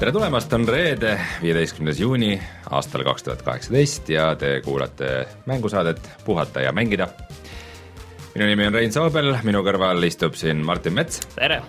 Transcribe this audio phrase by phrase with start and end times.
[0.00, 1.10] tere tulemast, on reede,
[1.42, 2.30] viieteistkümnes juuni
[2.72, 7.08] aastal kaks tuhat kaheksateist ja te kuulate mängusaadet Puhata ja mängida.
[8.34, 11.60] minu nimi on Rein Soobel, minu kõrval istub siin Martin Mets tere!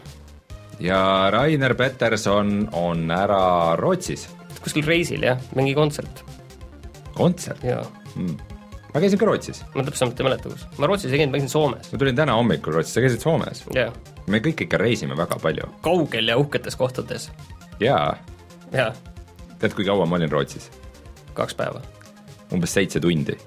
[0.79, 4.29] ja Rainer Peterson on ära Rootsis.
[4.63, 6.23] kuskil reisil jah, mingi kontsert.
[7.13, 7.63] kontsert?
[7.67, 7.83] jaa
[8.15, 8.37] mm..
[8.93, 9.65] ma käisin ka Rootsis.
[9.75, 10.67] ma täpsemalt ei mäleta, kus.
[10.77, 11.91] ma Rootsis ei käinud, ma käisin Soomes.
[11.91, 13.65] ma tulin täna hommikul Rootsis, sa käisid Soomes?
[13.75, 13.91] jah.
[14.27, 15.67] me kõik ikka reisime väga palju.
[15.83, 17.27] kaugel ja uhketes kohtades.
[17.81, 18.17] Jaa.
[18.71, 18.91] jaa.
[19.59, 20.69] tead, kui kaua ma olin Rootsis?
[21.37, 21.81] kaks päeva.
[22.53, 23.37] umbes seitse tundi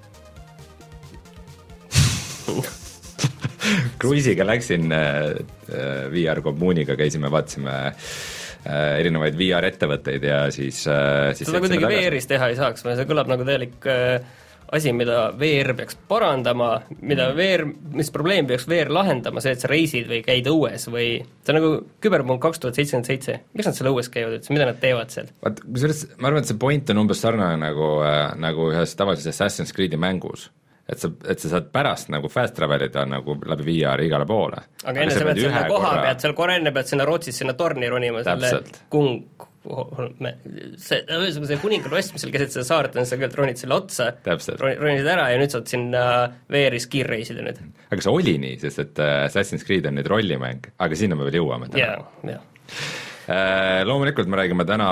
[4.01, 5.01] kruiisiga läksin äh,
[6.13, 7.95] VR kommuuniga, käisime, vaatasime äh,
[9.01, 13.43] erinevaid VR ettevõtteid ja siis, siis seda kuidagi VR-is teha ei saaks see kõlab nagu
[13.49, 13.79] täielik
[14.75, 17.39] asi, mida VR peaks parandama, mida mm.
[17.39, 17.65] VR,
[18.01, 21.61] mis probleemi peaks VR lahendama, see, et sa reisid või käid õues või see on
[21.61, 21.71] nagu
[22.05, 25.31] küberpunkt kaks tuhat seitsekümmend seitse, miks nad seal õues käivad üldse, mida nad teevad seal?
[25.45, 27.95] vaat kusjuures ma arvan, et see point on umbes sarnane nagu,
[28.43, 30.51] nagu ühes tavalises Assassin's Creed'i mängus
[30.89, 34.61] et sa, et sa saad pärast nagu fast travel ida nagu läbi VR-i igale poole.
[34.85, 36.03] aga enne sa pead sinna koha korra...
[36.05, 38.51] pealt, seal korra enne pead sinna Rootsis sinna torni ronima, selle
[38.93, 39.23] kung-,
[39.65, 45.09] see, see kuningaklass, mis seal keset seda saart on, sa kõigepealt ronid selle otsa, ronisid
[45.15, 46.03] ära ja nüüd saad sinna
[46.53, 47.63] VR-is kiirreisida nüüd.
[47.89, 51.29] aga see oli nii, sest et äh, Assassin's Creed on nüüd rollimäng, aga sinna me
[51.29, 51.97] veel jõuame täna.
[52.29, 52.45] jah.
[53.25, 54.91] Äh, loomulikult me räägime täna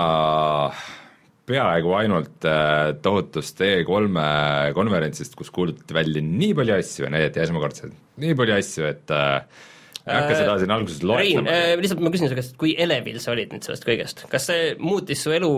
[1.49, 7.99] peaaegu ainult äh, tohutust E3-e konverentsist, kus kuulutati välja nii palju asju ja näidati esmakordselt
[8.23, 9.69] nii palju asju, et äh,
[10.07, 11.47] ei hakka seda siin alguses loetlema.
[11.51, 14.51] Rein, äh, lihtsalt ma küsin su käest, kui elevil sa olid nüüd sellest kõigest, kas
[14.51, 15.53] see muutis su elu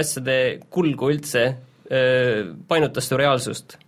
[0.00, 0.38] asjade
[0.74, 1.46] kulgu üldse,
[2.68, 3.78] painutas su reaalsust?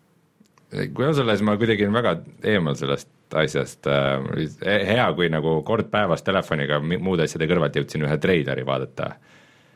[0.77, 2.13] kui ausalt olla, siis ma kuidagi olen väga
[2.53, 3.87] eemal sellest asjast,
[4.67, 9.15] hea, kui nagu kord päevas telefoniga muude asjade kõrvalt jõudsin ühe treileri vaadata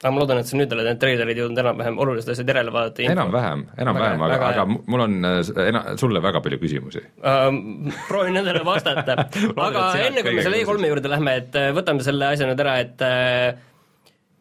[0.00, 3.04] aga ma loodan, et sa nüüd oled need treilerid jõudnud enam-vähem olulised asjad järele vaadata.
[3.12, 7.50] enam-vähem, enam-vähem, aga, aga mul on äh, ena-, sulle väga palju küsimusi uh,.
[8.08, 9.18] proovin nendele vastata
[9.66, 12.78] aga enne, kui me selle E3-e juurde lähme, et äh, võtame selle asja nüüd ära,
[12.80, 13.66] et uh,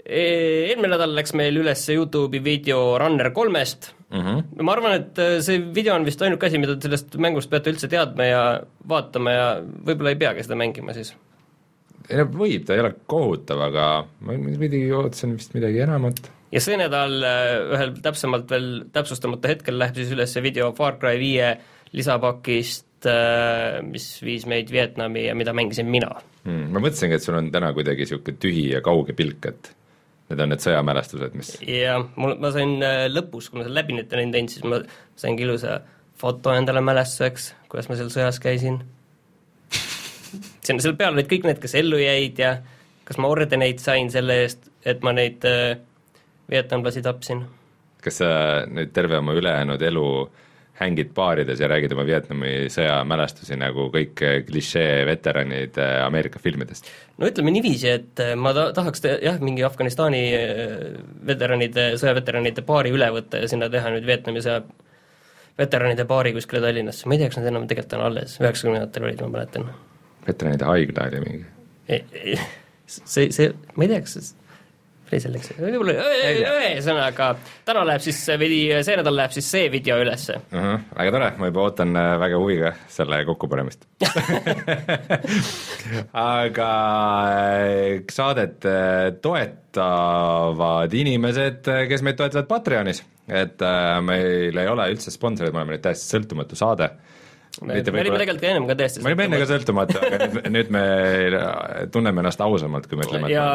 [0.10, 4.64] eelmine nädal läks meil üles Youtube'i video Runner kolmest mm, -hmm.
[4.64, 7.92] ma arvan, et see video on vist ainuke asi, mida te sellest mängust peate üldse
[7.92, 8.44] teadma ja
[8.88, 11.12] vaatama ja võib-olla ei peagi seda mängima siis
[12.08, 13.86] ei no võib, ta ei ole kohutav, aga
[14.26, 16.22] ma muidugi ootasin vist midagi enamat.
[16.54, 21.20] ja see nädal äh, ühel täpsemalt veel täpsustamata hetkel läheb siis üles video Far Cry
[21.22, 21.52] viie
[21.96, 26.12] lisapakist, äh, mis viis meid Vietnami ja mida mängisin mina
[26.46, 26.70] hmm,.
[26.74, 29.74] ma mõtlesingi, et sul on täna kuidagi niisugune tühi ja kauge pilk, et
[30.30, 33.98] need on need sõjamälestused, mis jah, mul, ma sain äh, lõpus, kui ma selle läbi
[33.98, 34.84] nüüd teinud, siis ma
[35.20, 35.82] saingi ilusa
[36.20, 38.82] foto endale mälestuseks, kuidas ma seal sõjas käisin
[40.70, 42.58] sinna, seal peal olid kõik need, kes ellu jäid ja
[43.10, 45.80] kas ma ordeneid sain selle eest, et ma neid äh,
[46.50, 47.46] vietnamlasi tapsin.
[48.00, 48.30] kas sa
[48.70, 50.10] nüüd terve oma ülejäänud elu
[50.80, 56.40] hängid baarides ja räägid oma Vietnami sõja mälestusi nagu kõik äh, klišee veteranid äh, Ameerika
[56.40, 56.88] filmidest?
[57.20, 60.22] no ütleme niiviisi, et äh, ma ta-, tahaks te-, jah, mingi Afganistani
[61.28, 64.64] veteranide, sõjaveteranide baari üle võtta ja sinna teha nüüd Vietnami sõja
[65.60, 69.26] veteranide baari kuskile Tallinnasse, ma ei tea, kas nad enam tegelikult on alles, üheksakümnendatel olid,
[69.26, 69.68] ma mäletan
[70.30, 71.46] veteranide haigla oli mingi.
[72.88, 74.36] see, see, ma ei tea, kas
[75.10, 77.30] või selleks, võib-olla ühesõnaga,
[77.68, 80.54] täna läheb siis veidi, see nädal läheb siis see video ülesse uh.
[80.54, 83.88] -huh, väga tore, ma juba ootan äh, väga huviga selle kokkupanemist
[86.14, 86.72] aga
[87.34, 93.62] äh, saadet äh, toetavad inimesed, kes meid toetavad Patreonis, et
[94.06, 96.94] meil ei ole üldse sponsoreid, me oleme nüüd täiesti sõltumatu saade
[97.62, 100.74] me, me olime tegelikult ennem ka täiesti me olime enne ka sõltumatu, aga nüüd, nüüd
[100.74, 100.84] me
[101.94, 103.46] tunneme ennast ausamalt, kui me ütleme ja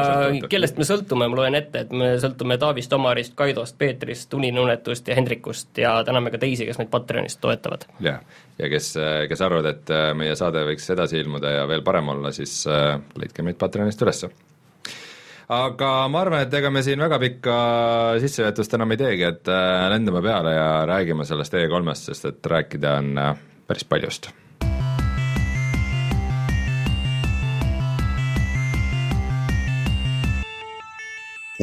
[0.50, 5.18] kellest me sõltume, ma loen ette, et me sõltume Taavist, Omarist, Kaidost, Peetrist, Uninunetust ja
[5.18, 7.86] Hendrikust ja täname ka teisi, kes meid Patreonist toetavad.
[8.04, 8.20] jah,
[8.58, 8.94] ja kes,
[9.30, 12.98] kes arvavad, et äh, meie saade võiks edasi ilmuda ja veel parem olla, siis äh,
[13.20, 14.30] leidke meid Patreonist ülesse.
[15.54, 17.56] Aga ma arvan, et ega me siin väga pikka
[18.22, 22.94] sissejuhatust enam ei teegi, et äh, lendame peale ja räägime sellest E3-st, sest et rääkida
[23.02, 23.18] on
[23.68, 24.32] päris paljust.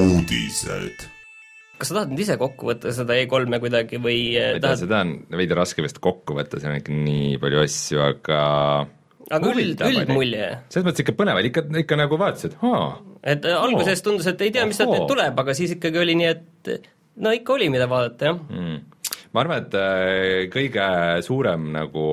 [0.01, 1.03] uudised
[1.81, 5.01] kas sa tahad nüüd ise kokku võtta seda E3-e kuidagi või ma ei tea, seda
[5.03, 8.39] on veidi raske vist kokku võtta, seal on ikka nii palju asju, aga
[9.31, 10.47] aga üld, üldmulje?
[10.71, 12.87] selles mõttes ikka põnevaid, ikka, ikka nagu vaatasid, aa.
[13.33, 16.15] et äh, alguses tundus, et ei tea, mis sealt nüüd tuleb, aga siis ikkagi oli
[16.21, 16.91] nii, et
[17.25, 19.00] no ikka oli, mida vaadata, jah mm
[19.31, 20.87] ma arvan, et äh, kõige
[21.25, 22.07] suurem nagu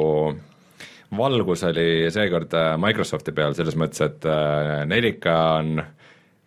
[1.19, 4.29] valgus oli seekord äh, Microsofti peal selles mõttes, et
[4.93, 5.83] 4K äh, on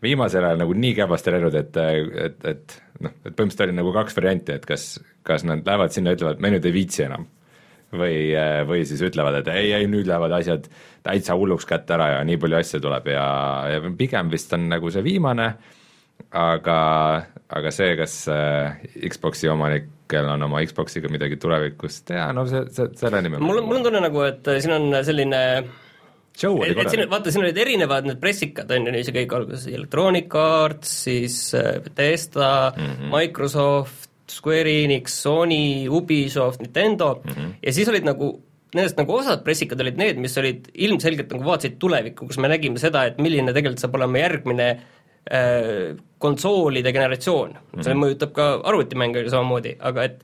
[0.01, 1.77] viimasel ajal nagu nii kehvasti läinud, et,
[2.25, 4.95] et, et noh, et põhimõtteliselt oli nagu kaks varianti, et kas,
[5.27, 7.27] kas nad lähevad sinna ütlevad, me nüüd ei viitsi enam.
[7.91, 8.31] või,
[8.63, 10.69] või siis ütlevad, et ei, ei nüüd lähevad asjad
[11.03, 13.25] täitsa hulluks kätte ära ja nii palju asju tuleb ja,
[13.67, 15.49] ja pigem vist on nagu see viimane,
[16.31, 16.79] aga,
[17.51, 18.81] aga see, kas äh,
[19.11, 23.69] Xbox'i omanikel on oma Xbox'iga midagi tulevikus teha, no see, see, selle nimel mul on,
[23.69, 25.41] mul on tunne nagu, et siin on selline
[26.37, 26.93] show oli korralik.
[26.93, 31.41] siin, vaata, siin olid erinevad need pressikad, on ju, see kõik alguses Electronic Arts, siis
[31.57, 33.11] äh, Bethesda mm, -hmm.
[33.15, 37.51] Microsoft, Square Enix, Sony, Ubisoft, Nintendo mm -hmm.
[37.65, 38.31] ja siis olid nagu
[38.71, 42.79] nendest nagu osad pressikad olid need, mis olid ilmselgelt nagu vaatasid tulevikku, kus me nägime
[42.79, 44.69] seda, et milline tegelikult saab olema järgmine
[45.27, 47.83] äh, konsoolide generatsioon mm, -hmm.
[47.87, 50.19] see mõjutab ka arvutimänge samamoodi, aga et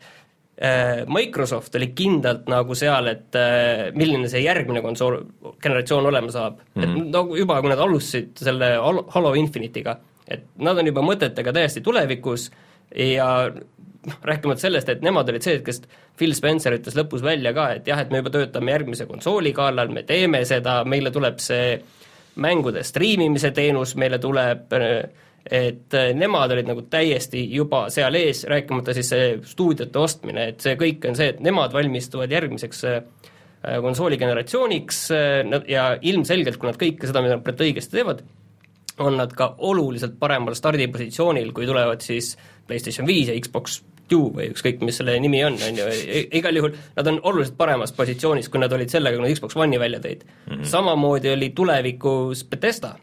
[0.61, 5.21] äh, Microsoft oli kindlalt nagu seal, et äh, milline see järgmine konsool,
[5.63, 6.67] generatsioon olema saab mm.
[6.81, 6.83] -hmm.
[6.83, 7.09] et mhm.
[7.11, 8.75] no juba, kui nad alustasid selle
[9.15, 9.97] Halo Infinite'iga,
[10.27, 12.51] et nad on juba mõtetega täiesti tulevikus
[12.95, 13.51] ja
[14.07, 15.81] noh, rääkimata sellest, et nemad olid see, kes
[16.17, 19.91] Phil Spencer ütles lõpus välja ka, et jah, et me juba töötame järgmise konsooli kallal,
[19.93, 21.77] me teeme seda, meile tuleb see
[22.37, 28.43] mängude striimimise teenus, meile tuleb äh, et äh, nemad olid nagu täiesti juba seal ees,
[28.49, 32.97] rääkimata siis see stuudiote ostmine, et see kõik on see, et nemad valmistuvad järgmiseks äh,
[33.63, 35.03] äh, konsooli generatsiooniks
[35.71, 38.23] ja ilmselgelt, kui nad kõike seda, mida nad õigesti teevad,
[39.03, 42.33] on nad ka oluliselt paremal stardipositsioonil, kui tulevad siis
[42.67, 45.87] PlayStation viis ja Xbox Two või ükskõik, mis selle nimi on, on ju,
[46.39, 49.79] igal juhul nad on oluliselt paremas positsioonis, kui nad olid sellega, kui nad Xbox One'i
[49.79, 50.53] välja tõid mm.
[50.53, 50.69] -hmm.
[50.71, 52.93] samamoodi oli tulevikus Bethesda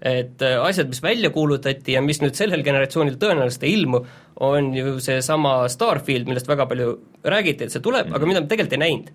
[0.00, 4.00] et äh, asjad, mis välja kuulutati ja mis nüüd sellel generatsioonil tõenäoliselt ei ilmu,
[4.40, 6.94] on ju seesama Starfield, millest väga palju
[7.24, 8.16] räägiti, et see tuleb mm, -hmm.
[8.16, 9.10] aga mida me tegelikult ei näinud.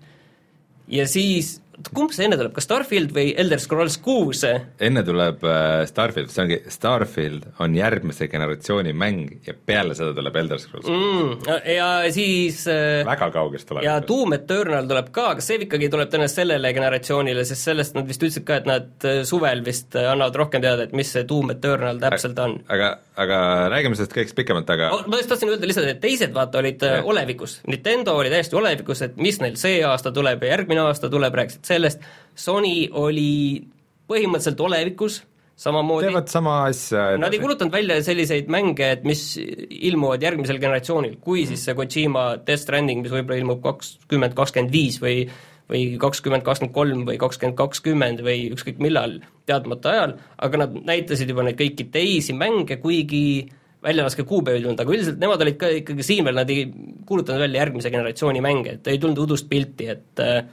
[0.88, 1.60] ja siis
[1.94, 4.42] kumb see enne tuleb, kas Starfield või Elder Scrolls kuus?
[4.46, 10.38] enne tuleb äh, Starfield, see ongi, Starfield on järgmise generatsiooni mäng ja peale seda tuleb
[10.40, 11.50] Elder Scrolls mm,.
[11.74, 13.84] ja siis äh, väga kaugest tuleb.
[13.86, 18.08] ja Doom Eternal tuleb ka, kas see ikkagi tuleb tõenäoliselt sellele generatsioonile, sest sellest nad
[18.08, 21.52] vist ütlesid ka, et nad äh, suvel vist annavad rohkem teada, et mis see Doom
[21.56, 22.58] Eternal täpselt on.
[22.72, 23.42] aga, aga
[23.74, 26.88] räägime sellest kõigest pikemalt, aga oh, ma just tahtsin öelda lihtsalt, et teised vaata olid
[26.88, 27.02] ja.
[27.04, 31.36] olevikus, Nintendo oli täiesti olevikus, et mis neil see aasta tuleb ja järgmine aasta tuleb,
[31.36, 32.04] rääkisid sellest,
[32.36, 33.62] Sony oli
[34.06, 35.22] põhimõtteliselt olevikus,
[35.56, 41.16] samamoodi teevad sama asja Nad ei kuulutanud välja selliseid mänge, et mis ilmuvad järgmisel generatsioonil,
[41.24, 41.50] kui mm.
[41.52, 45.22] siis see Kojima Death Stranding, mis võib-olla ilmub kakskümmend kakskümmend viis või
[45.66, 49.16] või kakskümmend kakskümmend kolm või kakskümmend kakskümmend või ükskõik millal,
[49.50, 50.12] teadmata ajal,
[50.46, 53.48] aga nad näitasid juba neid kõiki teisi mänge, kuigi
[53.86, 56.68] väljalaske kuupäev ei tulnud, aga üldiselt nemad olid ka ikkagi siin veel, nad ei
[57.06, 60.46] kuulutanud välja järgmise generatsiooni mänge, et ei tulnud udust pilti, et äh,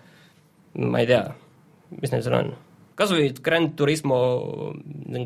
[0.79, 1.23] ma ei tea,
[1.99, 2.53] mis neil seal on,
[2.99, 4.19] kas või Grand Turismo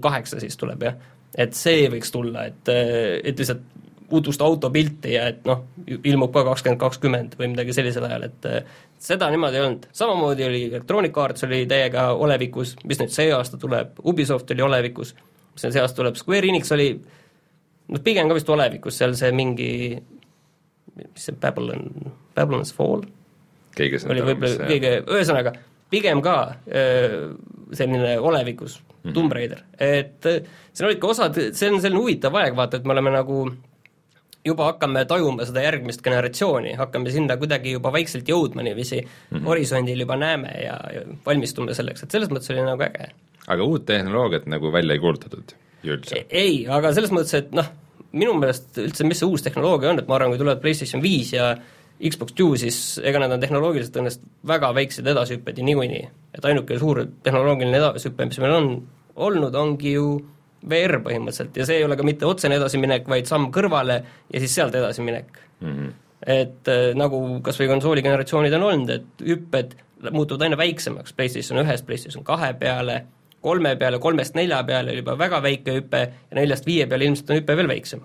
[0.04, 0.98] kaheksa siis tuleb jah,
[1.38, 3.66] et see võiks tulla, et, et lihtsalt
[4.12, 8.48] udust autopilti ja et noh, ilmub ka kakskümmend kakskümmend või midagi sellisel ajal, et
[9.04, 9.88] seda niimoodi ei olnud.
[9.92, 15.12] samamoodi oli Electronic Arts oli täiega olevikus, mis nüüd see aasta tuleb, Ubisoft oli olevikus,
[15.54, 19.34] mis nüüd see aasta tuleb, Square Enix oli noh, pigem ka vist olevikus, seal see
[19.36, 19.72] mingi
[20.98, 23.04] mis see Babylon, Babylon's Fall
[23.78, 25.54] keegi oli võib-olla kõige, ühesõnaga,
[25.94, 29.14] pigem ka selline olevikus mm -hmm.
[29.16, 30.28] Tomb Raider, et
[30.74, 33.46] siin olid ka osad, see on selline huvitav aeg, vaata, et me oleme nagu
[34.48, 39.48] juba hakkame tajuma seda järgmist generatsiooni, hakkame sinna kuidagi juba vaikselt jõudma niiviisi mm -hmm.
[39.50, 43.10] horisondil juba näeme ja, ja valmistume selleks, et selles mõttes oli nagu äge.
[43.48, 46.26] aga uut tehnoloogiat nagu välja ei kuulutatud ju üldse?
[46.30, 47.68] ei, aga selles mõttes, et noh,
[48.12, 51.34] minu meelest üldse, mis see uus tehnoloogia on, et ma arvan, kui tulevad PlayStation viis
[51.34, 51.56] ja
[51.98, 56.10] Xbox Two, siis ega nad on tehnoloogiliselt ennast väga väiksed edasihüpped ju niikuinii.
[56.38, 58.68] et ainuke suur tehnoloogiline edasihüpe, mis meil on
[59.16, 60.12] olnud, ongi ju
[60.70, 63.98] VR põhimõtteliselt ja see ei ole ka mitte otsene edasiminek, vaid samm kõrvale
[64.34, 65.74] ja siis sealt edasiminek mm.
[65.74, 65.92] -hmm.
[66.38, 69.78] et äh, nagu kas või konsooligeneratsioonid on olnud, et hüpped
[70.12, 73.06] muutuvad aina väiksemaks, PlayStation ühest PlayStation kahe peale,
[73.42, 77.30] kolme peale, kolmest nelja peale oli juba väga väike hüpe ja neljast viie peale ilmselt
[77.30, 78.02] on hüpe veel väiksem.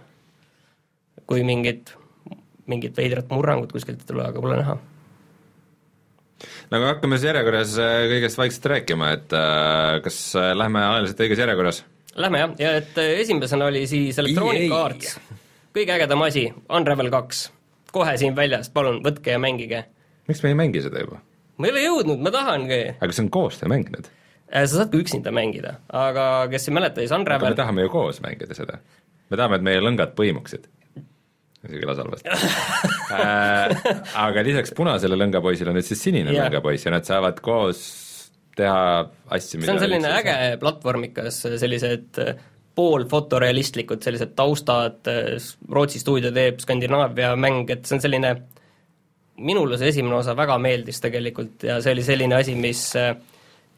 [1.27, 1.93] kui mingid
[2.71, 4.77] mingit veidrat murrangut kuskilt ei tule, aga pole näha.
[6.71, 11.25] no aga hakkame siis järjekorras äh, kõigest vaikselt rääkima, et äh, kas äh, lähme ajaliselt
[11.27, 11.83] õiges järjekorras?
[12.23, 15.17] Lähme jah, ja et esimesena oli siis Electronic Arts,
[15.75, 17.47] kõige ägedam asi, Unravel kaks.
[17.93, 19.85] kohe siin väljas, palun võtke ja mängige.
[20.29, 21.23] miks me ei mängi seda juba?
[21.57, 22.83] ma ei ole jõudnud, ma tahangi.
[23.01, 24.13] aga see on koostöömäng nüüd?
[24.53, 27.93] sa saad ka üksinda mängida, aga kes ei mäleta, siis Unravel aga me tahame ju
[27.93, 28.79] koos mängida seda.
[29.31, 30.69] me tahame, et meie lõngad põimuksid
[31.69, 32.31] isegi las halvasti
[33.17, 33.75] äh,
[34.25, 36.49] aga lisaks punasele lõngapoisile on nüüd siis sinine yeah.
[36.49, 37.83] lõngapoiss ja nad saavad koos
[38.57, 40.29] teha asju, see on selline lihtsalt...
[40.29, 42.21] äge platvormikas, sellised
[42.77, 45.09] pool fotorealistlikud, sellised taustad,
[45.73, 48.33] Rootsi stuudio teeb Skandinaavia mäng, et see on selline,
[49.45, 52.87] minule see esimene osa väga meeldis tegelikult ja see oli selline asi, mis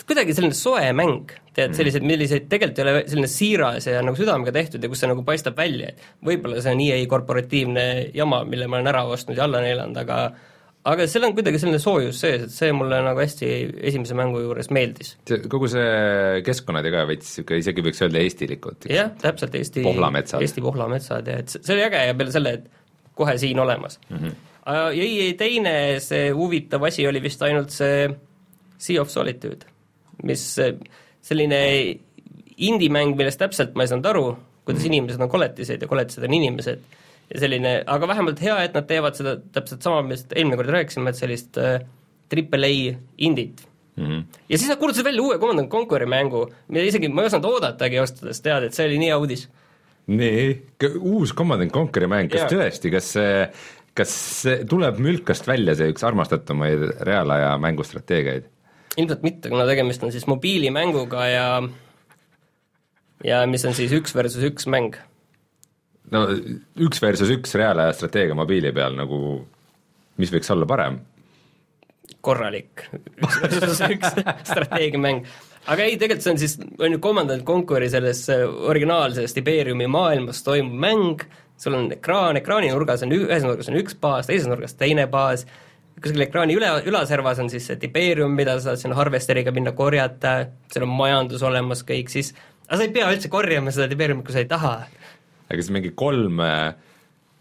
[0.05, 1.77] kuidagi selline soe mäng, tead, mm.
[1.79, 5.23] sellised, milliseid tegelikult ei ole selline siiras ja nagu südamega tehtud ja kus see nagu
[5.27, 7.87] paistab välja, et võib-olla see on EA korporatiivne
[8.17, 10.19] jama, mille ma olen ära ostnud ja alla neelanud, aga
[10.85, 13.51] aga seal on kuidagi selline soojus sees, et see mulle nagu hästi
[13.91, 15.15] esimese mängu juures meeldis.
[15.51, 18.89] kogu see keskkonnad ja ka veits niisugune, isegi võiks öelda eestilikud.
[18.93, 20.45] jah, täpselt, Eesti pohlametsad.
[20.45, 22.69] Eesti pohlametsad ja et see oli äge ja peale selle, et
[23.17, 24.17] kohe siin olemas mm.
[24.17, 24.35] -hmm.
[24.67, 25.75] ja ei, teine
[26.05, 28.09] see huvitav asi oli vist ainult see
[28.79, 29.65] Sea of Solitude,
[30.23, 30.45] mis
[31.25, 31.61] selline
[32.55, 34.27] indie-mäng, millest täpselt ma ei saanud aru,
[34.65, 34.93] kuidas -hmm.
[34.93, 36.81] inimesed on koletised ja koletised on inimesed
[37.35, 41.11] ja selline, aga vähemalt hea, et nad teevad seda täpselt sama, millest eelmine kord rääkisime,
[41.11, 41.81] et sellist äh,
[42.29, 43.67] triple A indit
[43.97, 44.07] mm.
[44.07, 44.25] -hmm.
[44.49, 48.01] ja siis nad kuulutasid välja uue Command Conquer'i mängu, mida isegi ma ei osanud oodatagi
[48.01, 49.49] ostades teada, et see oli nii hea uudis.
[50.07, 50.63] nii,
[51.01, 52.49] uus Command Conquer'i mäng, kas ja.
[52.49, 53.49] tõesti, kas see
[53.95, 54.11] kas
[54.43, 58.51] see tuleb mülkast välja, see üks armastatumaid reaalaja mängustrateegiaid?
[58.99, 61.49] Ilmselt mitte, kuna tegemist on siis mobiilimänguga ja
[63.25, 64.97] ja mis on siis üks versus üks mäng
[66.13, 66.27] no
[66.87, 69.19] üks versus üks reaalaja strateegia mobiili peal nagu,
[70.21, 71.01] mis võiks olla parem?
[72.25, 74.21] korralik üks versus üks
[74.51, 75.25] strateegiamäng.
[75.73, 80.81] aga ei, tegelikult see on siis, on ju Commandant Conquer'i selles originaalses Tiberiumi maailmas toimuv
[80.85, 81.25] mäng,
[81.61, 85.47] sul on ekraan, ekraani nurgas on, ühes nurgas on üks baas, teises nurgas teine baas,
[86.03, 90.37] kuskil ekraani üle, ülaservas on siis see Tiberium, mida sa saad sinna harvesteriga minna korjata,
[90.73, 92.33] seal on majandus olemas kõik, siis
[92.67, 94.75] aga sa ei pea üldse korjama seda Tiberiumit, kui sa ei taha
[95.55, 96.41] aga siis mingi kolm,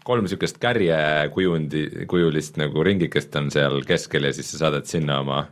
[0.04, 5.46] kolm niisugust kärjekujundi, kujulist nagu ringikest on seal keskel ja siis sa saadad sinna oma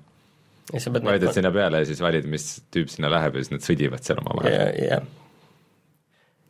[0.73, 4.23] vajutad sinna peale ja siis valid, mis tüüp sinna läheb ja siis nad sõdivad seal
[4.23, 4.55] omavahel.
[4.79, 5.11] jah,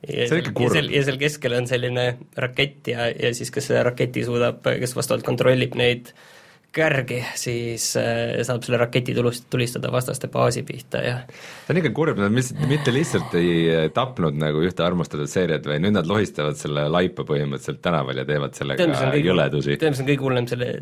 [0.03, 0.93] ja see on ikka kurb.
[0.93, 2.07] ja seal keskel on selline
[2.45, 6.31] rakett ja, ja siis kas see raketi suudab, kes vastavalt kontrollib neid äh,
[6.73, 11.93] kärgi, siis äh, saab selle raketi tulust, tulistada vastaste baasi pihta ja see on ikka
[11.97, 16.09] kurb, nad mis, mitte lihtsalt ei äh, tapnud nagu ühte armustatud seeriat, vaid nüüd nad
[16.09, 19.77] lohistavad selle laipa põhimõtteliselt tänaval ja teevad sellega tead, jõledusi.
[19.77, 20.73] tead, mis on kõige hullem selle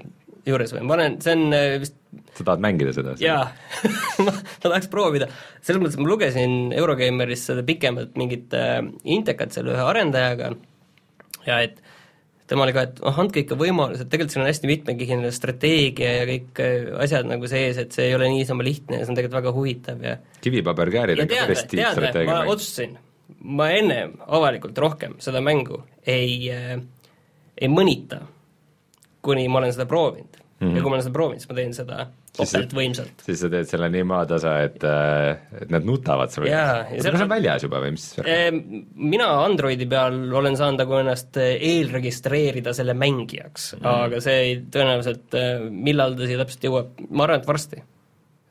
[0.46, 1.98] juures või, ma olen, see on äh, vist
[2.38, 3.14] sa tahad mängida seda?
[3.20, 3.44] jaa
[4.24, 5.30] ma, ma tahaks proovida.
[5.60, 10.54] selles mõttes, ma lugesin Eurogeimeris seda pikemalt mingit äh, intekat selle ühe arendajaga
[11.46, 11.80] ja et
[12.50, 16.14] tema oli ka, et noh, andke ikka võimalus, et tegelikult siin on hästi mitmekihiline strateegia
[16.16, 19.18] ja kõik äh, asjad nagu sees, et see ei ole niisama lihtne ja see on
[19.18, 22.48] tegelikult väga huvitav ja kivipaberkäärid on ka päris tiitstrateegia mäng.
[22.48, 22.96] ma otsustasin,
[23.60, 26.74] ma ennem avalikult rohkem seda mängu ei äh,,
[27.60, 28.24] ei mõnita,
[29.22, 30.66] kuni ma olen seda proovinud mm.
[30.66, 30.76] -hmm.
[30.76, 33.22] ja kui ma olen seda proovinud, siis ma teen seda topelt võimsalt.
[33.24, 36.46] siis sa teed selle nii maatasa, et, äh, et nad nutavad sul.
[36.46, 38.06] kas see on väljas juba või mis
[38.94, 44.04] mina Androidi peal olen saanud nagu ennast äh, eelregistreerida selle mängijaks mm, -hmm.
[44.10, 47.82] aga see ei, tõenäoliselt äh, millal ta siia täpselt jõuab, ma arvan, et varsti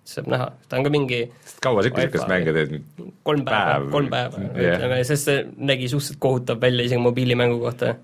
[0.09, 1.23] saab näha, ta on ka mingi
[1.63, 2.77] kaua sa niisugust mänge teed?
[3.23, 7.59] kolm päeva Päev., kolm päeva yeah., ütleme, sest see nägi suhteliselt kohutav välja isegi mobiilimängu
[7.61, 7.95] kohta.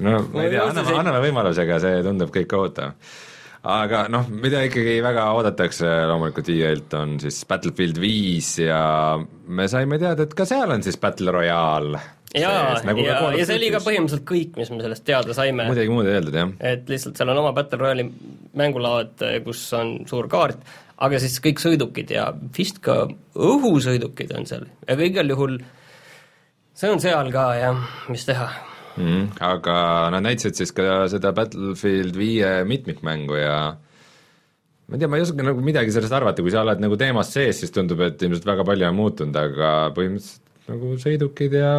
[0.00, 2.92] no ma ei tea, anname, anname võimaluse, aga see tundub kõik kohutav
[3.66, 8.80] aga noh, mida ikkagi väga oodatakse loomulikult EA-lt, on siis Battlefield viis ja
[9.18, 12.02] me saime teada, et ka seal on siis Battle Royale
[12.36, 15.68] jaa, nagu ja, ja see oli ka põhimõtteliselt kõik, mis me sellest teada saime.
[15.70, 16.52] midagi muud ei öeldud, jah.
[16.72, 18.08] et lihtsalt seal on oma Battle Royale'i
[18.58, 20.62] mängulaad, kus on suur kaart,
[21.06, 23.04] aga siis kõik sõidukid ja vist ka
[23.34, 25.58] õhusõidukid on seal, aga igal juhul
[26.76, 28.50] see on seal ka jah, mis teha
[28.96, 29.24] mm.
[29.44, 29.78] aga
[30.14, 33.58] nad näitasid siis ka seda Battlefield viie mitmikmängu ja
[34.86, 37.32] ma ei tea, ma ei oska nagu midagi sellest arvata, kui sa oled nagu teemas
[37.34, 41.72] sees, siis tundub, et ilmselt väga palju on muutunud, aga põhimõtteliselt nagu sõidukid ja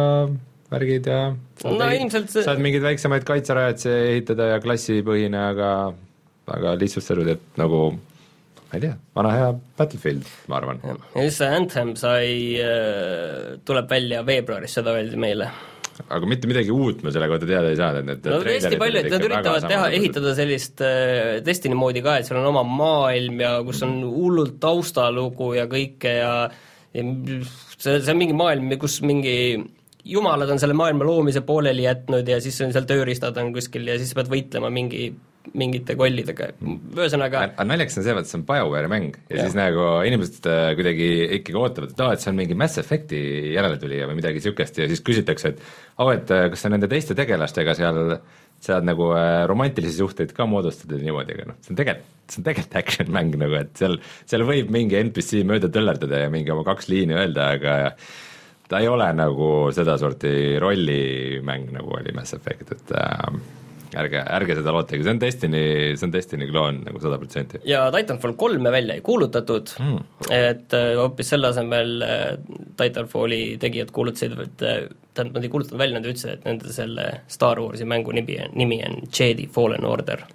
[0.72, 5.72] värgid ja no ilmselt see saad mingeid väiksemaid kaitserajatisi ehitada ja klassipõhine, aga
[6.48, 9.48] aga lihtsustatud, et nagu ma ei tea, vana hea
[9.78, 10.84] Battlefield, ma arvan.
[10.84, 15.48] ja siis see Anthem sai, äh, tuleb välja veebruaris, seda öeldi meile
[16.06, 19.02] aga mitte midagi uut me selle kohta teada ei saanud, et need no hästi palju,
[19.02, 23.42] et nad üritavad teha, ehitada sellist äh, Destiny moodi ka, et seal on oma maailm
[23.44, 26.32] ja kus on hullult taustalugu ja kõike ja
[26.94, 27.04] ja
[27.76, 29.36] see, see on mingi maailm, kus mingi
[30.08, 33.98] jumalad on selle maailma loomise pooleli jätnud ja siis on seal tööriistad on kuskil ja
[34.00, 35.10] siis pead võitlema mingi
[35.58, 39.16] mingite kollidega, ühesõnaga aga naljakas on see, vaat see on BioWare'i mäng.
[39.28, 42.58] Ja, ja siis nagu inimesed äh, kuidagi ikkagi ootavad, et aa, et see on mingi
[42.58, 43.22] Mass Effect'i
[43.54, 45.64] järeletulija või midagi niisugust ja siis küsitakse, et
[45.96, 48.18] aa, et äh, kas sa nende teiste tegelastega seal
[48.64, 52.46] saad nagu äh, romantilisi suhteid ka moodustada niimoodi, aga noh, see on tegelikult, see on
[52.48, 56.66] tegelikult action mäng nagu, et seal, seal võib mingi NPC mööda töllerdada ja mingi oma
[56.66, 57.76] kaks liini öelda, aga
[58.68, 63.38] ta ei ole nagu sedasorti rollimäng, nagu oli Mass Effect, et äh,
[63.96, 65.62] ärge, ärge seda lootage, see on Destiny,
[65.96, 67.62] see on Destiny kloon nagu sada protsenti.
[67.68, 69.98] ja Titanfall kolme välja ei kuulutatud mm.,
[70.34, 72.24] et äh, hoopis selle asemel äh,
[72.78, 74.80] Titanfalli tegijad kuulutasid, et äh,
[75.14, 78.82] tähendab, nad ei kuulutanud välja, nad ütlesid, et nende selle Star Warsi mängu nimi nimi
[78.86, 80.26] on Jedi Fallen Order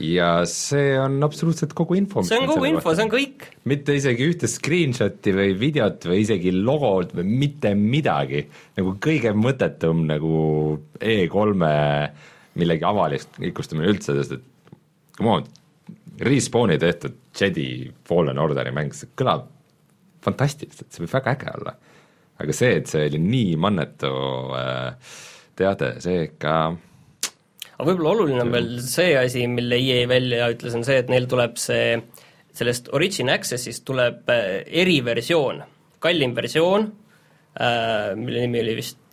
[0.00, 2.22] ja see on absoluutselt kogu info.
[2.26, 3.48] see on kogu info, see on kõik.
[3.70, 8.44] mitte isegi ühte screenshot'i või videot või isegi logot või mitte midagi,
[8.78, 10.36] nagu kõige mõttetum nagu
[10.98, 14.74] E3-e millegi avalikustamine üldse, sest et
[15.18, 15.46] come on,
[16.24, 19.48] Respawni tehtud Jedi Fallen Orderi mäng, see kõlab
[20.24, 21.74] fantastiliselt, see võib väga äge olla.
[22.40, 24.10] aga see, et see oli nii mannetu
[24.58, 25.14] äh,
[25.58, 26.54] teade, see ikka
[27.74, 31.28] aga võib-olla oluline on veel see asi, mille EA välja ütles, on see, et neil
[31.30, 31.98] tuleb see,
[32.54, 35.62] sellest Origin Access'ist tuleb äh, eriversioon,
[36.02, 36.88] kallim versioon
[37.58, 39.03] äh,, mille nimi oli vist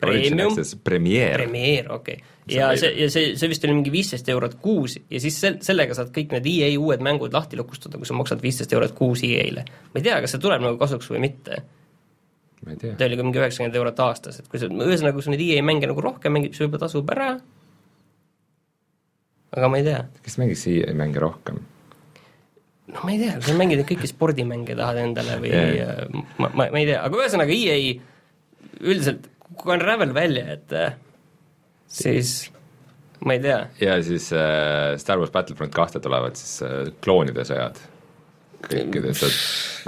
[0.00, 4.56] Premium, Premiere, Premiere, okei okay ja see, ja see, see vist oli mingi viisteist eurot
[4.62, 8.16] kuus ja siis sel-, sellega saad kõik need EA uued mängud lahti lukustada, kui sa
[8.18, 9.64] maksad viisteist eurot kuus EA-le.
[9.92, 11.62] ma ei tea, kas see tuleb nagu kasuks või mitte.
[12.64, 15.64] ta oli ka mingi üheksakümmend eurot aastas, et kui sa, ühesõnaga, kui sa neid EA
[15.66, 17.32] mänge nagu rohkem mängid, siis võib-olla tasub ära,
[19.56, 20.04] aga ma ei tea.
[20.26, 21.62] kes mängiks EA mänge rohkem?
[22.90, 26.06] no ma ei tea, kas sa mängid kõiki spordimänge tahad endale või yeah.
[26.36, 27.76] ma, ma, ma ei tea, aga ühesõnaga EA
[28.80, 30.74] üldiselt, kui on Ravel välja, et
[31.90, 32.50] siis
[33.26, 33.60] ma ei tea.
[33.80, 37.80] ja siis äh, Star Wars Battlefront kahte tulevad siis äh, kloonide sõjad.
[38.66, 39.38] kõikides saad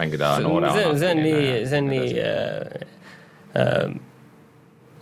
[0.01, 2.87] mängida noore see, see on nii, see on nii äh,
[3.61, 3.85] äh,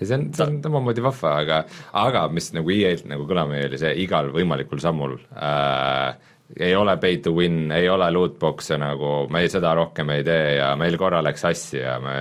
[0.00, 1.62] ja see on, see on omamoodi vahva, aga,
[2.04, 6.96] aga mis nagu EA-lt nagu kõlama jäi, oli see igal võimalikul sammul äh, ei ole
[6.98, 10.99] pay to win, ei ole lootbox'e nagu, me ei, seda rohkem ei tee ja meil
[10.99, 12.14] korra läks sassi ja me,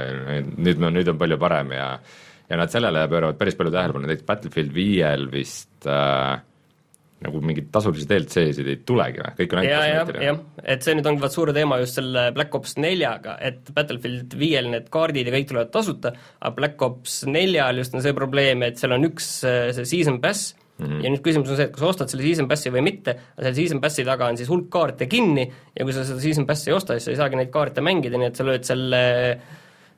[0.58, 1.88] nüüd, nüüd on palju parem ja
[2.50, 6.40] ja nad sellele pööravad päris palju tähelepanu, näiteks Battlefield viiel vist äh,
[7.24, 10.28] nagu mingeid tasulisi DLC-sid ei tulegi või, kõik on ainult kosmeetiline?
[10.30, 10.40] jah,
[10.74, 14.72] et see nüüd ongi vaat suur teema just selle Black Ops neljaga, et Battlefield viiel
[14.72, 18.80] need kaardid ja kõik tulevad tasuta, aga Black Ops neljal just on see probleem, et
[18.80, 21.04] seal on üks äh, see season pass mm, -hmm.
[21.04, 23.84] ja nüüd küsimus on see, et kas ostad selle season passi või mitte, selle season
[23.84, 26.96] passi taga on siis hulk kaarte kinni ja kui sa seda season passi ei osta,
[26.96, 29.04] siis sa ei saagi neid kaarte mängida, nii et sa lööd selle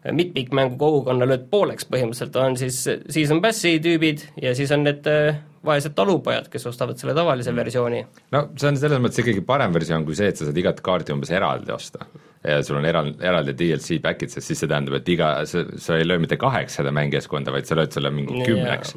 [0.10, 5.38] mitmikmängu kogukonna lööd pooleks põhimõtteliselt, on siis season pass'i tüübid ja siis on need äh,
[5.66, 8.02] vaesed talupojad, kes ostavad selle tavalise versiooni.
[8.34, 11.14] no see on selles mõttes ikkagi parem versioon kui see, et sa saad igat kaarti
[11.14, 12.08] umbes eraldi osta.
[12.42, 16.00] ja sul on eral-, eraldi DLC pack'id, sest siis see tähendab, et iga, sa, sa
[16.00, 18.96] ei löö mitte kaheksasada mängijaskonda, vaid sa lööd selle mingi kümneks.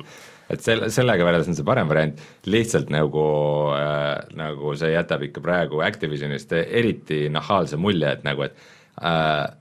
[0.52, 3.26] Et selle, sellega võrreldes on see parem variant, lihtsalt nagu
[3.76, 8.56] äh,, nagu see jätab ikka praegu Activisionist eriti nahaalse mulje, et nagu, et
[9.04, 9.52] äh,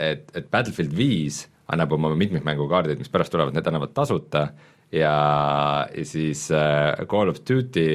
[0.00, 4.48] et, et Battlefield viis annab oma mitmikmängukaardid, mis pärast tulevad, need annavad tasuta
[4.92, 5.12] ja,
[5.94, 7.86] ja siis äh, Call of Duty,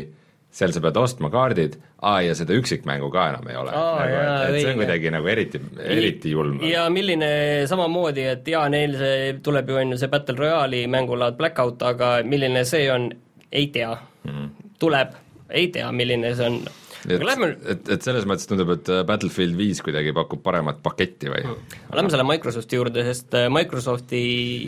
[0.56, 3.74] seal sa pead ostma kaardid, aa ja seda üksikmängu ka enam ei ole.
[3.74, 6.62] Nagu, et, et see on kuidagi nagu eriti, eriti julm.
[6.64, 7.30] ja milline
[7.68, 12.16] samamoodi, et jaa, neil see tuleb ju on ju see Battle Royale'i mängulaad Blackout, aga
[12.24, 13.10] milline see on,
[13.52, 14.32] ei tea mm.
[14.32, 14.72] -hmm.
[14.80, 16.62] tuleb, ei tea, milline see on
[17.08, 17.52] et, lähme...
[17.72, 21.78] et, et selles mõttes tundub, et äh, Battlefield viis kuidagi pakub paremat paketti või hmm.?
[21.96, 24.26] Lähme selle Microsofti juurde, sest äh, Microsofti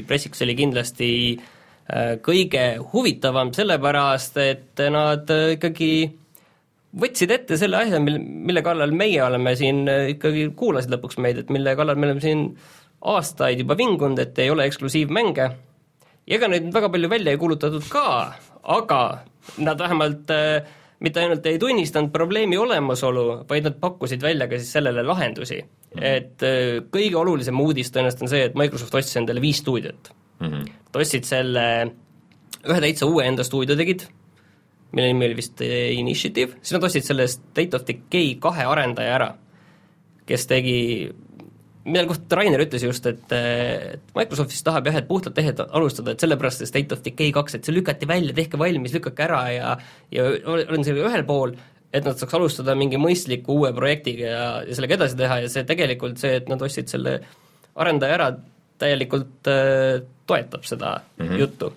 [0.07, 5.91] pressiks oli kindlasti äh, kõige huvitavam, sellepärast et nad ikkagi
[6.97, 11.53] võtsid ette selle asja, mil, mille kallal meie oleme siin, ikkagi kuulasid lõpuks meid, et
[11.53, 12.49] mille kallal me oleme siin
[13.07, 15.47] aastaid juba vingunud, et ei ole eksklusiivmänge,
[16.27, 18.07] ja ega neid väga palju välja ei kuulutatud ka,
[18.77, 19.01] aga
[19.63, 20.65] nad vähemalt äh,
[20.99, 25.99] mitte ainult ei tunnistanud probleemi olemasolu, vaid nad pakkusid välja ka siis sellele lahendusi mm.
[25.99, 26.03] -hmm.
[26.03, 30.47] et äh, kõige olulisem uudis tõenäoliselt on see, et Microsoft ostis endale viis stuudiot mm.
[30.47, 30.69] -hmm.
[30.87, 31.65] Nad ostsid selle,
[32.65, 34.07] ühe täitsa uue enda stuudio tegid,
[34.91, 39.15] mille nimi oli vist äh, Initiative, siis nad ostsid selle State of Decay kahe arendaja
[39.15, 39.31] ära,
[40.25, 40.77] kes tegi
[41.87, 46.13] mille kohta Rainer ütles just, et, et Microsoft siis tahab jah, et puhtalt tehed alustada,
[46.13, 49.41] et sellepärast see State of Decay kaks, et see lükati välja, tehke valmis, lükake ära
[49.53, 49.73] ja
[50.13, 51.55] ja olen sellega ühel pool,
[51.93, 55.65] et nad saaks alustada mingi mõistliku uue projektiga ja, ja sellega edasi teha ja see
[55.67, 57.17] tegelikult see, et nad ostsid selle
[57.77, 58.31] arendaja ära,
[58.77, 61.39] täielikult äh, toetab seda mm -hmm.
[61.39, 61.73] juttu.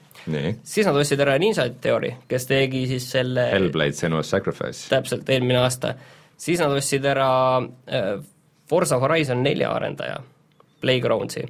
[0.62, 4.88] siis nad ostsid ära Ninja Theory, kes tegi siis selle Hellblade Senua's Sacrifice.
[4.88, 5.94] täpselt, eelmine aasta.
[6.36, 7.56] siis nad ostsid ära
[7.88, 8.20] äh,
[8.70, 10.20] Forza Horizon nelja arendaja,
[10.80, 11.42] Playgroundsi.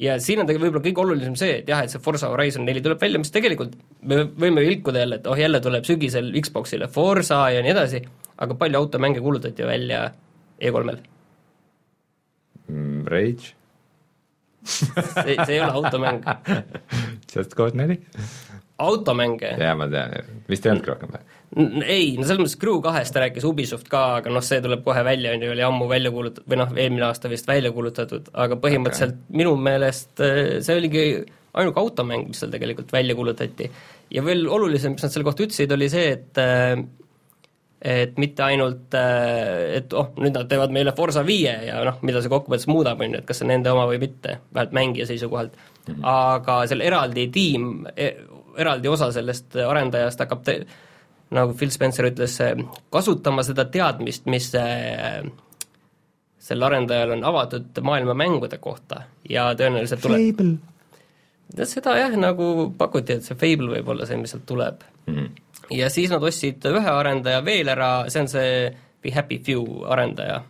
[0.00, 2.82] ja siin on tegelikult võib-olla kõige olulisem see, et jah, et see Forza Horizon neli
[2.84, 7.44] tuleb välja, mis tegelikult me võime ilkuda jälle, et oh, jälle tuleb sügisel Xboxile Forza
[7.54, 8.02] ja nii edasi,
[8.40, 10.04] aga palju automänge kuulutati välja
[10.60, 11.00] E3-l
[12.68, 13.06] mm,?
[13.06, 13.54] Rage?
[14.64, 16.24] see, see ei ole automäng.
[17.34, 18.00] Just Cause neli?
[18.80, 19.56] automänge.
[19.60, 20.14] jaa, ma tean,
[20.48, 21.24] vist ei olnudki rohkem või?
[21.56, 25.34] Ei, no selles mõttes Crew kahest rääkis Ubisoft ka, aga noh, see tuleb kohe välja,
[25.34, 29.16] on ju, oli ammu välja kuulutatud, või noh, eelmine aasta vist välja kuulutatud, aga põhimõtteliselt
[29.16, 29.38] okay.
[29.42, 31.04] minu meelest äh, see oligi
[31.58, 33.66] ainuke automäng, mis seal tegelikult välja kuulutati.
[34.14, 36.78] ja veel olulisem, mis nad selle kohta ütlesid, oli see, et äh,
[37.80, 42.20] et mitte ainult, äh, et oh, nüüd nad teevad meile Forsa viie ja noh, mida
[42.20, 45.08] see kokkuvõttes muudab, on ju, et kas see on nende oma või mitte, vähemalt mängija
[45.08, 46.04] seisukohalt mm, -hmm.
[46.12, 48.10] aga seal eraldi tiim, e,
[48.60, 50.60] eraldi osa sellest arendajast hakkab te-,
[51.34, 52.36] nagu Phil Spencer ütles,
[52.90, 54.50] kasutama seda teadmist, mis
[56.40, 61.66] sel arendajal on avatud maailma mängude kohta ja tõenäoliselt tuleb Fable.
[61.68, 65.14] seda jah, nagu pakuti, et see Fable võib olla see, mis sealt tuleb mm.
[65.14, 65.28] -hmm.
[65.78, 68.54] ja siis nad ostsid ühe arendaja veel ära, see on see
[69.02, 70.42] Be Happy Few arendaja.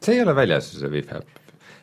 [0.00, 1.39] see ei ole väljas, see Be Happy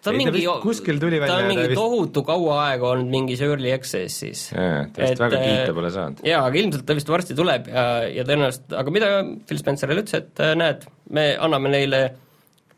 [0.07, 1.79] ta on mingi, kuskil tuli välja ta on mingi vist...
[1.79, 4.45] tohutu kaua aega olnud mingis early access'is.
[4.53, 6.23] jaa, ta vist et, väga kiita pole saanud.
[6.27, 9.11] jaa, aga ilmselt ta vist varsti tuleb ja, ja tõenäoliselt, aga mida
[9.49, 12.01] Phil Spencerile ütles, et äh, näed, me anname neile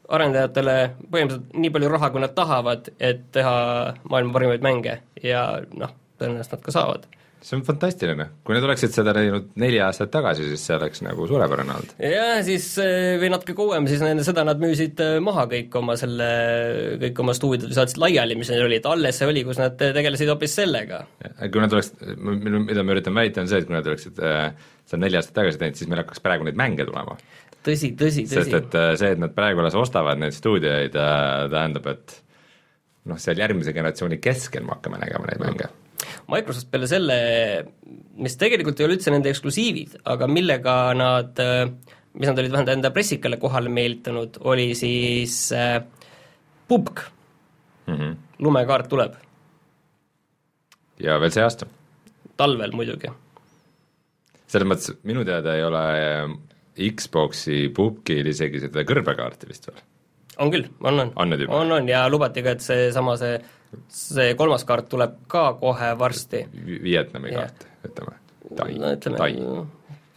[0.10, 3.56] arendajatele põhimõtteliselt nii palju raha, kui nad tahavad, et teha
[4.10, 5.46] maailma parimaid mänge ja
[5.78, 7.10] noh, tõenäoliselt nad ka saavad
[7.44, 11.28] see on fantastiline, kui nad oleksid seda teinud neli aastat tagasi, siis see oleks nagu
[11.30, 11.94] suurepärane olnud.
[12.04, 15.96] jah, siis eh, või natuke kauem, siis enne seda nad müüsid eh, maha kõik oma
[16.00, 16.30] selle,
[17.06, 20.32] kõik oma stuudiod saatsid laiali, mis neil oli, et alles see oli, kus nad tegelesid
[20.34, 21.02] hoopis sellega.
[21.40, 25.20] kui nad oleks, mida ma üritan väita, on see, et kui nad oleksid seda neli
[25.20, 27.16] aastat tagasi teinud, siis meil hakkaks praegu neid mänge tulema.
[27.64, 28.36] tõsi, tõsi, tõsi.
[28.36, 32.24] sest et see, et nad praegu alles ostavad neid stuudioid, tähendab, et
[33.08, 35.86] noh, seal järgmise generatsiooni keskel me hakkame nägema neid mänge mm
[36.30, 37.16] Microsoft peale selle,
[38.22, 41.40] mis tegelikult ei ole üldse nende eksklusiivid, aga millega nad,
[42.14, 45.80] mis nad olid vähemalt enda pressikale kohale meelitanud, oli siis äh,
[46.70, 47.02] pubg
[47.88, 47.96] mm.
[47.96, 48.16] -hmm.
[48.40, 49.14] lumekaart tuleb.
[51.00, 51.66] ja veel see aasta?
[52.38, 53.12] talvel muidugi.
[54.48, 55.86] selles mõttes minu teada ei ole
[56.80, 59.82] Xboxi pubgil isegi seda kõrbekaarti vist veel?
[60.38, 61.14] on küll, on, on.
[61.16, 63.59] on on, on ja lubati ka, et seesama see, sama, see
[63.94, 66.46] see kolmas kaart tuleb ka kohe varsti.
[66.84, 68.18] Vietnami kaart, ütleme,
[68.58, 69.34] Tai Tai.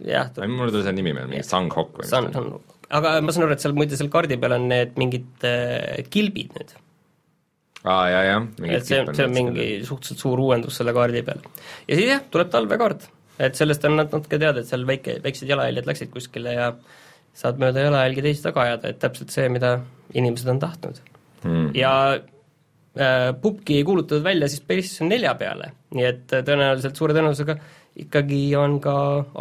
[0.06, 0.30] jah.
[0.48, 2.48] mul ei tule see nimi meelde, mingi Sanghok või San, San,
[2.96, 6.56] aga ma saan aru, et seal muide seal kaardi peal on need mingid äh, kilbid
[6.56, 6.72] nüüd.
[7.84, 8.48] aa, jaa, jah.
[8.68, 11.44] et see, see on mingi suhteliselt suur uuendus selle kaardi peal.
[11.88, 13.08] ja siis jah, tuleb talvekaart.
[13.42, 16.72] et sellest on nad natuke teada, et seal väike, väiksed jalajäljed läksid kuskile ja
[17.36, 19.78] saad mööda jalajälgi teisi taga ajada, et täpselt see, mida
[20.12, 21.00] inimesed on tahtnud
[21.44, 21.72] mm..
[21.76, 21.92] ja
[22.92, 27.54] Äh, pubgi ei kuulutatud välja siis PlayStation nelja peale, nii et äh, tõenäoliselt suure tõenäosusega
[28.04, 28.96] ikkagi on ka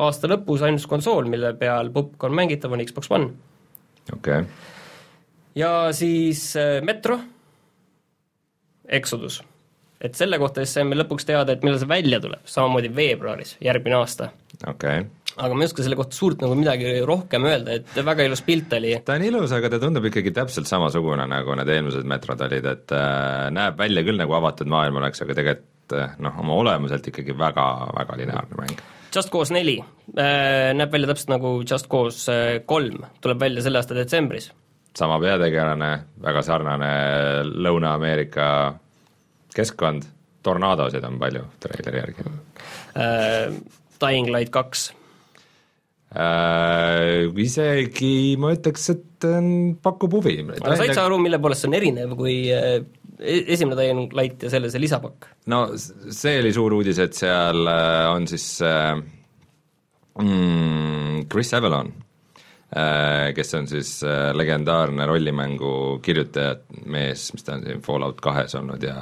[0.05, 3.27] aasta lõpus ainus konsool, mille peal pubg on mängitav, on Xbox One.
[4.13, 4.47] okei okay..
[5.59, 7.19] ja siis äh, Metro,
[8.87, 9.41] Exodus.
[9.99, 13.99] et selle kohta siis saime lõpuks teada, et millal see välja tuleb, samamoodi veebruaris, järgmine
[13.99, 14.31] aasta.
[14.63, 18.25] okei okay aga ma ei oska selle kohta suurt nagu midagi rohkem öelda, et väga
[18.27, 18.93] ilus pilt oli.
[19.05, 22.95] ta on ilus, aga ta tundub ikkagi täpselt samasugune, nagu need eelmised metrod olid, et
[22.95, 27.35] äh, näeb välja küll nagu avatud maailm oleks, aga tegelikult äh, noh, oma olemuselt ikkagi
[27.37, 27.67] väga,
[27.97, 28.83] väga lineaarne mäng.
[29.11, 33.81] Just Cause neli äh, näeb välja täpselt nagu Just Cause äh, kolm, tuleb välja selle
[33.81, 34.51] aasta detsembris.
[34.97, 35.91] sama peategelane,
[36.21, 36.87] väga sarnane
[37.47, 38.47] Lõuna-Ameerika
[39.55, 40.03] keskkond,
[40.43, 42.31] tornaadosid on palju treileri järgi
[42.97, 43.53] äh,.
[44.01, 44.89] Dying Light kaks
[46.15, 47.29] äh,?
[47.41, 49.39] Isegi ma ütleks, et äh,
[49.83, 50.37] pakub huvi.
[50.43, 52.81] aga said sa aru, mille poolest see on erinev kui äh,
[53.19, 55.31] e-, esimene Light ja selle see lisapakk?
[55.51, 58.95] no see oli suur uudis, et seal äh, on siis äh,
[60.19, 61.93] mm, Chris Avalon
[62.75, 66.57] äh,, kes on siis äh, legendaarne rollimängu kirjutaja
[66.91, 68.99] mees, mis ta on siin Fallout kahes olnud ja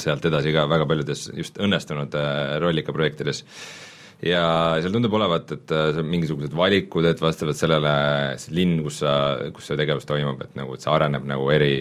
[0.00, 3.83] sealt edasi ka väga paljudes just õnnestunud äh, rollikaprojektides äh,
[4.24, 4.44] ja
[4.80, 7.92] seal tundub olevat, et äh, seal mingisugused valikud, et vastavalt sellele
[8.40, 9.12] see linn, kus sa,
[9.54, 11.74] kus see tegevus toimub, et nagu, et see areneb nagu eri,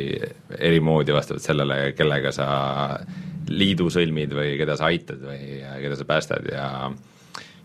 [0.58, 2.48] eri moodi vastavalt sellele, kellega sa
[3.52, 6.68] liidu sõlmid või keda sa aitad või keda sa päästad ja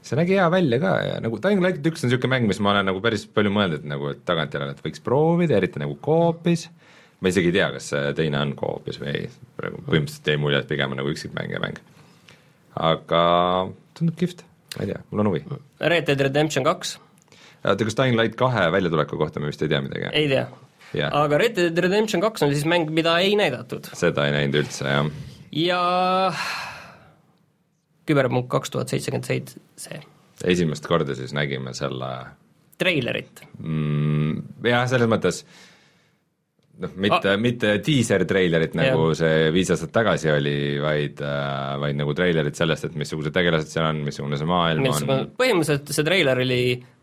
[0.03, 2.73] see nägi hea välja ka ja nagu Dying Light üks on niisugune mäng, mis ma
[2.73, 6.69] olen nagu päris palju mõelnud, et nagu et tagantjärele, et võiks proovida, eriti nagu koopis,
[7.21, 10.63] ma isegi ei tea, kas see teine on koopis või ei, praegu põhimõtteliselt jäi mulje,
[10.63, 11.83] et pigem on nagu üksikmängija mäng.
[12.79, 13.23] aga
[13.99, 15.45] tundub kihvt ma ei tea, mul on huvi.
[15.81, 16.97] Red Dead Redemption kaks.
[17.65, 20.11] oota, kas Dying Light kahe väljatuleku kohta me vist ei tea midagi?
[20.13, 20.47] ei tea
[20.95, 21.13] yeah..
[21.13, 23.91] aga Red Dead Redemption kaks on siis mäng, mida ei näidatud.
[23.99, 25.11] seda ei näinud üldse, jah.
[25.53, 25.83] ja
[28.09, 30.03] küberpunkt kaks tuhat seitsekümmend seitse.
[30.45, 32.13] esimest korda siis nägime selle
[32.79, 34.45] treilerit mm,.
[34.69, 35.43] Jah, selles mõttes
[36.83, 39.17] noh, mitte, mitte diiser-treilerit, nagu ja.
[39.23, 43.89] see viis aastat tagasi oli, vaid äh,, vaid nagu treilerit sellest, et missugused tegelased seal
[43.91, 45.35] on, missugune see maailm Missugune, on.
[45.41, 46.63] põhimõtteliselt see treiler oli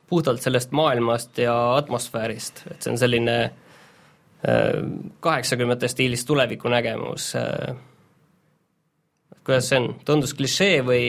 [0.10, 4.82] puhtalt sellest maailmast ja atmosfäärist, et see on selline äh,
[5.26, 7.78] kaheksakümnendate stiilis tulevikunägemus äh,.
[9.44, 11.08] kuidas see on, tundus klišee või?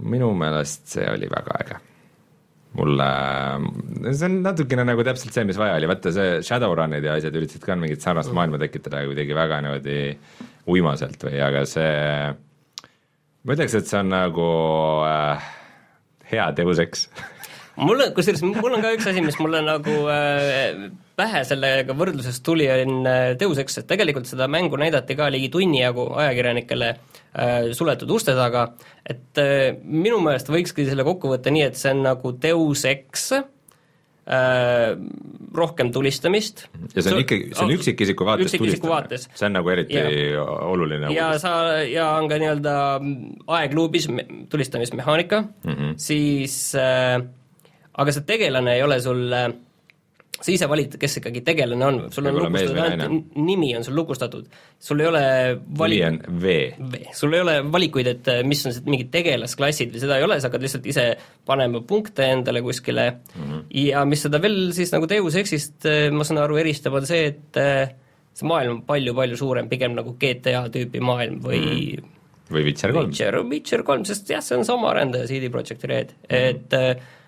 [0.00, 1.80] minu meelest see oli väga äge
[2.78, 3.08] mulle,
[4.12, 7.64] see on natukene nagu täpselt see, mis vaja oli, vaata see Shadowrunid ja asjad üritasid
[7.66, 9.98] ka mingit sarnast maailma tekitada kuidagi väga niimoodi
[10.70, 11.90] uimaselt või, aga see,
[13.42, 14.48] ma ütleks, et see on nagu
[15.08, 15.50] äh,
[16.30, 16.48] hea
[16.86, 17.08] Ex
[17.80, 20.86] mul on, kusjuures mul on ka üks asi, mis mulle nagu äh,
[21.20, 23.04] pähe sellega võrdluses tuli, on
[23.40, 28.34] Deus Ex, et tegelikult seda mängu näidati ka ligi tunni jagu ajakirjanikele äh, suletud uste
[28.38, 28.70] taga,
[29.04, 33.30] et äh, minu meelest võikski selle kokku võtta nii, et see on nagu Deus Ex
[34.30, 34.94] äh,,
[35.56, 36.66] rohkem tulistamist.
[36.94, 39.26] ja see on ikkagi, see on üksikisiku vaates üksikisiku vaates.
[39.34, 40.44] see on nagu eriti ja.
[40.44, 41.42] oluline ja uudis.
[41.42, 41.54] sa,
[41.90, 42.76] ja on ka nii-öelda
[43.58, 44.08] aegluubis
[44.52, 45.96] tulistamismehaanika mm, -hmm.
[45.96, 47.18] siis äh,
[47.94, 49.50] aga see tegelane ei ole sul äh,
[50.40, 54.46] sa ise valid, kes ikkagi tegelane on, sul on lukustatud ainult nimi on sul lukustatud,
[54.80, 55.22] sul ei ole
[55.78, 55.98] vali-...
[56.00, 56.54] nimi on V.
[56.92, 60.38] V, sul ei ole valikuid, et äh, mis on mingid tegelasklassid või seda ei ole,
[60.40, 61.06] sa hakkad lihtsalt ise
[61.48, 63.66] panema punkte endale kuskile mm -hmm.
[63.84, 67.34] ja mis seda veel siis nagu Deus Exist, äh, ma saan aru, eristab, on see,
[67.34, 67.60] et
[68.32, 72.18] see maailm on palju-palju suurem, pigem nagu GTA tüüpi maailm või mm -hmm.
[72.50, 73.12] või Witcher kolm.
[73.12, 76.48] Witcher, Witcher kolm, sest jah, see on sama arendaja, CD Projekt Red mm, -hmm.
[76.48, 77.18] et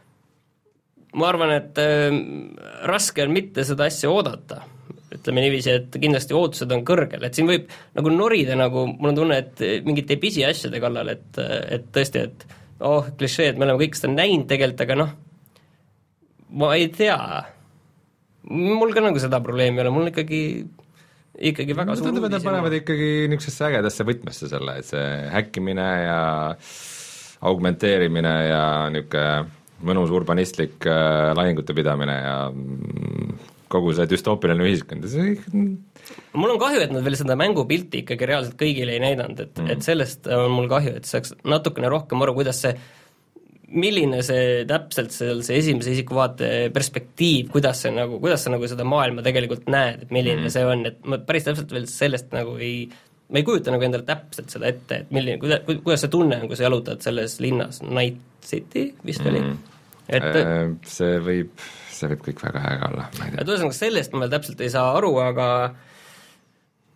[1.18, 2.14] ma arvan, et äh,
[2.88, 4.62] raske on mitte seda asja oodata,
[5.12, 9.18] ütleme niiviisi, et kindlasti ootused on kõrgel, et siin võib nagu norida nagu, mul on
[9.20, 11.40] tunne, et mingite pisiasjade kallal, et,
[11.76, 12.46] et tõesti, et
[12.80, 15.12] oh, klišee, et me oleme kõik seda näinud tegelikult, aga noh,
[16.62, 17.18] ma ei tea,
[18.48, 20.42] mul ka nagu seda probleemi ei ole, mul ikkagi
[21.52, 25.88] ikkagi väga suur tundub, et nad panevad ikkagi niisugusesse ägedasse võtmesse selle, et see häkkimine
[26.04, 26.20] ja
[27.48, 33.36] augmenteerimine ja niisugune mõnus urbanistlik äh, lahingute pidamine ja mm,
[33.72, 35.36] kogu see düstoopiline ühiskond see
[36.36, 39.70] mul on kahju, et nad veel seda mängupilti ikkagi reaalselt kõigile ei näidanud, et mm.,
[39.74, 42.74] et sellest on mul kahju, et saaks natukene rohkem aru, kuidas see
[43.72, 48.68] milline see täpselt seal see esimese isiku vaate perspektiiv, kuidas see nagu, kuidas sa nagu
[48.68, 50.52] seda maailma tegelikult näed, et milline mm.
[50.52, 52.84] see on, et ma päris täpselt veel sellest nagu ei
[53.32, 56.48] ma ei kujuta nagu endale täpselt seda ette, et milline, kuida-, kuidas see tunne on,
[56.50, 59.71] kui sa jalutad selles linnas, Night City vist oli mm.,
[60.08, 63.40] et äh, see võib, see võib kõik väga äge olla, ma ei tea.
[63.40, 65.48] et ühesõnaga, sellest ma veel täpselt ei saa aru, aga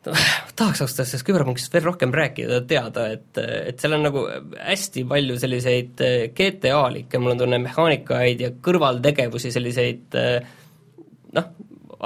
[0.58, 5.06] tahaks ausalt öeldes sellest küberpunkist veel rohkem rääkida, teada, et, et seal on nagu hästi
[5.10, 10.50] palju selliseid äh, GTA-likke, mul on tunne, mehaanikaid ja kõrvaltegevusi, selliseid äh,
[11.36, 11.52] noh,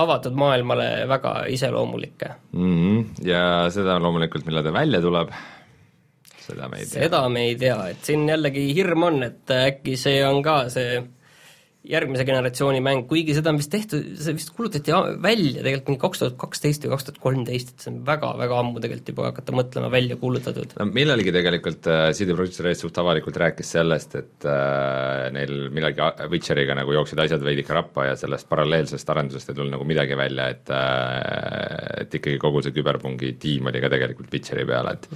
[0.01, 2.77] avatud maailmale väga iseloomulikke mm.
[2.77, 3.07] -hmm.
[3.27, 5.33] Ja seda loomulikult, millal ta välja tuleb
[6.51, 7.07] seda me ei tea.
[7.07, 11.01] seda me ei tea, et siin jällegi hirm on, et äkki see on ka see
[11.89, 14.93] järgmise generatsiooni mäng, kuigi seda on vist tehtud, see vist kuulutati
[15.25, 18.83] välja tegelikult mingi kaks tuhat kaksteist või kaks tuhat kolmteist, et see on väga-väga ammu
[18.85, 20.77] tegelikult juba hakata mõtlema välja kuulutatud.
[20.77, 26.29] no millalgi tegelikult äh, CD Projekt Red suht avalikult rääkis sellest, et äh, neil millalgi
[26.35, 30.51] Witcheriga nagu jooksid asjad veidike rappa ja sellest paralleelsest arendusest ei tulnud nagu midagi välja,
[30.53, 35.09] et äh, et ikkagi kogu see küberpungi tiim oli ka tegelikult Witcheri peal, et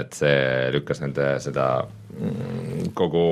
[0.00, 3.26] et see lükkas nende seda mm, kogu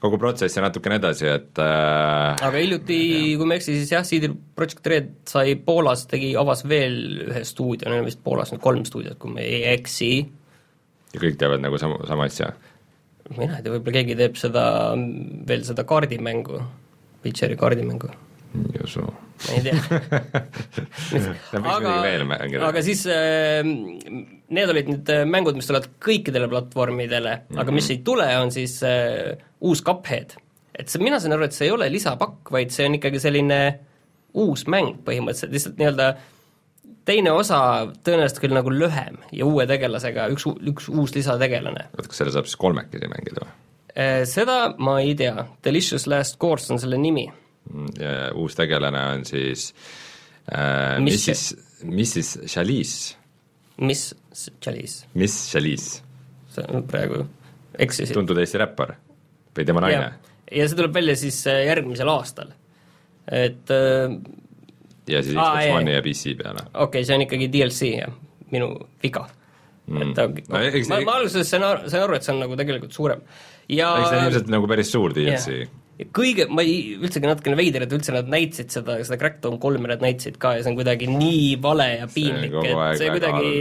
[0.00, 3.00] kogu protsessi natukene edasi, et äh, aga hiljuti,
[3.36, 7.42] kui ma ei eksi, siis jah, CD Projekt Red sai Poolas, tegi, avas veel ühe
[7.44, 10.10] stuudio, neil on vist Poolas nüüd kolm stuudiot, kui ma ei eksi.
[11.12, 12.54] ja kõik teevad nagu sama, sama asja?
[13.36, 14.64] mina ei tea, võib-olla keegi teeb seda,
[15.46, 16.64] veel seda kaardimängu,
[17.20, 18.08] Witcheri kaardimängu
[18.54, 19.02] ei usu.
[19.04, 19.76] ma ei tea
[21.74, 21.92] aga,
[22.68, 27.62] aga siis äh, need olid nüüd äh, mängud, mis tulevad kõikidele platvormidele mm, -hmm.
[27.62, 27.96] aga mis mhm.
[27.96, 30.36] ei tule, on siis äh, uus Cuphead.
[30.74, 33.60] et see, mina saan aru, et see ei ole lisapakk, vaid see on ikkagi selline
[34.34, 36.12] uus mäng põhimõtteliselt, lihtsalt nii-öelda
[37.08, 37.58] teine osa
[38.04, 41.88] tõenäoliselt küll nagu lühem ja uue tegelasega, üks, üks uus lisategelane.
[41.96, 43.54] oota, kas selle saab siis kolmekesi mängida või?
[43.90, 47.26] Äh, seda ma ei tea, Delicious Last Course on selle nimi
[48.34, 49.70] uus tegelane on siis
[50.52, 53.16] äh, Mrs, Mrs Chalice.
[53.80, 54.14] Miss
[54.60, 55.06] Chalice.
[55.14, 56.02] Miss Chalice.
[56.50, 57.24] sa praegu
[57.78, 58.14] eksisid.
[58.14, 58.96] tuntud Eesti räppar
[59.56, 60.12] või tema naine.
[60.50, 62.50] ja see tuleb välja siis äh, järgmisel aastal,
[63.26, 64.16] et äh,
[65.10, 66.66] ja siis Xbox One'i ja PC peale.
[66.72, 68.16] okei okay,, see on ikkagi DLC, jah,
[68.50, 69.28] minu viga
[69.86, 70.02] mm..
[70.02, 72.58] et okay, no, ma, ma, ma alguses sain aru, sain aru, et see on nagu
[72.58, 73.22] tegelikult suurem
[73.70, 75.76] ja eks ta on ilmselt nagu päris suur DLC yeah
[76.16, 80.04] kõige, ma ei, üldsegi natukene veider, et üldse nad näitasid seda, seda Crackdown kolme nad
[80.04, 83.52] näitasid ka ja see on kuidagi nii vale ja piinlik, et see kuidagi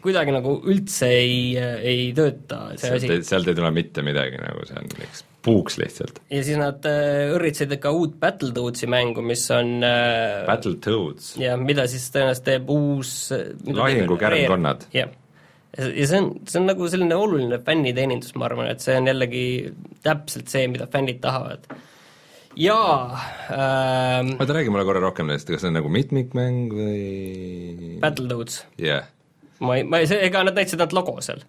[0.00, 3.26] kuidagi nagu üldse ei, ei tööta see sealt asi.
[3.28, 6.20] sealt ei tule mitte midagi nagu, see on üks puuks lihtsalt.
[6.32, 11.34] ja siis nad äh, õrritsid ka uut Battletoadsi mängu, mis on äh, Battletoads?
[11.40, 13.14] jah, mida siis tõenäoliselt teeb uus
[13.80, 14.88] lahingukärnkonnad.
[14.96, 15.16] jah
[15.78, 19.44] ja see on, see on nagu selline oluline fänniteenindus, ma arvan, et see on jällegi
[20.04, 21.68] täpselt see, mida fännid tahavad.
[22.58, 23.20] jaa
[23.54, 28.64] ähm, oota, räägi mulle korra rohkem nendest, kas see on nagu mitmikmäng või Battletoads?
[28.82, 29.06] yeah..
[29.62, 31.44] ma ei, ma ei, see, ega nad näitasid ainult logo seal,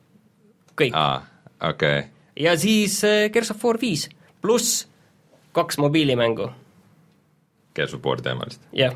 [0.77, 0.93] kõik.
[0.93, 1.23] aa,
[1.71, 2.09] okei okay..
[2.45, 4.07] ja siis äh, Gears of War viis,
[4.41, 4.85] pluss
[5.51, 6.45] kaks mobiilimängu.
[7.75, 8.61] Gears of War teemalist?
[8.69, 8.93] jah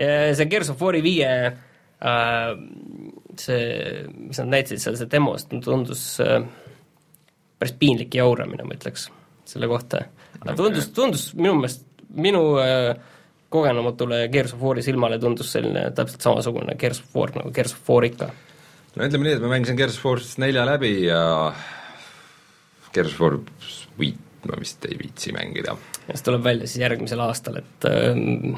[0.00, 0.32] yeah..
[0.36, 1.30] see Gears of War'i viie
[2.00, 2.56] Äh,
[3.42, 6.40] see, mis nad näitasid seal, see demos, tundus äh,
[7.58, 9.08] päris piinlik jauramine, ma ütleks,
[9.48, 10.04] selle kohta.
[10.40, 12.90] aga tundus, tundus minu meelest, minu äh,
[13.52, 17.90] kogenematule Gears of War'i silmale tundus selline täpselt samasugune Gears of War nagu Gears of
[17.90, 18.30] War ikka.
[18.96, 21.22] no ütleme nii, et ma mängisin Gears of War nelja läbi ja
[22.92, 23.38] Gears of War
[24.00, 25.76] viit ma vist ei viitsi mängida.
[26.06, 28.56] ja see tuleb välja siis järgmisel aastal, et ähm,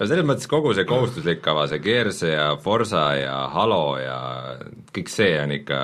[0.00, 4.18] no selles mõttes kogu see kohustuslik kava, see Gears ja Forsa ja Halo ja
[4.94, 5.80] kõik see on ikka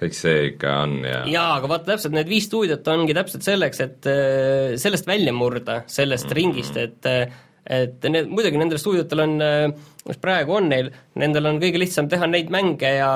[0.00, 3.84] kõik see ikka on ja jaa, aga vaata täpselt, need viis stuudiot ongi täpselt selleks,
[3.84, 6.40] et äh, sellest välja murda, sellest mm -hmm.
[6.40, 7.38] ringist, et äh,
[7.70, 9.72] et need, muidugi nendel stuudiotel on, äh,
[10.08, 13.10] mis praegu on neil, nendel on kõige lihtsam teha neid mänge ja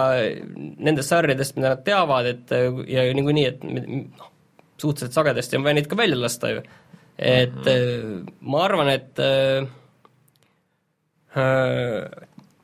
[0.78, 2.52] nendest sarjadest, mida nad teavad, et
[2.88, 4.30] ja niikuinii, et noh,
[4.76, 6.62] suhteliselt sagedasti on vaja neid ka välja lasta ju
[7.18, 8.32] et mm -hmm.
[8.40, 9.66] ma arvan, et äh,
[11.36, 12.10] äh,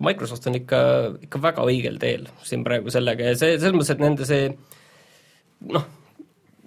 [0.01, 0.81] Microsoft on ikka,
[1.23, 4.49] ikka väga õigel teel siin praegu sellega ja see, selles mõttes, et nende see
[5.69, 5.85] noh,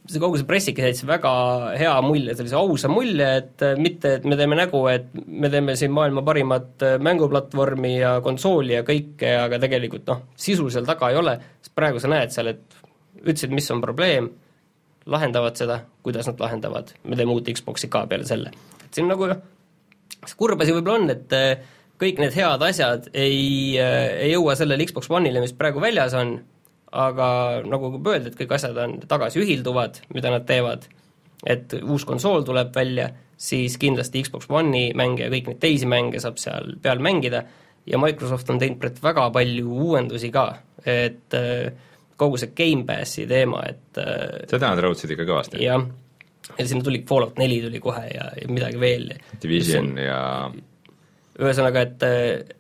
[0.06, 1.32] see kogu see pressike jättis väga
[1.80, 5.94] hea mulje, sellise ausa mulje, et mitte, et me teeme nägu, et me teeme siin
[5.96, 11.38] maailma parimat mänguplatvormi ja konsooli ja kõike, aga tegelikult noh, sisu seal taga ei ole,
[11.64, 12.82] sest praegu sa näed seal, et
[13.24, 14.30] ütlesid, mis on probleem,
[15.10, 18.54] lahendavad seda, kuidas nad lahendavad, me teeme uut Xbox'i ka peale selle.
[18.86, 19.28] et siin nagu
[20.24, 21.64] see kurb asi võib-olla on, et äh,
[22.02, 26.38] kõik need head asjad ei, äh, ei jõua sellele Xbox One'ile, mis praegu väljas on,
[26.94, 27.28] aga
[27.68, 30.88] nagu juba öeldi, et kõik asjad on tagasiühilduvad, mida nad teevad,
[31.50, 33.10] et uus konsool tuleb välja,
[33.44, 37.44] siis kindlasti Xbox One'i mänge ja kõik neid teisi mänge saab seal peal mängida.
[37.90, 40.46] Ja Microsoft on teinud väga palju uuendusi ka,
[40.88, 41.74] et äh,
[42.18, 45.64] kogu see Gamepassi teema, et äh, seda nad rõhutasid ikka kõvasti.
[45.64, 45.88] jah,
[46.58, 49.10] ja sinna tuli Fallout neli tuli kohe ja, ja midagi veel.
[49.42, 50.22] Division ja
[51.34, 52.04] ühesõnaga, et,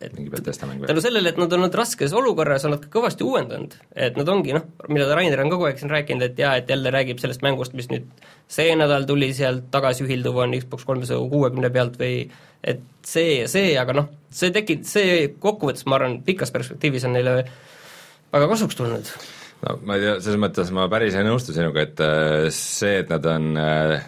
[0.01, 3.75] et tänu sellele, et nad on olnud raskes olukorras, on nad ka kõvasti uuendanud.
[3.93, 6.93] et nad ongi noh, mida Rainer on kogu aeg siin rääkinud, et jaa, et jälle
[6.93, 8.07] räägib sellest mängust, mis nüüd
[8.49, 12.25] see nädal tuli sealt tagasiühilduv, on Xbox kolmesaja kuuekümne pealt või
[12.63, 17.17] et see ja see, aga noh, see tekib, see kokkuvõttes ma arvan, pikas perspektiivis on
[17.19, 17.37] neile
[18.33, 19.13] väga kasuks tulnud
[19.63, 23.11] no ma ei tea, selles mõttes ma päris ei nõustu sinuga, et äh, see, et
[23.11, 24.07] nad on äh,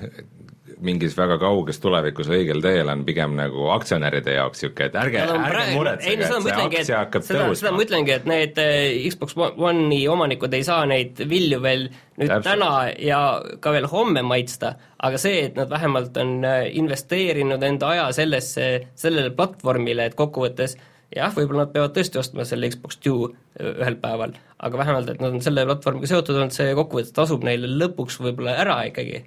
[0.86, 5.68] mingis väga kauges tulevikus õigel teel, on pigem nagu aktsionäride jaoks niisugune, et ärge, ärge
[5.74, 7.60] muretsege, et see aktsia hakkab seda, tõusma.
[7.62, 12.32] seda ma ütlengi, et need äh, Xbox One'i omanikud ei saa neid vilju veel nüüd
[12.32, 12.50] Täpselt.
[12.50, 13.22] täna ja
[13.64, 14.76] ka veel homme maitsta,
[15.08, 16.36] aga see, et nad vähemalt on
[16.82, 18.68] investeerinud enda aja sellesse,
[19.00, 20.78] sellele platvormile, et kokkuvõttes
[21.16, 24.36] jah, võib-olla nad peavad tõesti ostma selle Xbox Two ühel päeval,
[24.68, 28.58] aga vähemalt, et nad on selle platvormiga seotud olnud, see kokkuvõttes tasub neile lõpuks võib-olla
[28.64, 29.24] ära ikkagi.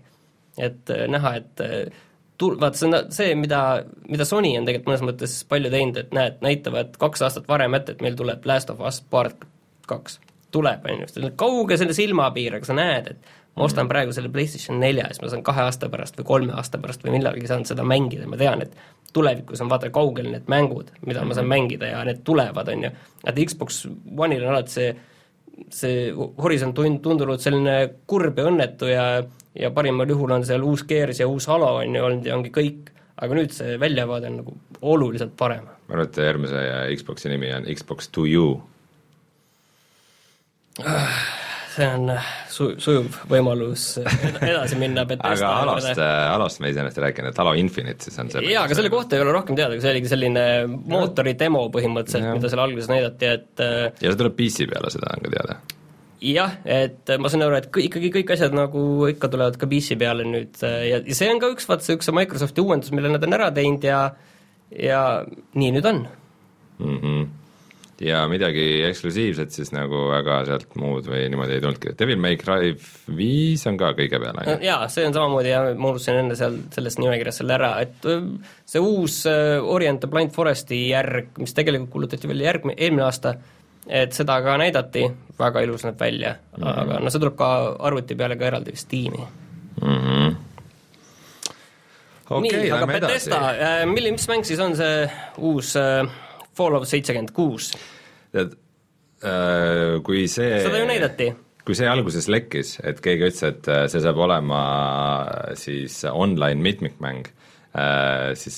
[0.59, 1.67] et näha, et
[2.39, 3.63] tul-, vaata see on see, mida,
[4.09, 7.97] mida Sony on tegelikult mõnes mõttes palju teinud, et näed, näitavad kaks aastat varem ette,
[7.97, 9.47] et meil tuleb Last of Us Part
[9.89, 10.21] kaks.
[10.55, 13.93] tuleb, on ju, see on kauge selle silmapiir, aga sa näed, et ma ostan mm.
[13.93, 17.05] praegu selle PlayStation nelja ja siis ma saan kahe aasta pärast või kolme aasta pärast
[17.05, 18.79] või millalgi saan seda mängida, ma tean, et
[19.13, 21.55] tulevikus on vaata kaugel need mängud, mida ma saan mhm.
[21.55, 22.93] mängida ja need tulevad, on ju.
[23.27, 24.95] et Xbox One'il on alati see,
[25.75, 29.09] see horisont tund-, tundunud selline kurb ja õnnetu ja
[29.59, 32.53] ja parimal juhul on seal uus Gears ja uus Halo on ju olnud ja ongi
[32.55, 35.67] kõik, aga nüüd see väljavaade on nagu oluliselt parem.
[35.89, 36.65] ma arvan, et järgmise
[37.01, 38.61] Xboxi nimi on Xbox to you
[41.79, 47.31] see on äh, su-, sujuv võimalus edasi minna aga Halost, äh, Halost me ei rääkinud,
[47.31, 49.95] et Halo Infinite siis on see jaa, aga selle kohta ei ole rohkem teada, see
[49.95, 54.69] oligi selline mootori demo põhimõtteliselt, mida seal alguses näidati, et äh, ja see tuleb PC
[54.71, 55.59] peale, seda on ka teada?
[56.29, 59.99] jah, et ma saan aru, et kõik, ikkagi kõik asjad nagu ikka tulevad ka PC
[60.01, 63.25] peale nüüd ja, ja see on ka üks, vaata see üks Microsofti uuendus, mille nad
[63.25, 64.09] on ära teinud ja
[64.69, 65.03] ja
[65.57, 66.07] nii nüüd on
[66.79, 66.97] mm.
[66.97, 67.29] -hmm
[68.01, 72.75] ja midagi eksklusiivset siis nagu väga sealt muud või niimoodi ei tulnudki, Devil May Cry
[73.17, 74.57] viis on ka kõige peal, on ju?
[74.69, 78.09] jaa, see on samamoodi ja ma unustasin enne seal sellest nimekirjast selle ära, et
[78.69, 83.35] see uus Orient the Blind Foresti järg, mis tegelikult kuulutati välja järgmine, eelmine aasta,
[83.89, 85.07] et seda ka näidati,
[85.39, 86.81] väga ilus näeb välja mm, -hmm.
[86.83, 87.51] aga no see tuleb ka
[87.91, 89.25] arvuti peale ka eraldi vist tiimi
[89.83, 89.99] mm.
[89.99, 90.37] -hmm.
[92.31, 96.05] Okay, nii, aga Bethesda, äh, milline, mis mäng siis on see uus äh,
[96.59, 97.73] Fallout seitsekümmend kuus.
[98.35, 98.57] tead,
[99.25, 101.33] äh, kui see seda ju näidati.
[101.69, 104.63] kui see alguses lekkis, et keegi ütles, et äh, see saab olema
[105.21, 107.29] äh, siis online mitmikmäng,
[108.41, 108.57] siis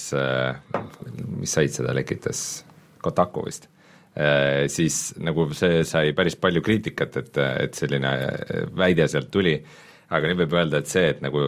[1.36, 2.62] mis sait seda lekitas,
[3.02, 3.66] Kotaku vist,
[4.72, 8.12] siis nagu see sai päris palju kriitikat, et, et selline
[8.78, 9.52] väide sealt tuli,
[10.14, 11.42] aga nüüd võib öelda, et see, et nagu,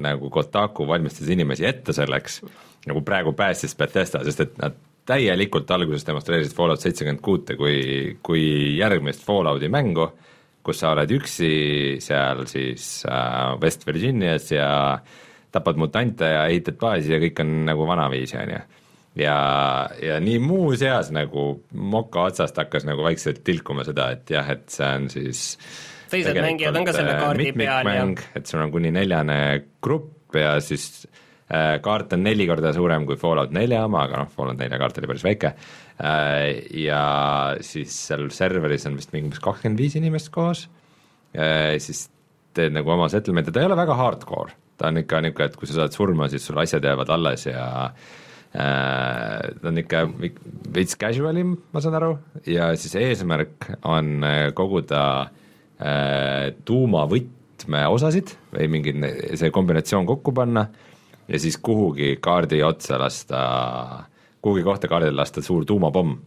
[0.00, 2.38] nagu Kotaku valmistas inimesi ette selleks,
[2.88, 4.78] nagu praegu päästis Bethesda, sest et nad
[5.08, 8.42] täielikult alguses demonstreerisid Fallout seitsekümmend kuute kui, kui
[8.78, 10.08] järgmist Fallouti mängu,
[10.64, 11.52] kus sa oled üksi
[12.04, 14.68] seal siis äh, West Virginias ja
[15.54, 18.58] tapad mutante ja ehitad baasi ja kõik on nagu vanaviisi, on ju.
[19.24, 19.36] ja,
[20.04, 24.90] ja nii muuseas nagu moka otsast hakkas nagu vaikselt tilkuma seda, et jah, et see
[24.98, 25.46] on siis
[26.12, 28.04] teised mängijad on ka selle äh, kaardi peal ja
[28.36, 29.40] et sul on kuni neljane
[29.84, 34.30] grupp ja siis Äh, kaart on neli korda suurem kui Fallout nelja oma, aga noh,
[34.34, 35.54] Fallout nelja kaart oli päris väike,
[36.04, 36.42] äh,
[36.84, 37.02] ja
[37.64, 40.66] siis seal serveris on vist mingi kakskümmend viis inimest koos,
[41.32, 42.06] äh, siis
[42.56, 45.70] teed nagu oma settlement'i, ta ei ole väga hardcore, ta on ikka niisugune, et kui
[45.70, 47.68] sa saad surma, siis sul asjad jäävad alles ja
[48.48, 50.06] ta on ikka
[50.72, 52.14] veits casual im, ma saan aru,
[52.48, 54.24] ja siis eesmärk on
[54.56, 55.02] koguda
[56.66, 58.94] tuumavõtmeosasid või mingi
[59.36, 60.64] see kombinatsioon kokku panna
[61.28, 63.38] ja siis kuhugi kaardi otsa lasta,
[64.42, 66.18] kuhugi kohta kaardil lasta suur tuumapomm.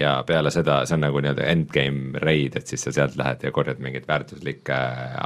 [0.00, 3.50] ja peale seda, see on nagu nii-öelda endgame raid, et siis sa sealt lähed ja
[3.50, 4.76] korjad mingeid väärtuslikke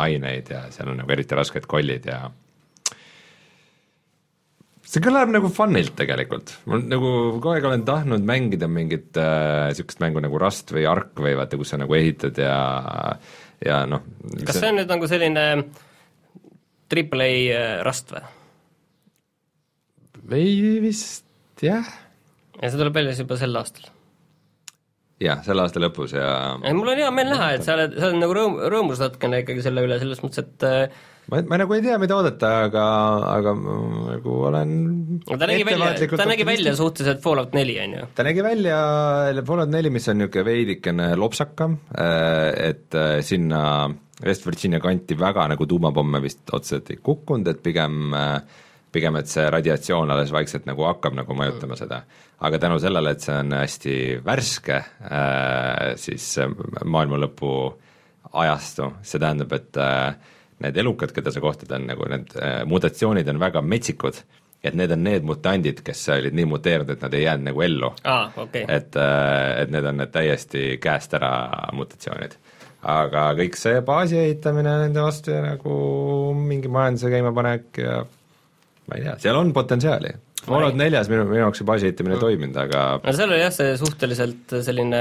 [0.01, 2.23] aineid ja seal on nagu eriti rasked kollid ja
[4.89, 10.23] see kõlab nagu fun'ilt tegelikult, ma nagu kogu aeg olen tahtnud mängida mingit äh, mängu
[10.25, 12.57] nagu Rust või Ark või vaata, kus sa nagu ehitad ja
[13.65, 14.01] ja noh
[14.47, 15.45] kas see on nüüd nagu selline
[16.89, 18.25] triple A äh, Rust või?
[20.31, 21.27] Või vist
[21.65, 21.87] jah.
[22.61, 23.91] ja see tuleb välja siis juba sel aastal?
[25.23, 26.29] jah, selle aasta lõpus ja
[26.65, 29.43] ei, mul on hea meel näha, et sa oled, sa oled nagu rõõm, rõõmus natukene
[29.45, 32.85] ikkagi selle üle, selles mõttes, et äh, ma, ma nagu ei tea, mida oodata, aga,
[33.31, 34.75] aga nagu olen
[35.29, 38.09] ta nägi välja, ta nägi välja suhteliselt Fallout neli, on ju?
[38.17, 38.79] ta nägi välja
[39.47, 43.63] Fallout neli, mis on niisugune veidikene lopsakam, äh, et äh, sinna
[44.25, 48.63] West Virginia kanti väga nagu tuumapomme vist otseselt ei kukkunud, et pigem äh,
[48.95, 52.03] pigem et see radiatsioon alles vaikselt nagu hakkab nagu mõjutama seda.
[52.45, 56.29] aga tänu sellele, et see on hästi värske äh,, siis
[56.85, 57.51] maailma lõpu
[58.33, 60.15] ajastu, see tähendab, et äh,
[60.65, 64.19] need elukad, keda sa kohtad, on nagu need äh, mutatsioonid on väga metsikud,
[64.65, 67.93] et need on need mutandid, kes olid nii muteerunud, et nad ei jäänud nagu ellu
[68.05, 68.33] ah,.
[68.47, 68.67] Okay.
[68.69, 71.35] et äh,, et need on need täiesti käest ära
[71.77, 72.39] mutatsioonid
[72.85, 75.75] aga kõik see baasi ehitamine nende vastu ja nagu
[76.37, 78.03] mingi majanduse käimapanek ja
[78.89, 80.15] ma ei tea, seal on potentsiaali.
[80.45, 82.25] Fallout neljas minu, minu jaoks see baasi ehitamine ei mm.
[82.27, 85.01] toiminud, aga no seal oli jah, see suhteliselt selline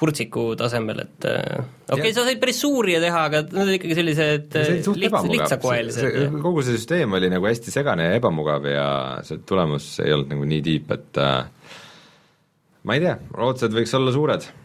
[0.00, 1.58] hurtsiku tasemel, et äh,
[1.90, 6.38] okei okay,, sa said päris suuri teha, aga need olid ikkagi sellised lihts, lihtsakoelised.
[6.40, 8.86] kogu see süsteem oli nagu hästi segane ja ebamugav ja
[9.26, 11.76] see tulemus ei olnud nagu nii tiip, et äh,
[12.86, 14.59] ma ei tea, ootused võiks olla suured Äh,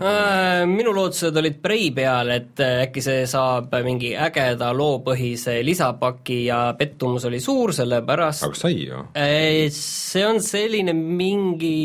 [0.00, 6.64] minu lootused olid Prei peal, et äh, äkki see saab mingi ägeda loopõhise lisapaki ja
[6.78, 9.04] pettumus oli suur, sellepärast aga sai ju?
[9.12, 11.76] Äh, see on selline mingi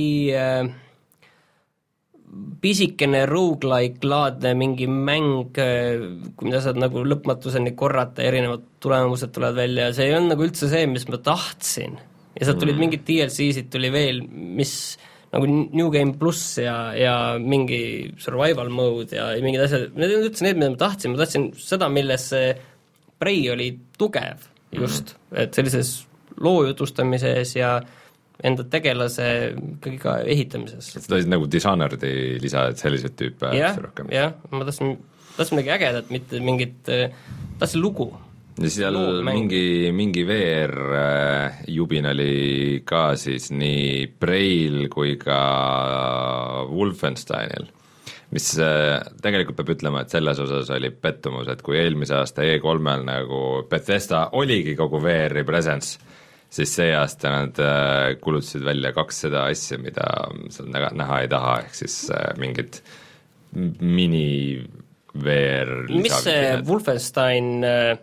[2.62, 5.56] pisikene rogu-like laadne mingi mäng,
[6.44, 10.70] mida saad nagu lõpmatuseni korrata, erinevad tulemused tulevad välja ja see ei olnud nagu üldse
[10.72, 11.98] see, mis ma tahtsin.
[12.38, 12.84] ja sealt tulid mm.
[12.86, 14.74] mingid DLC-sid tuli veel, mis
[15.34, 20.32] nagu New Game pluss ja, ja mingi survival mode ja mingid asjad, need ei olnud
[20.32, 22.52] üldse need, mida ma tahtsin, ma tahtsin seda, milles see
[23.18, 25.42] Prey oli tugev just mm, -hmm.
[25.44, 25.92] et sellises
[26.44, 27.80] loo jutustamises ja
[28.44, 30.96] enda tegelase ikkagi ka ehitamises.
[30.96, 33.52] et sa tahtsid nagu Dishonored'i lisa, et selliseid tüüpe
[33.82, 34.12] rohkem?
[34.14, 34.98] jah, ma tahtsin,
[35.38, 36.94] tahtsin midagi ägedat, mitte mingit,
[37.60, 38.14] tahtsin lugu
[38.58, 45.40] ja seal mingi, mingi VR-jubin oli ka siis nii Brail kui ka
[46.72, 47.68] Wolfensteinil,
[48.34, 53.06] mis äh, tegelikult peab ütlema, et selles osas oli pettumus, et kui eelmise aasta E3-l
[53.08, 56.02] nagu Bethesda oligi kogu VR-i presence,
[56.50, 60.10] siis see aasta nad äh, kuulutasid välja kaks seda asja, mida
[60.50, 62.82] seal näha, näha ei taha, ehk siis äh, mingid
[63.54, 64.66] mini
[65.18, 67.98] VR mis see Wolfenstein äh,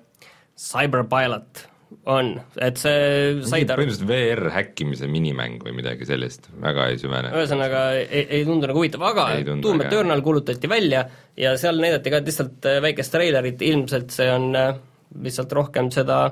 [0.54, 1.64] Cyberpilot
[2.10, 2.30] on,
[2.62, 7.30] et see sai ta põhimõtteliselt VR häkkimise minimäng või midagi sellist, väga ei süvene.
[7.34, 9.26] ühesõnaga ei, ei tundu nagu huvitav, aga
[9.62, 11.04] Doom Eternal kuulutati välja
[11.38, 14.72] ja seal näidati ka lihtsalt äh, väikest treilerit, ilmselt see on äh,
[15.24, 16.22] lihtsalt rohkem seda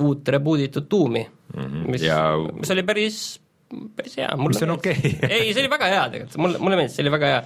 [0.00, 1.86] uut reboot itud Doomi mm, -hmm.
[1.90, 2.20] mis ja...,
[2.54, 3.22] mis oli päris,
[3.96, 4.30] päris hea.
[4.36, 5.30] mis on okei okay.
[5.30, 7.42] ei, see oli väga hea tegelikult, mulle, mulle meeldis, see oli väga hea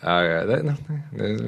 [0.00, 0.78] aga noh,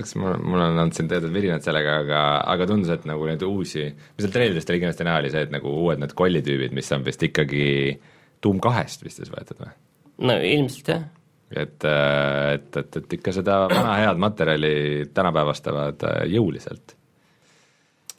[0.03, 2.21] eks mul, mul on olnud siin teatud virinad sellega, aga,
[2.53, 5.55] aga tundus, et nagu neid uusi, mis seal treilidest oli kindlasti näha, oli see, et
[5.55, 7.65] nagu uued need kollitüübid, mis on vist ikkagi
[8.43, 9.73] Doom kahest vist siis võetud või?
[10.29, 11.07] no ilmselt jah.
[11.55, 14.75] et, et, et, et ikka seda vana head materjali
[15.15, 16.97] tänapäevastavad äh, jõuliselt.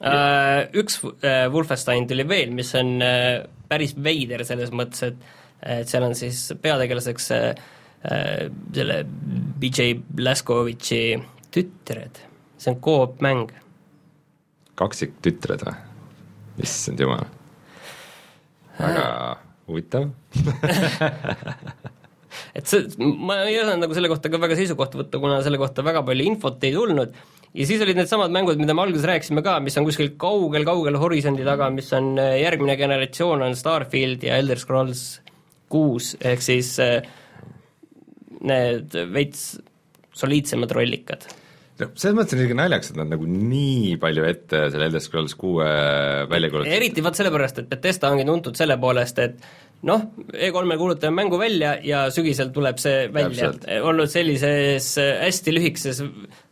[0.04, 2.98] Äh, üks äh, Wolfenstein tuli veel, mis on
[3.70, 7.73] päris veider selles mõttes, et et seal on siis peategelaseks äh, Äh,
[8.04, 8.98] selle
[9.60, 11.00] BJ Blaskovitši
[11.54, 12.20] tütred,
[12.60, 13.54] see on koopmäng.
[14.76, 15.74] kaksiktütred või?
[16.64, 17.24] issand jumal,
[18.78, 19.06] väga
[19.68, 20.10] huvitav.
[22.54, 25.84] Et see, ma ei osanud nagu selle kohta ka väga seisukohta võtta, kuna selle kohta
[25.86, 27.14] väga palju infot ei tulnud,
[27.54, 31.46] ja siis olid needsamad mängud, mida me alguses rääkisime ka, mis on kuskil kaugel-kaugel horisondi
[31.46, 35.04] taga, mis on äh, järgmine generatsioon, on Starfield ja Elder Scrolls
[35.70, 37.06] kuus, ehk siis äh,
[38.44, 39.54] need veits
[40.14, 41.26] soliidsemad rollikad
[41.80, 45.34] noh, selles mõttes on isegi naljakas, et nad nagu nii palju ette selle Elder Scrolls
[45.38, 45.66] kuue
[46.30, 46.76] välja kuulutasid.
[46.76, 49.48] eriti vaat sellepärast, et Betesta ongi tuntud selle poolest, et
[49.88, 53.50] noh, E3-e kuulutame mängu välja ja sügisel tuleb see välja,
[53.82, 56.04] olnud sellises hästi lühikeses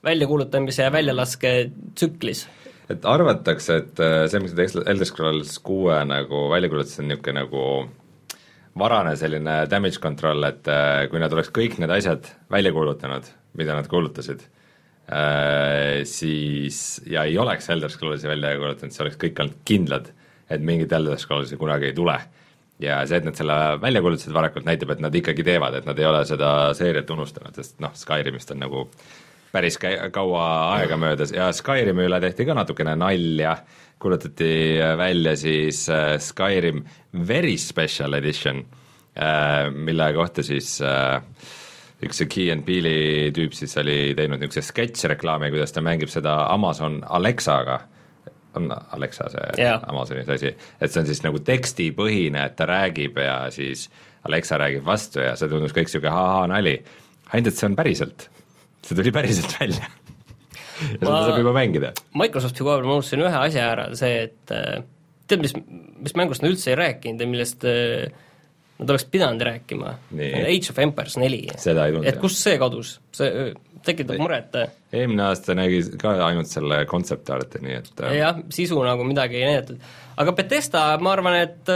[0.05, 1.55] väljakuulutamise ja väljalaske
[1.95, 2.47] tsüklis.
[2.91, 7.67] et arvatakse, et see, mis Elder Scrolls kuue nagu välja kuulutasid, on niisugune nagu
[8.79, 13.29] varane selline damage control, et äh, kui nad oleks kõik need asjad välja kuulutanud,
[13.61, 14.45] mida nad kuulutasid,
[15.13, 20.13] äh, siis, ja ei oleks Elder Scrollsi välja kuulutanud, siis oleks kõik olnud kindlad,
[20.53, 22.21] et mingit Elder Scrollsi kunagi ei tule.
[22.83, 25.99] ja see, et nad selle välja kuulutasid varakult, näitab, et nad ikkagi teevad, et nad
[26.01, 28.89] ei ole seda seeriat unustanud, sest noh, Skyrimist on nagu
[29.53, 30.47] päris kaua
[30.79, 33.53] aega möödas ja Skyrimi üle tehti ka natukene nalja
[34.03, 36.83] kuulutati välja siis äh, Skyrim
[37.29, 38.65] Very Special Edition,
[39.15, 41.23] äh, mille kohta siis äh,
[42.03, 46.35] üks see Key and Peele'i tüüp siis oli teinud niisuguse sketš-reklaami, kuidas ta mängib seda
[46.51, 47.79] Amazon Alexaga,
[48.59, 49.81] on Alexa see yeah.
[49.89, 53.87] Amazoni see asi, et see on siis nagu tekstipõhine, et ta räägib ja siis
[54.29, 56.77] Alexa räägib vastu ja see tundus kõik niisugune ha-ha-nali,
[57.31, 58.29] ainult et see on päriselt,
[58.83, 59.89] see tuli päriselt välja
[60.83, 61.93] ja seda saab juba mängida.
[62.19, 64.83] Microsofti koha peal ma unustasin ühe asja ära, see, et äh,
[65.31, 65.57] tead, mis,
[66.03, 68.07] mis mängust nad üldse ei rääkinud ja millest äh,
[68.83, 71.45] nad oleks pidanud rääkima, Age of Empires neli.
[72.05, 73.53] et kust see kadus, see äh,
[73.87, 74.57] tekitab muret.
[74.93, 79.51] eelmine aasta nägi ka ainult selle concept art'i, nii et jah, sisu nagu midagi ei
[79.51, 79.83] näidatud.
[80.23, 81.73] aga Betesta, ma arvan, et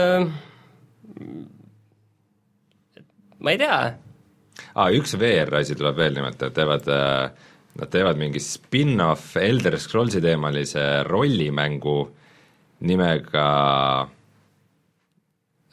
[2.96, 3.06] et
[3.38, 3.80] ma ei tea.
[4.74, 9.76] aa, üks VR asi tuleb veel nimelt, et teevad äh, Nad teevad mingi spin-off Elder
[9.80, 11.98] Scrollsi teemalise rollimängu
[12.88, 13.48] nimega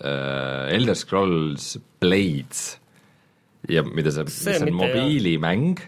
[0.03, 2.63] äh, Elder Scrolls Blades
[3.71, 5.79] ja mida saab, mis on mobiilimäng,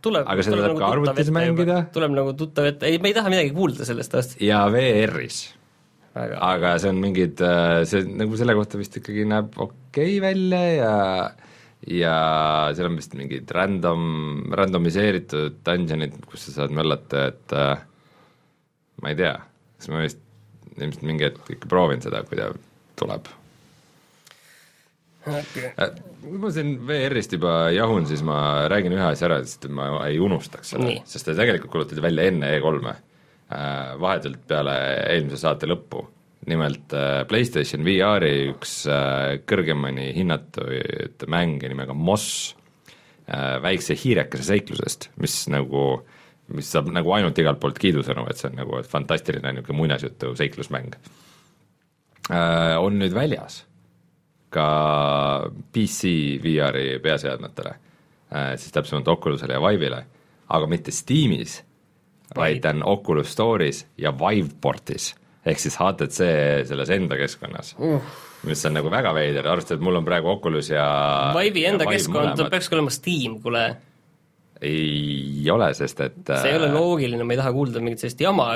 [0.00, 1.78] aga seda tuleb nagu ka arvutis mängida.
[1.94, 4.40] tuleb nagu tuttav ette, ei, me ei taha midagi kuulda sellest aastast.
[4.44, 5.42] ja VR-is.
[6.16, 10.62] aga see on mingid, äh, see nagu selle kohta vist ikkagi näeb okei okay välja
[10.76, 10.94] ja
[11.88, 12.14] ja
[12.76, 14.02] seal on vist mingid random,
[14.56, 17.84] randomiseeritud dungeonid, kus sa saad möllata, et äh,
[19.00, 19.34] ma ei tea,
[19.78, 20.20] kas ma vist
[20.76, 22.50] ilmselt mingi hetk ikka proovin seda, kui ta
[23.00, 23.30] tuleb.
[25.20, 25.72] Okay..
[25.76, 29.90] Äh, kui ma siin VR-ist juba jahun, siis ma räägin ühe asja ära, sest ma
[30.06, 32.96] ei unustaks seda, sest ta tegelikult kuulutati välja enne E3-e,
[33.56, 34.76] äh, vahetult peale
[35.08, 36.06] eelmise saate lõppu
[36.48, 42.54] nimelt äh, PlayStation VR-i üks äh, kõrgemani hinnatud mänge nimega Moss,
[43.28, 45.84] äh, väikse hiirekese seiklusest, mis nagu,
[46.54, 50.96] mis saab nagu ainult igalt poolt kiidusõnu, et see on nagu fantastiline niisugune muinasjutu seiklusmäng.
[52.30, 53.64] On nüüd väljas
[54.54, 54.66] ka
[55.74, 57.72] PC VR-i peaseadmetele,
[58.60, 59.98] siis täpsemalt Oculusele ja Vive'ile,
[60.54, 61.56] aga mitte Steamis,
[62.36, 65.08] vaid ta on Oculus Store'is ja Viveportis
[65.46, 66.26] ehk siis HTC
[66.68, 68.10] selles enda keskkonnas uh.,
[68.48, 70.84] mis on nagu väga veider, arvestades, et mul on praegu Oculus ja
[71.36, 73.64] Vive'i enda ja keskkond peakski olema Steam, kuule.
[74.64, 78.24] ei ole, sest et see ei ole äh, loogiline, ma ei taha kuulda mingit sellist
[78.24, 78.52] jama.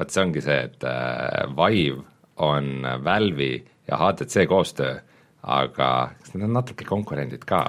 [0.00, 2.04] vot see ongi see, et äh, Vive
[2.44, 4.96] on Valve'i ja HTC koostöö,
[5.44, 5.90] aga
[6.20, 7.66] kas need on natuke konkurendid ka?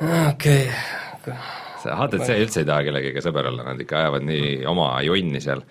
[0.00, 0.68] okei
[1.18, 1.36] okay.
[1.82, 5.64] see HTC üldse ei taha kellegagi sõber olla, nad ikka ajavad nii oma jonni seal.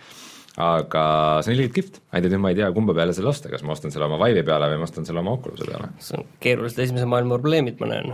[0.59, 1.03] Aga
[1.43, 3.75] see on ilgelt kihvt, ainult nüüd ma ei tea, kumba peale selle osta, kas ma
[3.75, 5.93] ostan selle oma Vive'i peale või ma ostan selle oma Oculus'e peale.
[6.03, 8.13] see on keerulised esimese maailma probleemid, ma näen.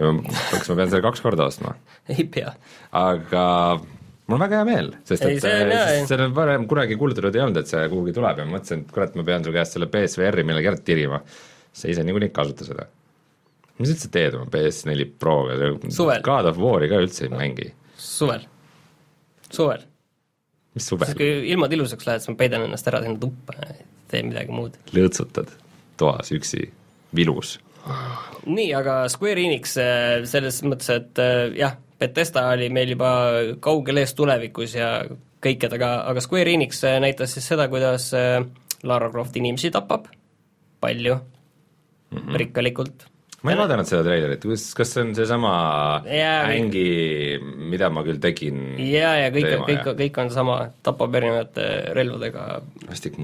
[0.00, 1.76] kas ma pean selle kaks korda ostma?
[2.10, 2.56] ei pea.
[2.98, 3.44] aga
[3.78, 7.44] mul on väga hea meel, sest Ei, et see see on varem kunagi kuulutatud ei
[7.44, 9.90] olnud, et see kuhugi tuleb ja ma mõtlesin, et kurat, ma pean su käest selle
[9.92, 11.20] BSVR-i millegi ära tirima.
[11.72, 12.88] sa ise niikuinii ei kasuta seda.
[13.78, 15.70] mis sa üldse teed oma PS4 Proga.
[16.26, 17.70] God of War'i ka üldse ei mängi.
[17.94, 18.42] suvel.
[19.50, 19.86] suvel.
[20.84, 21.14] Suvel?
[21.18, 24.54] kui ilmad ilusaks lähevad, siis ma peidan ennast ära sinna tuppa ja ei tee midagi
[24.54, 24.78] muud.
[24.96, 25.52] lõõtsutad
[26.00, 26.64] toas üksi,
[27.16, 27.58] vilus.
[28.46, 33.10] nii, aga Square Enix äh, selles mõttes, et äh, jah, Betesta oli meil juba
[33.60, 35.02] kaugel ees tulevikus ja
[35.44, 38.10] kõike, aga, aga Square Enix äh, näitas siis seda, kuidas
[38.82, 40.08] Lara Croft inimesi tapab,
[40.80, 42.36] palju mm, -hmm.
[42.44, 43.06] rikkalikult.
[43.40, 45.52] Ma ei vaadanud seda treilerit, kas, kas see on seesama
[46.04, 46.84] ängi,
[47.72, 51.66] mida ma küll tegin ja, ja kõik, kõik kõik on sama, tapab erinevate
[51.96, 52.46] relvadega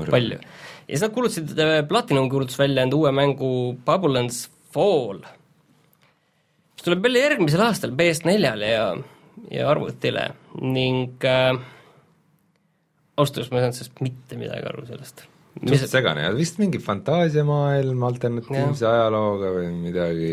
[0.08, 0.40] palju.
[0.40, 1.54] ja siis nad kuulutasid,
[1.90, 3.50] Platinum kuulutas välja enda uue mängu
[3.86, 4.46] Babylon's
[4.76, 5.20] Fall,
[6.76, 8.90] mis tuleb välja järgmisel aastal PS4-le ja,
[9.52, 10.30] ja arvutile
[10.64, 11.54] ning äh,
[13.16, 15.26] ausalt öeldes ma ei saanud sellest mitte midagi aru sellest.
[15.64, 20.32] Suht segane ja vist mingi fantaasiamaailm alternatiivse ajalooga või midagi,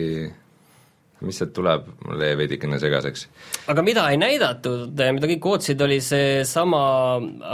[1.24, 3.28] mis sealt tuleb, mul jäi veidikene segaseks.
[3.72, 6.84] aga mida ei näidatud, mida kõik ootasid, oli seesama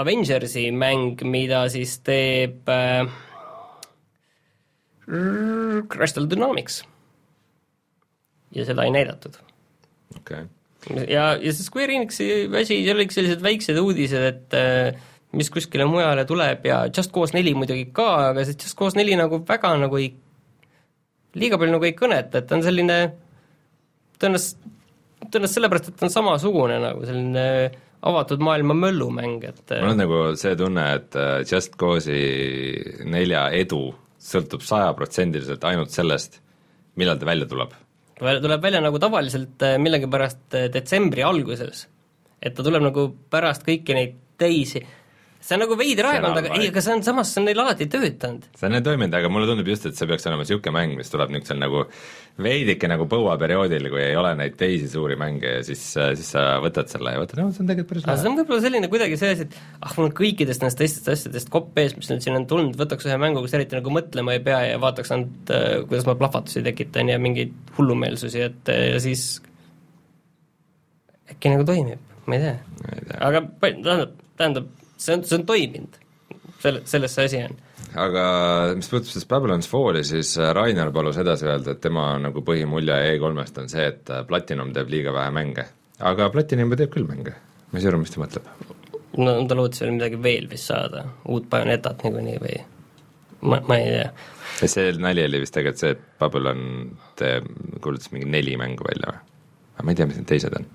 [0.02, 3.04] Avengersi mäng, mida siis teeb äh,
[5.90, 6.84] Crystal Dynamics.
[8.56, 9.38] ja seda ei näidatud.
[10.18, 11.06] okei okay.
[11.06, 15.86] ja, ja see Square Enixi asi, seal olid sellised väiksed uudised, et äh, mis kuskile
[15.86, 19.76] mujale tuleb ja Just Cause neli muidugi ka, aga see Just Cause neli nagu väga
[19.78, 20.10] nagu ei,
[21.38, 22.98] liiga palju nagu ei kõneta, et ta on selline
[24.20, 24.74] tõenäoliselt,
[25.28, 27.46] tõenäoliselt sellepärast, et ta on samasugune nagu selline
[28.10, 33.90] avatud maailma möllumäng, et mul on nagu see tunne, et äh, Just Cause'i nelja edu
[34.20, 36.40] sõltub sajaprotsendiliselt ainult sellest,
[37.00, 37.76] millal ta välja tuleb.
[38.20, 41.88] Väl- tuleb välja nagu tavaliselt äh, millegipärast äh, detsembri alguses.
[42.42, 44.80] et ta tuleb nagu pärast kõiki neid teisi,
[45.40, 47.42] see on nagu veider See on aeg olnud, aga ei, aga see on samas, see
[47.42, 48.48] on neil alati töötanud.
[48.60, 51.12] see on nii toiminud, aga mulle tundub just, et see peaks olema niisugune mäng, mis
[51.14, 51.86] tuleb niisugusel nagu
[52.40, 56.92] veidike nagu põuaperioodil, kui ei ole neid teisi suuri mänge ja siis, siis sa võtad
[56.92, 58.32] selle ja võtad, no see on tegelikult päris aga see lahe.
[58.32, 61.80] on võib-olla selline kuidagi see asi, et ah, mul on kõikidest nendest teistest asjadest kopp
[61.84, 64.62] ees, mis nüüd siin on tulnud, võtaks ühe mängu, kus eriti nagu mõtlema ei pea
[64.70, 69.28] ja vaataks ainult, äh, kuidas ma plahvatusi tekitan ja mingeid hullumeelsusi, et äh, ja siis
[71.30, 72.58] äkki nagu toimib, ma ei tea.
[73.20, 74.70] aga tähendab, tähendab,
[75.00, 76.00] see on, see on toiminud.
[76.60, 77.58] selle, selles see asi on.
[78.04, 78.24] aga
[78.78, 82.98] mis puudutab siis Babylon's Falli, siis äh, Rainer palus edasi öelda, et tema nagu põhimulje
[83.14, 85.70] E3-st on see, et äh, Platinum teeb liiga vähe mänge.
[86.12, 87.36] aga Platinum teeb küll mänge,
[87.72, 88.52] ma ei saa aru, mis ta mõtleb.
[89.24, 92.60] no ta lootis veel midagi veel vist saada, uut Bayonetat niikuinii või
[93.42, 94.68] ma, ma ei tea.
[94.68, 96.62] see nali oli vist tegelikult see, et Babylon
[97.20, 97.48] teeb,
[97.82, 99.26] kuulutas mingi neli mängu välja või?
[99.80, 100.70] aga ma ei tea, mis need teised on.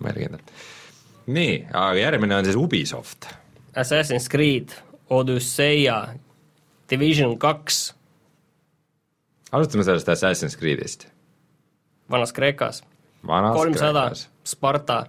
[0.00, 0.68] ma ei ole kindel.
[1.34, 3.28] Nii, aga järgmine on siis Ubisoft.
[3.76, 4.74] Assassin's Creed,
[5.10, 6.00] Odüsseia,
[6.90, 7.94] Division kaks,
[9.52, 11.06] alustame sellest Assassin's Creed'ist.
[12.10, 12.82] Vanas-Kreekas,
[13.26, 14.08] vanas kolmsada.
[14.46, 15.04] Sparta,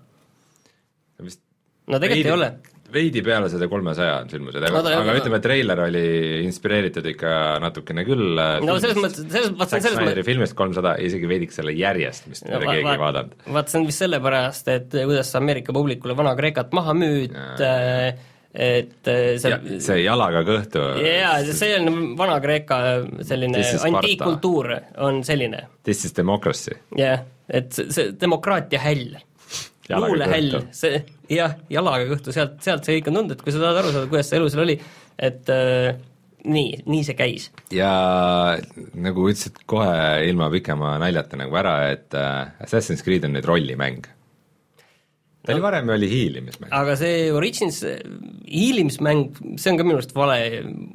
[1.88, 2.51] no tegelikult ei ole.
[2.93, 6.03] Veidi peale seda kolmesaja on sündmused, aga aga ütleme, treiler oli
[6.45, 10.57] inspireeritud ikka natukene küll äh, no selles mõttes, selles, vaat see on selles mõttes filmist
[10.59, 13.37] kolmsada, isegi veidik selle järjest, mis no, keegi ei vaadanud.
[13.55, 17.35] vaat see on vist sellepärast, et kuidas sa Ameerika publikule Vana-Kreekat maha müüd,
[18.51, 22.79] et äh, see ja see jalaga kõhtu jaa, see on Vana-Kreeka
[23.27, 24.73] selline antiikkultuur
[25.07, 26.75] on selline, This is democracy.
[26.99, 29.19] jah, et see, see demokraatia häll
[29.89, 31.01] luulehäll see
[31.32, 34.11] jah, jalaga kõhtu, sealt, sealt see kõik on tulnud, et kui sa tahad aru saada,
[34.11, 34.77] kuidas see elu seal oli,
[35.29, 35.99] et äh,
[36.45, 37.49] nii, nii see käis.
[37.73, 37.91] ja
[38.93, 44.05] nagu ütlesid kohe ilma pikema naljata nagu ära, et äh, Assassin's Creed on nüüd rollimäng.
[45.45, 46.71] ta oli varem oli hiilimismäng.
[46.75, 50.38] aga see Origins hiilimismäng, see on ka minu arust vale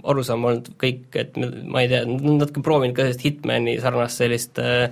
[0.05, 4.89] arusaam olnud kõik, et ma ei tea, natuke proovinud ka sellist Hitmani sarnast sellist äh,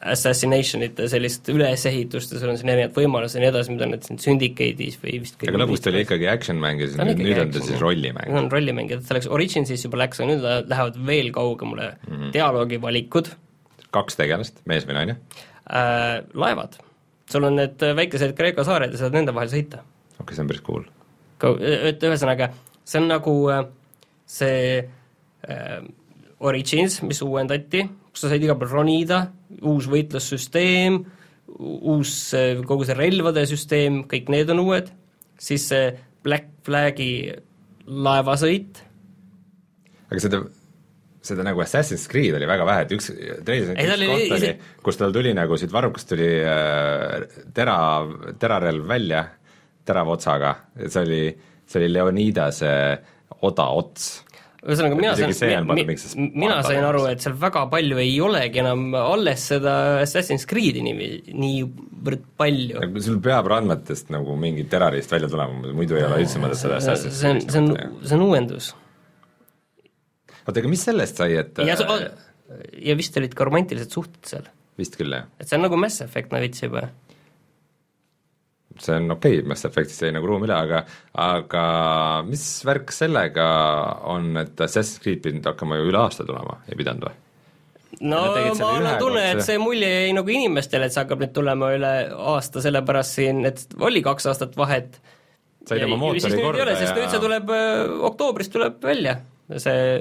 [0.00, 4.06] assassination'it ja sellist ülesehitust ja sul on siin erinevad võimalused ja nii edasi, mida nad
[4.06, 7.20] siin Syndicate'is või vist aga lõpus ta oli ikkagi action-mäng ja siis Ta on nüüd,
[7.26, 8.30] nüüd on ta siis rollimäng.
[8.30, 12.14] Need on rollimäng ja selleks Originsis juba läks, aga nüüd lä- lähevad veel kaugemale mm.
[12.14, 12.32] -hmm.
[12.38, 13.28] dialoogivalikud
[13.94, 15.18] kaks tegelast, mees või naine?
[15.66, 16.78] äh,, laevad.
[17.30, 19.84] sul on need väikesed Kreeka saared ja saad nende vahel sõita.
[20.16, 20.84] okei okay,, see on päris cool.
[21.40, 22.50] Kau-, et ühesõnaga,
[22.84, 23.34] see on nagu,
[24.28, 25.80] see äh,
[26.40, 29.24] Origins, mis uuendati, kus sa said igal pool ronida,
[29.62, 31.00] uus võitlussüsteem,
[31.58, 32.14] uus
[32.66, 34.90] kogu see relvade süsteem, kõik need on uued,
[35.40, 35.90] siis see
[36.24, 37.30] Black Flagi
[37.90, 38.82] laevasõit.
[40.10, 40.40] aga seda,
[41.24, 43.10] seda nagu Assassin's Creed oli väga vähe, et üks,
[43.46, 44.54] treilis üks oli, koht oli,
[44.86, 47.76] kus tal tuli nagu siit varrukast tuli äh, tera,
[48.38, 49.24] terarelv välja
[49.86, 50.54] terava otsaga,
[50.86, 51.22] see oli,
[51.66, 52.72] see oli Leonidase
[53.46, 54.10] oda ots
[54.60, 55.84] ühesõnaga, mina sain, mi,
[56.36, 61.08] mina sain aru, et seal väga palju ei olegi enam alles seda Assassin's Creed'i nimi
[61.32, 62.84] niivõrd palju.
[63.00, 67.22] sul peab randmetest nagu mingi terrorist välja tulema, muidu ei ole üldse mõtet seda Assassin's
[67.22, 68.72] Creed'i see on, see on, see on uuendus.
[70.44, 71.78] oota, aga mis sellest sai, et ja,
[72.90, 74.50] ja vist olid ka romantilised suhted seal.
[74.80, 75.30] vist küll, jah.
[75.40, 76.90] et see on nagu Mass Effect no veits juba
[78.84, 80.84] see on okei okay,, Mass Effectist jäi nagu ruum üle, aga
[81.20, 81.64] aga
[82.28, 83.48] mis värk sellega
[84.12, 87.18] on, et Assassin's Creed pidanud hakkama ju üle aasta tulema, ei pidanud või?
[88.00, 88.20] no
[88.58, 91.92] ma annan tunne, et see mulje jäi nagu inimestele, et see hakkab nüüd tulema üle
[92.34, 95.00] aasta, sellepärast siin, et oli kaks aastat vahet.
[95.68, 99.18] said oma mootori korda ja sest nüüd see tuleb, äh, oktoobris tuleb välja,
[99.60, 100.00] see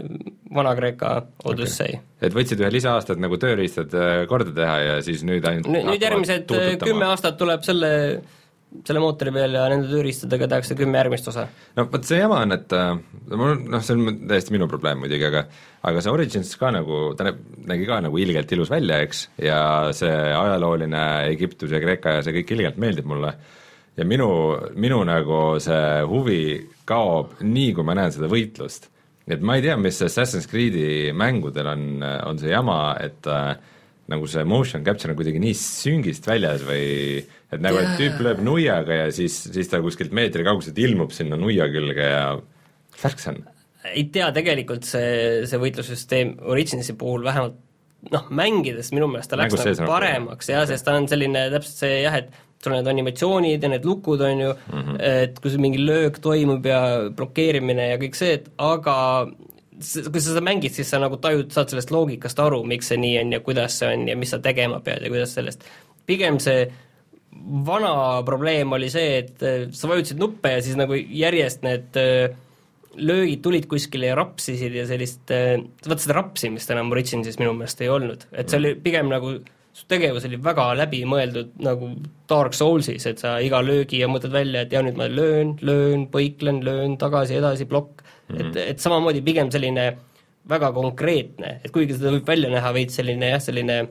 [0.55, 1.11] Vana-Kreeka
[1.49, 1.99] Odyssey.
[2.21, 6.07] et võtsid ühe lisaaasta, et nagu tööriistad äh, korda teha ja siis nüüd ainult nüüd
[6.07, 7.91] järgmised äh, kümme aastat tuleb selle
[8.86, 11.47] selle mootori peal ja nende tööriistadega tehakse kümme järgmist osa.
[11.78, 12.91] no vot see jama on, et äh,
[13.32, 15.45] mul noh, see on täiesti minu probleem muidugi, aga
[15.89, 19.61] aga see Origins ka nagu, ta nägi ka nagu ilgelt ilus välja, eks, ja
[19.95, 21.01] see ajalooline
[21.32, 23.34] Egiptus ja Kreeka ja see kõik ilgelt meeldib mulle,
[23.97, 24.30] ja minu,
[24.78, 26.43] minu nagu see huvi
[26.89, 28.89] kaob nii, kui ma näen seda võitlust.
[29.30, 31.89] et ma ei tea, mis Assassin's Creed'i mängudel on,
[32.26, 33.55] on see jama, et äh,
[34.10, 38.43] nagu see motion capture on kuidagi nii süngist väljas või et nagu, et tüüp lööb
[38.45, 42.26] nuiaga ja siis, siis ta kuskilt meetri kauguselt ilmub sinna nuia külge ja
[43.03, 43.41] värk see on?
[43.89, 47.57] ei tea, tegelikult see, see võitlussüsteem Originsi puhul vähemalt
[48.14, 51.84] noh, mängides minu meelest ta läks Mängus nagu paremaks jah, sest ta on selline täpselt
[51.84, 54.97] see jah, et sul on need animatsioonid ja need lukud, on ju mm, -hmm.
[54.99, 56.82] et kui mingi löök toimub ja
[57.16, 58.95] blokeerimine ja kõik see, et aga
[59.80, 63.15] kui sa seda mängid, siis sa nagu tajud, saad sellest loogikast aru, miks see nii
[63.21, 65.63] on ja kuidas see on ja mis sa tegema pead ja kuidas sellest,
[66.09, 66.67] pigem see
[67.65, 67.93] vana
[68.27, 72.34] probleem oli see, et äh, sa vajutasid nuppe ja siis nagu järjest need äh,
[72.99, 75.55] löögid tulid kuskile ja rapsisid ja sellist, äh,
[75.86, 79.38] vaat seda rapsimist enam Originsis minu meelest ei olnud, et see oli pigem nagu
[79.80, 81.91] su tegevus oli väga läbimõeldud nagu
[82.30, 86.07] Dark Soulsis, et sa iga löögi ja mõtled välja, et ja nüüd ma löön, löön,
[86.11, 88.47] põiklen, löön tagasi, edasi, plokk, mm, -hmm.
[88.49, 89.89] et, et samamoodi pigem selline
[90.49, 93.82] väga konkreetne, et kuigi seda võib välja näha veits selline jah, selline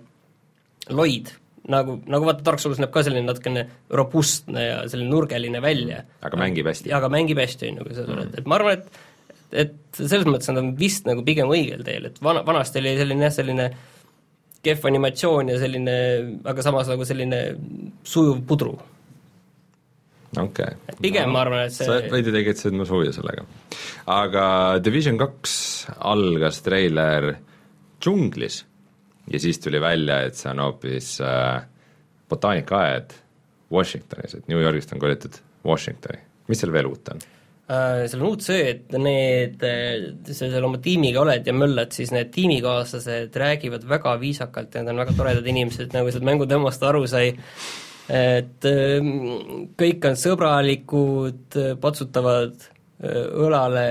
[0.90, 1.30] loid,
[1.68, 6.02] nagu, nagu vaata, Dark Souls näeb ka selline natukene robustne ja selline nurgeline välja.
[6.22, 6.92] aga mängib hästi.
[6.92, 8.38] aga mängib hästi, on ju, kui sa tuled mm, -hmm.
[8.38, 9.06] et ma arvan, et
[9.52, 13.24] et selles mõttes nad on vist nagu pigem õigel teel, et vana, vanasti oli selline
[13.24, 13.70] jah, selline
[14.62, 15.94] kehv animatsioon ja selline,
[16.44, 17.40] aga samas nagu selline
[18.04, 18.74] sujuv pudru
[20.36, 20.76] okay..
[21.00, 23.46] pigem no, ma arvan, et see sa veidi tekitasid mu suvi sellega.
[24.12, 24.44] aga
[24.84, 25.54] Division kaks
[25.98, 27.30] algas treiler
[28.02, 28.62] džunglis
[29.32, 31.64] ja siis tuli välja, et see on hoopis äh,
[32.28, 33.16] botaanikaaed
[33.72, 36.22] Washingtonis, et New Yorgist on kolitud Washingtoni.
[36.48, 37.20] mis seal veel uut on?
[37.68, 39.60] Äh, seal on uut see, et need,
[40.30, 44.94] sa seal oma tiimiga oled ja möllad, siis need tiimikaaslased räägivad väga viisakalt ja nad
[44.94, 47.34] on väga toredad inimesed, nagu sealt mängudemost aru sai,
[48.08, 49.10] et ähm,
[49.78, 53.88] kõik on sõbralikud, patsutavad äh, õlale,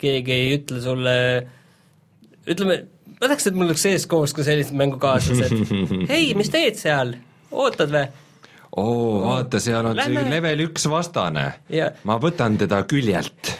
[0.00, 1.16] keegi ei ütle sulle,
[2.50, 2.80] ütleme,
[3.16, 5.54] ma tahaks, et mul oleks sees koos ka sellised mängukaaslased,
[6.12, 7.14] hei, mis teed seal,
[7.50, 8.08] ootad või?
[8.80, 10.22] oo vaata, seal on Lähme.
[10.22, 11.46] see level üks vastane.
[12.06, 13.50] Ma võtan teda küljelt.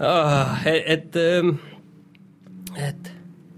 [0.00, 1.56] Oh, et, et, ähm,
[2.76, 3.11] et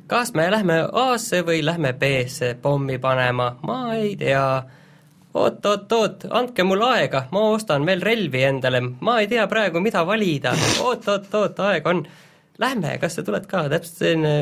[0.06, 4.62] kas me lähme A-sse või lähme B-sse pommi panema, ma ei tea.
[5.34, 9.80] oot, oot, oot, andke mulle aega, ma ostan veel relvi endale, ma ei tea praegu,
[9.80, 10.54] mida valida.
[10.82, 12.06] oot, oot, oot, aeg on.
[12.58, 14.34] Lähme, kas sa tuled ka, täpselt selline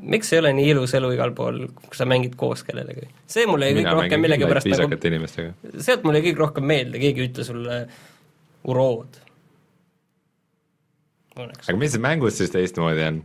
[0.00, 3.08] miks ei ole nii ilus elu igal pool, kui sa mängid koos kellelegi?
[3.30, 5.00] see mulle jäi kõige rohkem millegipärast nagu
[5.84, 7.80] sealt mulle jäi kõige rohkem meelde, keegi ei ütle sulle
[8.70, 9.20] urood.
[11.40, 13.22] aga mis mängus siis teistmoodi on?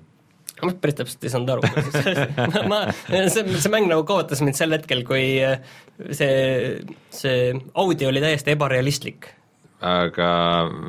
[0.64, 1.64] Ma päris täpselt ei saanud aru
[2.72, 2.82] ma,
[3.12, 5.60] see, see mäng nagu kaotas mind sel hetkel, kui äh,
[6.16, 6.78] see,
[7.14, 9.30] see audio oli täiesti ebarealistlik.
[9.86, 10.30] aga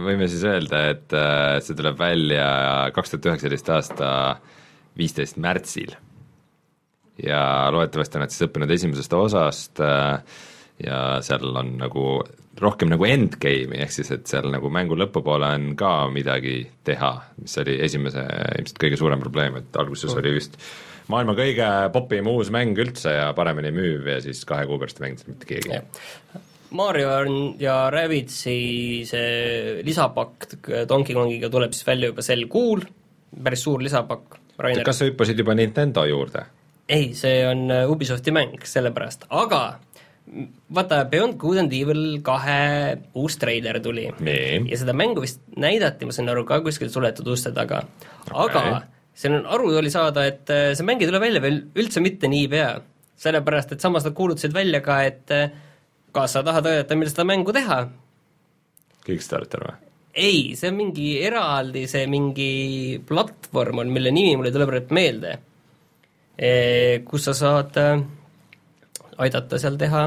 [0.07, 2.49] võime siis öelda, et äh, see tuleb välja
[2.97, 4.11] kaks tuhat üheksateist aasta
[4.97, 5.97] viisteist märtsil.
[7.23, 7.41] ja
[7.75, 10.21] loodetavasti on nad siis õppinud esimesest osast äh,
[10.85, 12.07] ja seal on nagu
[12.63, 17.57] rohkem nagu endgame'i, ehk siis et seal nagu mängu lõpupoole on ka midagi teha, mis
[17.63, 18.25] oli esimese
[18.59, 20.21] ilmselt kõige suurem probleem, et alguses mm.
[20.23, 20.59] oli vist
[21.13, 25.07] maailma kõige popim uus mäng üldse ja paremini müüv ja siis kahe kuu pärast ei
[25.07, 25.81] mänginud mitte keegi.
[26.77, 27.13] Mario
[27.63, 28.57] ja Rabbitsi
[29.07, 30.49] see lisapakk
[30.89, 32.83] Donkey Kongiga tuleb siis välja juba sel kuul,
[33.43, 34.41] päris suur lisapakk.
[34.57, 36.47] kas sa hüppasid juba Nintendo juurde?
[36.89, 39.79] ei, see on Ubisofti mäng, sellepärast, aga
[40.77, 42.59] vaata, Beyond Good and Evil kahe
[43.14, 44.59] uus treiler tuli nee.
[44.70, 47.85] ja seda mängu vist näidati, ma saan aru, ka kuskil suletud uste taga
[48.33, 48.83] okay., aga
[49.16, 52.29] seal on aru oli saada, et äh, see mäng ei tule välja veel üldse mitte
[52.29, 52.74] niipea.
[53.16, 55.55] sellepärast, et samas nad kuulutasid välja ka, et äh,
[56.12, 57.87] kas sa tahad aidata meil seda mängu teha.
[59.07, 59.79] Kickstarter või?
[60.16, 62.51] ei, see on mingi eraldi, see mingi
[63.09, 65.33] platvorm on, mille nimi mul ei tule praegu meelde,
[67.09, 68.01] kus sa saad äh,
[69.23, 70.07] aidata seal teha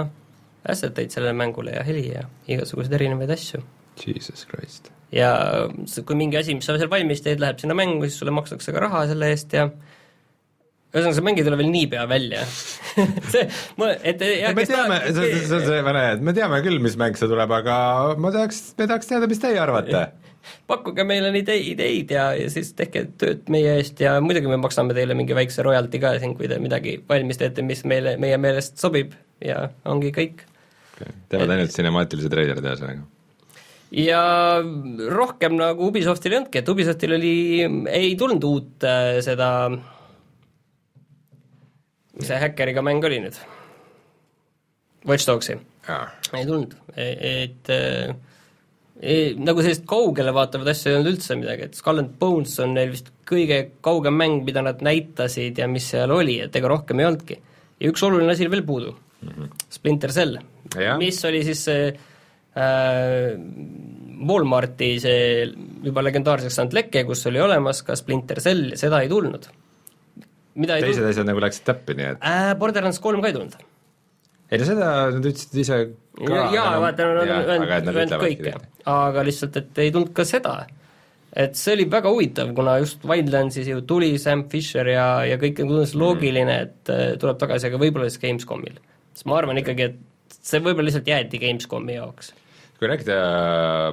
[0.70, 3.62] asset eid sellele mängule ja heli ja igasuguseid erinevaid asju.
[3.99, 4.91] Jesus Christ.
[5.12, 5.32] ja
[6.05, 8.84] kui mingi asi, mis sa seal valmis teed, läheb sinna mängu, siis sulle makstakse ka
[8.84, 9.66] raha selle eest ja
[10.89, 12.43] ühesõnaga, see mäng ei tule veel niipea välja
[13.34, 13.43] see,
[13.82, 17.18] ma, et ja, me teame, see on see vene, et me teame küll, mis mäng
[17.20, 17.76] see tuleb, aga
[18.22, 20.05] ma tahaks, me tahaks teada, mis teie arvate
[20.70, 24.96] pakkuge meile neid ideid ja, ja siis tehke tööd meie eest ja muidugi me maksame
[24.98, 28.80] teile mingi väikse royalty ka siin, kui te midagi valmis teete, mis meile, meie meelest
[28.82, 30.44] sobib ja ongi kõik
[30.96, 31.14] okay..
[31.32, 33.08] teevad ainult sinemaatilisi treilerid ühesõnaga?
[33.96, 34.22] ja
[35.10, 37.36] rohkem nagu Ubisoftil ei olnudki, et Ubisoftil oli,
[37.90, 39.50] ei tulnud uut äh, seda,
[42.20, 43.40] mis see häkkeriga mäng oli nüüd?
[45.08, 45.56] Watch Dogsi.
[46.36, 47.16] ei tulnud, e-,
[47.46, 48.14] et äh,
[49.00, 52.76] ei, nagu sellist kaugele vaatavat asja ei olnud üldse midagi, et Skull and Bones on
[52.76, 57.00] neil vist kõige kaugem mäng, mida nad näitasid ja mis seal oli, et ega rohkem
[57.00, 57.39] ei olnudki.
[57.80, 59.66] ja üks oluline asi oli veel puudu mm, -hmm.
[59.70, 60.39] Splinter Cell,
[61.00, 63.39] mis oli siis see äh,
[64.20, 65.47] Walmarti see
[65.84, 69.47] juba legendaarseks saanud leke, kus oli olemas ka Splinter Cell ja seda ei tulnud.
[70.60, 73.68] teised asjad nagu läksid täppi, nii et äh, Borderlands kolm ka ei tulnud
[74.50, 75.78] ei no seda nad ütlesid ise
[76.18, 76.41] ka.
[76.56, 78.54] jaa, vaata, nad on öelnud, öelnud kõike,
[78.89, 80.56] aga lihtsalt, et ei tulnud ka seda.
[81.30, 85.60] et see oli väga huvitav, kuna just Wildlandsis ju tuli Sam Fisher ja, ja kõik
[85.62, 86.02] tundus mm.
[86.02, 88.80] loogiline, et äh, tuleb tagasi, aga võib-olla siis Gamescomil.
[89.14, 92.34] sest ma arvan ikkagi, et see võib-olla lihtsalt jäeti Gamescomi jaoks.
[92.80, 93.20] kui rääkida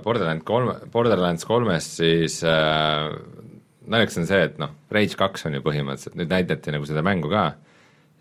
[0.05, 3.13] Borderland kolme, Borderlands kolmest, siis äh,
[3.93, 7.29] naljakas on see, et noh, Rage kaks on ju põhimõtteliselt, nüüd näidati nagu seda mängu
[7.29, 7.51] ka,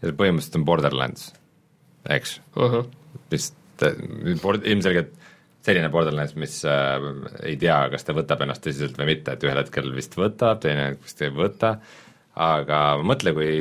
[0.03, 1.31] ja põhimõtteliselt on Borderlands
[2.09, 2.65] eks uh.
[2.71, 2.89] -huh.
[3.31, 5.13] vist ilmselgelt
[5.65, 7.07] selline Borderlands, mis äh,
[7.43, 10.91] ei tea, kas ta võtab ennast tõsiselt või mitte, et ühel hetkel vist võtab, teine
[10.91, 11.75] hetk vist ei võta,
[12.35, 13.51] aga mõtle, kui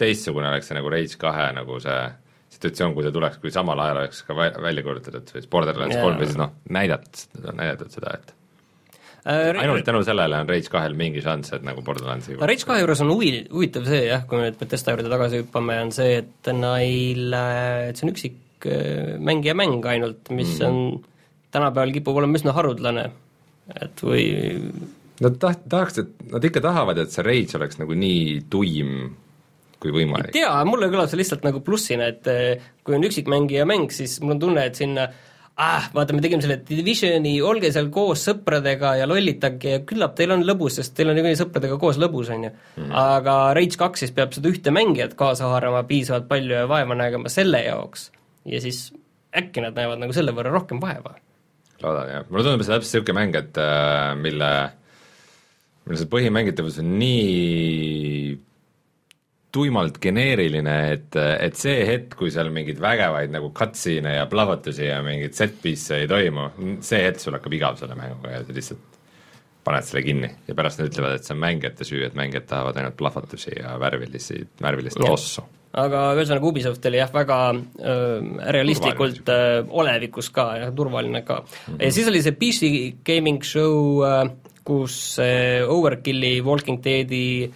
[0.00, 2.00] teistsugune oleks see nagu Rage kahe nagu see
[2.56, 6.28] situatsioon, kui ta tuleks, kui samal ajal oleks ka välja kuulutatud siis Borderlands kolm ja
[6.30, 8.34] siis noh, näidatud, näidatud seda, et
[9.24, 13.10] ainult tänu sellele on Rage kahel mingi šanss, et nagu Borderlandsi Rage kahe juures on
[13.12, 17.34] huvi, huvitav see jah, kui me nüüd Betesta juurde tagasi hüppame, on see, et neil,
[17.34, 20.66] et see on üksik Äh, mängija mäng ainult, mis mm.
[20.66, 21.04] on
[21.50, 23.06] tänapäeval kipub olema üsna haruldane,
[23.72, 24.24] et või
[25.20, 28.92] Nad taht-, tahaks, et nad ikka tahavad, et see Rage oleks nagu nii tuim
[29.80, 30.30] kui võimalik.
[30.32, 34.18] ei tea, mulle kõlab see lihtsalt nagu plussina, et äh, kui on üksikmängija mäng, siis
[34.20, 35.08] mul on tunne, et sinna
[35.60, 40.34] ah, vaata, me tegime selle Divisioni, olge seal koos sõpradega ja lollitage ja küllap teil
[40.34, 42.52] on lõbus, sest teil on niikuinii sõpradega koos lõbus, on ju.
[42.78, 42.94] Mm..
[43.02, 47.32] aga Rage kaks siis peab seda ühte mängijat kaasa haarama piisavalt palju ja vaeva nägema
[47.32, 48.08] selle jaoks.
[48.48, 48.88] Ja siis
[49.36, 51.16] äkki nad näevad nagu selle võrra rohkem vaeva.
[51.82, 54.52] loodan jah, mulle tundub see täpselt niisugune mäng, et äh, mille,
[55.86, 58.38] mille see põhimängitavus on nii
[59.52, 65.00] tuimalt geneeriline, et, et see hetk, kui seal mingeid vägevaid nagu cutscene'e ja plahvatusi ja
[65.06, 66.48] mingeid set-piece'e ei toimu,
[66.86, 68.98] see hetk sul hakkab igav selle mänguga ja sa lihtsalt
[69.66, 72.78] paned selle kinni ja pärast nad ütlevad, et see on mängijate süü, et mängijad tahavad
[72.80, 75.44] ainult plahvatusi ja värvilisi, värvilist tossu
[75.78, 81.50] aga ühesõnaga Ubisoft oli jah, väga äh, realistlikult äh, olevikus ka ja turvaline ka mm.
[81.74, 81.82] -hmm.
[81.84, 82.70] ja siis oli see PC
[83.06, 84.30] gaming show äh,,
[84.64, 87.50] kus äh, Overkilli Walking Deadi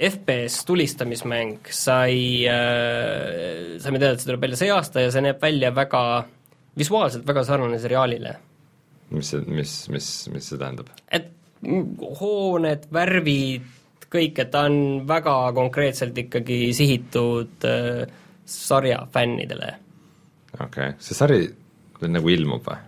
[0.00, 5.42] FPS tulistamismäng sai äh,, saime teada, et see tuleb välja see aasta ja see näeb
[5.42, 6.04] välja väga,
[6.78, 8.36] visuaalselt väga sarnane seriaalile.
[9.10, 10.88] mis see, mis, mis, mis see tähendab?
[11.12, 11.28] et
[12.20, 13.66] hooned, värvid,
[14.10, 18.06] kõik, et ta on väga konkreetselt ikkagi sihitud äh,
[18.48, 19.74] sarja fännidele.
[20.56, 21.42] okei okay., see sari
[22.08, 22.80] nagu ilmub või?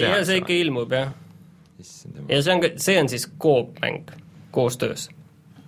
[0.00, 1.12] ja see ikka ilmub, jah.
[2.28, 4.14] ja see on see on siis koopmäng
[4.54, 5.10] koostöös.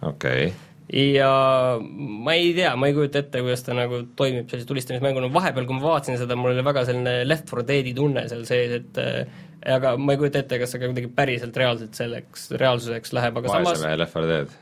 [0.02, 0.54] Okei okay
[0.92, 5.66] ja ma ei tea, ma ei kujuta ette, kuidas ta nagu toimib sellise tulistamismänguna, vahepeal,
[5.66, 9.00] kui ma vaatasin seda, mul oli väga selline Left 4 Dead'i tunne seal sees, et
[9.02, 9.40] äh,
[9.76, 13.50] aga ma ei kujuta ette, kas see ka kuidagi päriselt reaalselt selleks, reaalsuseks läheb, aga
[13.50, 14.54] vaese samas mehe Left 4 Dead.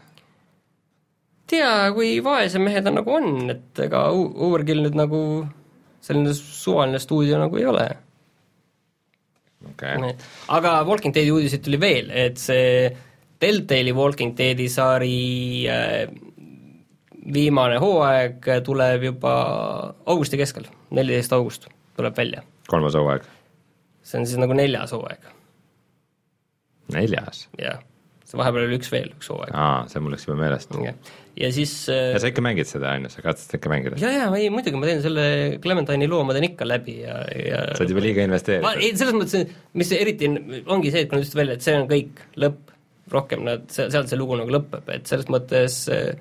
[1.53, 5.21] tea, kui vaesed mehed on nagu on, et ega Overkill nüüd nagu
[6.05, 7.85] selline suvaline stuudio nagu ei ole
[9.69, 10.17] okei okay.,
[10.57, 12.89] aga Walking Deadi uudiseid tuli veel, et see
[13.41, 16.05] Deltali Walking Deadi sari äh,
[17.33, 19.33] viimane hooaeg tuleb juba
[20.11, 22.45] augusti keskel, neliteist august tuleb välja.
[22.69, 23.25] kolmas hooaeg.
[24.05, 25.27] see on siis nagu neljas hooaeg,
[26.93, 27.47] neljas?
[27.61, 27.81] jah.
[28.25, 29.55] see vahepeal oli üks veel, üks hooaeg.
[29.57, 30.77] aa, see mul läks juba meelest.
[31.41, 34.01] ja siis äh, ja sa ikka mängid seda, on ju, sa katsed ikka mängida?
[34.03, 35.27] jaa, jaa, ei muidugi, ma teen selle
[35.65, 38.85] Clementine'i loo, ma teen ikka läbi ja, ja sa oled juba liiga investeerinud.
[38.85, 40.39] ei, selles mõttes, mis eriti on,
[40.77, 42.74] ongi see, et kui nad ütlesid välja, et see on kõik, lõpp,
[43.13, 46.15] rohkem nad, se-, sealt see lugu nagu lõpeb, et selles mõttes eh,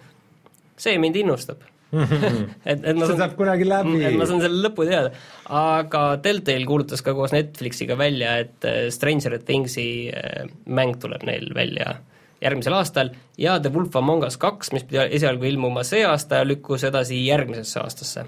[0.80, 1.62] see mind innustab
[2.70, 4.00] et, et ma see saab kunagi läbi.
[4.08, 5.12] et ma saan selle lõpu teada.
[5.54, 11.52] aga Deltale kuulutas ka koos Netflixiga välja, et eh, Stranger Thingsi eh, mäng tuleb neil
[11.56, 12.00] välja
[12.44, 16.84] järgmisel aastal ja The Wolf Among Us kaks, mis pidi esialgu ilmuma see aasta, lükkus
[16.90, 18.26] edasi järgmisesse aastasse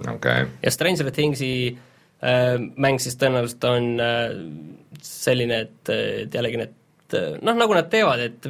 [0.00, 0.46] okei okay.
[0.62, 1.50] ja Stranger Thingsi
[2.22, 4.24] äh, mäng siis tõenäoliselt on äh,
[5.02, 6.82] selline, et, et jällegi need
[7.14, 8.46] noh, nagu nad teevad, et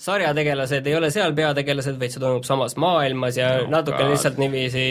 [0.00, 4.10] sarjategelased ei ole seal peategelased, vaid see toimub samas maailmas ja no, natuke God.
[4.14, 4.84] lihtsalt niiviisi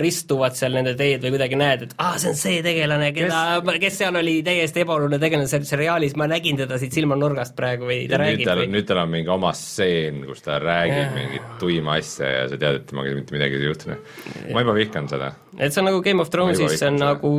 [0.00, 3.98] ristuvad seal nende teed või kuidagi näed, et aa, see on see tegelane, keda kes,
[4.00, 8.18] seal oli täiesti ebaoluline tegelane seal seriaalis, ma nägin teda siit silmanurgast praegu või ta
[8.18, 11.14] ja nüüd räägib tal, või nüüd tal on mingi oma stseen, kus ta räägib Jah.
[11.20, 14.10] mingit tuima asja ja sa tead, et temaga mitte midagi ei juhtunud.
[14.50, 15.30] ma juba vihkan seda.
[15.58, 17.14] et see on nagu Game of Thronesis, see on seda.
[17.14, 17.32] nagu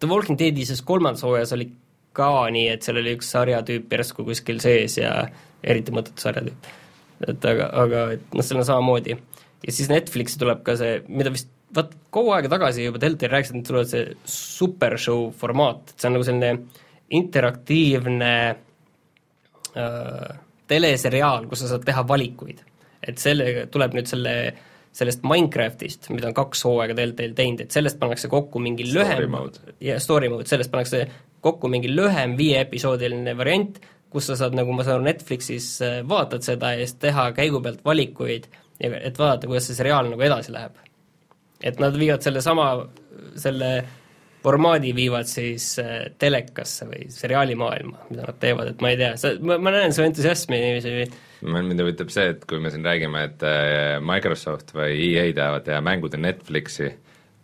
[0.00, 1.68] The Walking Deadises kolmandas hooajas oli
[2.16, 5.14] ka nii, et seal oli üks sarjatüüp järsku kuskil sees ja
[5.62, 6.68] eriti mõttetu sarjatüüp.
[7.28, 9.16] et aga, aga et noh, seal on samamoodi.
[9.66, 13.60] ja siis Netflixi tuleb ka see, mida vist vaat kaua aega tagasi juba Deltail rääkisid,
[13.60, 16.50] et tuleb see super show formaat, et see on nagu selline
[17.20, 18.32] interaktiivne
[19.76, 20.32] äh,
[20.70, 22.66] teleseriaal, kus sa saad teha valikuid.
[23.00, 24.32] et sellega tuleb nüüd selle,
[24.92, 29.30] sellest Minecraftist, mida on kaks hooaega Deltail teinud, et sellest pannakse kokku mingi Story lühem
[29.32, 29.74] mode.
[29.80, 31.06] ja story mode, sellest pannakse
[31.40, 33.78] kokku mingi lühem viieepisoodiline variant,
[34.10, 37.62] kus sa saad, nagu ma saan aru, Netflixis äh, vaatad seda ja siis teha käigu
[37.64, 40.76] pealt valikuid et vaadata, kuidas see seriaal nagu edasi läheb.
[41.60, 42.66] et nad viivad sellesama,
[43.36, 43.70] selle
[44.40, 49.34] formaadi viivad siis äh, telekasse või seriaalimaailma, mida nad teevad, et ma ei tea, sa,
[49.44, 51.10] ma, ma näen su entusiasmi niiviisi
[51.44, 55.82] mind huvitab see, et kui me siin räägime, et äh, Microsoft või EA tahavad teha
[55.84, 56.88] mängude Netflixi,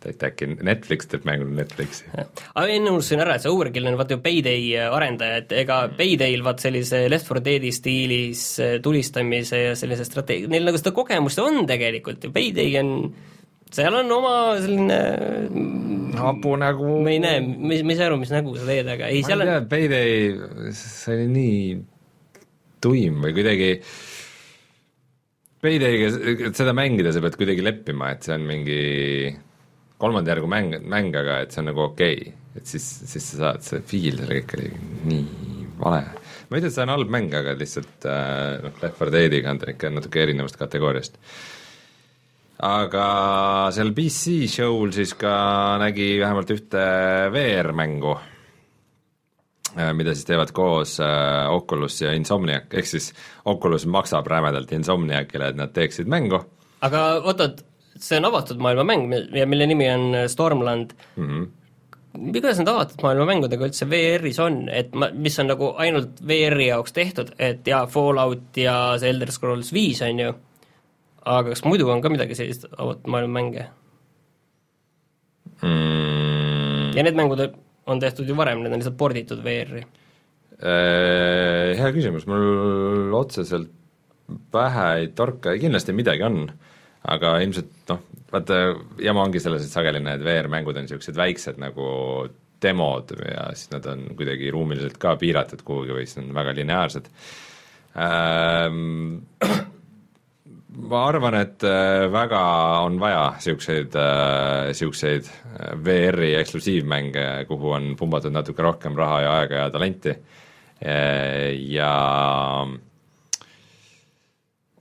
[0.05, 2.05] et äkki Netflix teeb mängu Netflixi.
[2.13, 6.43] aga enne unustasin ära, et see Overkill on vaata ju Payday arendaja, et ega Paydayl
[6.45, 11.41] vaat sellise Left 4 Deadi stiilis äh, tulistamise ja sellise strateegia, neil nagu seda kogemust
[11.41, 12.91] on tegelikult ju, Payday on,
[13.73, 14.99] seal on oma selline
[16.17, 16.99] hapu nägu.
[17.03, 19.49] ma ei näe, mis, mis aru, mis nägu sa teed, aga ei, ma seal ei
[19.49, 21.57] on tea, Payday, see oli nii
[22.85, 23.73] tuim või kuidagi
[25.57, 26.13] Payday'ga,
[26.51, 28.81] et seda mängida, sa pead kuidagi leppima, et see on mingi
[29.97, 32.33] kolmanda järgu mäng, mäng, aga et see on nagu okei okay.
[32.59, 34.71] et siis, siis sa saad, see feel selle kõik oli
[35.09, 35.25] nii
[35.81, 36.01] vale.
[36.49, 39.61] ma ei et see on halb mäng, aga lihtsalt äh, noh, Left 4 Deadiga on
[39.61, 41.19] ta ikka natuke erinevast kategooriast.
[42.67, 43.05] aga
[43.75, 45.35] seal PC show'l siis ka
[45.81, 46.83] nägi vähemalt ühte
[47.33, 48.13] VR-mängu
[49.77, 53.13] äh, mida siis teevad koos äh, Oculus ja Insomniac, ehk siis
[53.45, 56.41] Oculus maksab rämedalt Insomniacile, et nad teeksid mängu
[56.85, 57.61] aga oot-oot,
[57.99, 61.27] see on avatud maailma mäng mille nimi on Stormland mm.
[61.27, 62.31] -hmm.
[62.31, 66.67] kuidas need avatud maailma mängudega üldse VR-is on, et ma, mis on nagu ainult VR-i
[66.67, 70.33] jaoks tehtud, et jaa, Fallout ja see Elder Scrolls viis on ju,
[71.25, 73.67] aga kas muidu on ka midagi sellist avatud maailma mänge?
[75.61, 77.47] Mm, ja need mängud
[77.87, 79.85] on tehtud ju varem, need on lihtsalt porditud VR-i.
[80.57, 83.71] äh, hea küsimus, mul otseselt
[84.51, 86.47] pähe ei torka, kindlasti midagi on,
[87.07, 88.59] aga ilmselt noh, vaata
[89.03, 91.87] jama ongi selles, et sageli need VR-mängud on niisugused väiksed nagu
[92.61, 97.09] demod ja siis nad on kuidagi ruumiliselt ka piiratud kuhugi või siis on väga lineaarsed
[98.01, 99.19] ähm,
[100.77, 102.41] ma arvan, et äh, väga
[102.85, 103.95] on vaja niisuguseid,
[104.69, 105.29] niisuguseid
[105.85, 110.17] VR-i eksklusiivmänge, kuhu on pumbatud natuke rohkem raha ja aega ja talenti.
[110.77, 111.91] ja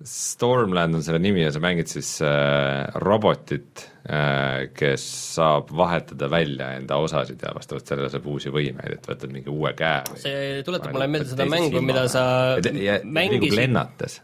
[0.04, 5.06] Stormland on selle nimi ja sa mängid siis äh, robotit äh,, kes
[5.38, 9.72] saab vahetada välja enda osasid ja vastavalt sellele saab uusi võimeid, et võtad mingi uue
[9.78, 12.26] käe või see tuletab mulle meelde seda mängu, mida sa
[12.60, 14.20] ja ja liigub mängisid lennates.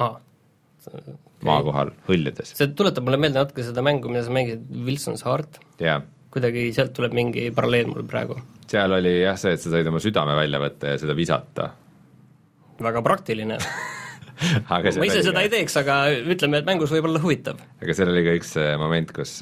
[0.00, 0.16] ah,
[1.44, 2.56] maa kohal hõljudes.
[2.56, 5.60] see tuletab mulle meelde natuke seda mängu, mida sa mängisid, Wilson's Heart.
[5.84, 6.00] jaa.
[6.32, 8.40] kuidagi sealt tuleb mingi paralleel mul praegu.
[8.64, 11.74] seal oli jah see, et sa said oma südame välja võtta ja seda visata.
[12.80, 13.60] väga praktiline
[14.70, 15.44] ma ise seda ka...
[15.44, 15.98] ei teeks, aga
[16.34, 17.60] ütleme, et mängus võib olla huvitav.
[17.82, 19.36] aga seal oli ka üks moment, kus,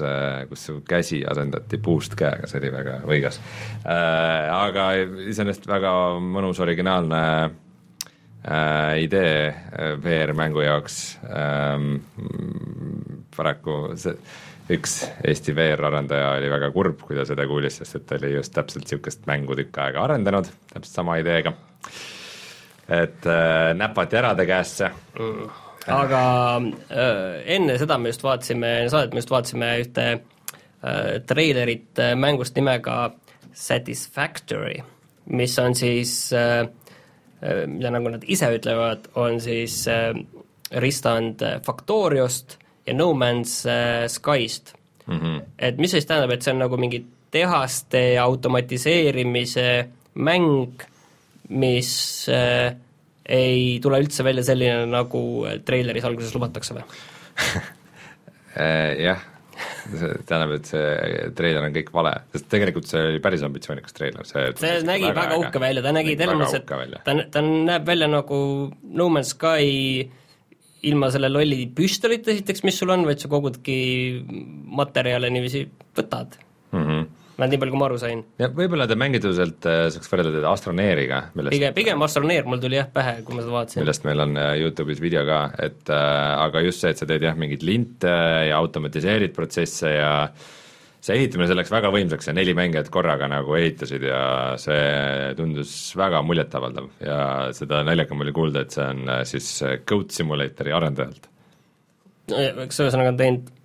[0.51, 3.41] kus su käsi asendati puust käega, see oli väga võigas
[3.85, 4.51] äh,.
[4.61, 4.91] Aga
[5.31, 11.99] iseenesest väga mõnus originaalne äh, idee äh, VR-mängu jaoks ähm,,
[13.35, 14.15] paraku see
[14.71, 18.53] üks Eesti VR-arendaja oli väga kurb, kui ta seda kuulis, sest et ta oli just
[18.55, 21.55] täpselt niisugust mängu tükk aega arendanud, täpselt sama ideega
[22.91, 24.89] et äh, näpati ära ta käest see
[25.19, 25.49] mm..
[25.95, 26.23] aga
[26.59, 32.57] äh, enne seda me just vaatasime, saadet me just vaatasime ühte äh, treilerit äh, mängust
[32.59, 33.13] nimega
[33.51, 34.77] Satisfactory,
[35.35, 36.61] mis on siis äh,
[37.41, 40.13] äh, mida nagu nad ise ütlevad, on siis äh,
[40.71, 44.73] ristand äh, Factoriost ja No Man's äh, Skyst
[45.05, 45.19] mm.
[45.19, 45.41] -hmm.
[45.59, 50.83] et mis siis tähendab, et see on nagu mingi tehaste automatiseerimise mäng,
[51.51, 51.91] mis
[52.31, 52.71] äh,
[53.31, 55.21] ei tule üldse välja selline, nagu
[55.65, 56.87] treileris alguses lubatakse või?
[58.51, 59.21] Äh, jah,
[60.27, 64.49] tähendab, et see treiler on kõik vale, sest tegelikult see oli päris ambitsioonikas treiler, see
[64.59, 68.09] see nägi väga, väga uhke välja, ta nägi selles mõttes, et ta, ta näeb välja
[68.11, 68.41] nagu
[68.91, 70.03] No Man's Sky
[70.91, 73.79] ilma selle lolli püstolita esiteks, mis sul on, vaid sa kogudki
[74.81, 75.63] materjale niiviisi
[75.95, 76.35] võtad.
[76.75, 76.85] Mm.
[76.85, 78.23] -hmm vähemalt nii palju, kui ma aru sain.
[78.39, 82.79] jah, võib-olla ta mängituselt äh, saaks võrrelda teda Astroneeriga, millest pigem, pigem Astroneer mul tuli
[82.79, 83.81] jah pähe, kui ma seda vaatasin.
[83.83, 87.25] millest meil on äh, YouTube'is video ka, et äh, aga just see, et sa teed
[87.25, 88.15] jah, mingeid linte
[88.49, 90.11] ja automatiseerid protsesse ja
[91.01, 94.23] see ehitamine, see läks väga võimsaks ja neli mängijat korraga nagu ehitasid ja
[94.61, 97.21] see tundus väga muljetavaldav ja
[97.57, 99.53] seda naljakam oli kuulda, et see on äh, siis
[99.87, 101.29] Goat Simulatori arendajalt.
[102.31, 103.55] eks ühesõnaga on teinud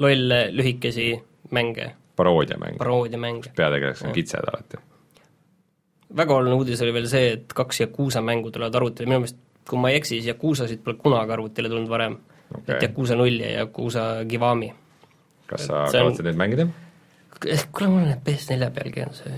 [0.00, 1.10] lolle lühikesi
[1.52, 2.76] mänge paroodiamäng.
[2.78, 3.42] paroodiamäng.
[3.56, 4.82] peategelaseks on kitsed alati.
[6.16, 9.78] väga oluline uudis oli veel see, et kaks Yakuusa mängu tulevad arvutile, minu meelest kui
[9.78, 12.16] ma ei eksi, siis Yakuusasid pole kunagi arvutile tulnud varem
[12.50, 12.76] okay..
[12.76, 14.72] et Yakuusa null ja Yakuusa Kiwami.
[15.46, 16.66] kas sa kavatsed neid mängida?
[17.42, 19.36] kuule, mul on PS4 pealgi on see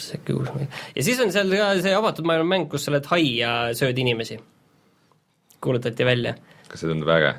[0.00, 0.68] see kius meil.
[0.96, 3.98] ja siis on seal ka see avatud maailma mäng, kus sa oled hai ja sööd
[3.98, 4.38] inimesi.
[5.60, 6.34] kuulutati välja.
[6.68, 7.34] kas see tundub äge?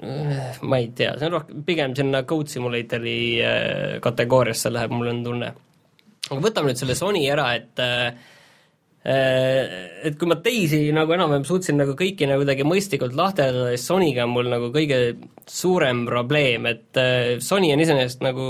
[0.00, 5.24] Ma ei tea, see on rohkem, pigem sinna Code Simulatori äh, kategooriasse läheb, mul on
[5.26, 5.50] tunne.
[6.30, 8.14] aga võtame nüüd selle Sony ära, et äh,
[9.00, 14.26] et kui ma teisi nagu enam-vähem suutsin nagu kõiki nagu kuidagi mõistlikult lahterdada, siis Sonyga
[14.26, 14.98] on mul nagu kõige
[15.48, 18.46] suurem probleem, et äh, Sony on iseenesest nagu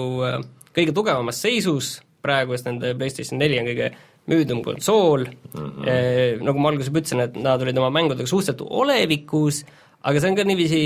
[0.75, 3.91] kõige tugevamas seisus praegu, sest nende PlayStation neli on kõige
[4.31, 6.43] müüdum konsool mm, -hmm.
[6.47, 9.65] nagu ma alguses juba ütlesin, et nad olid oma mängudega suhteliselt olevikus,
[10.03, 10.83] aga see on ka niiviisi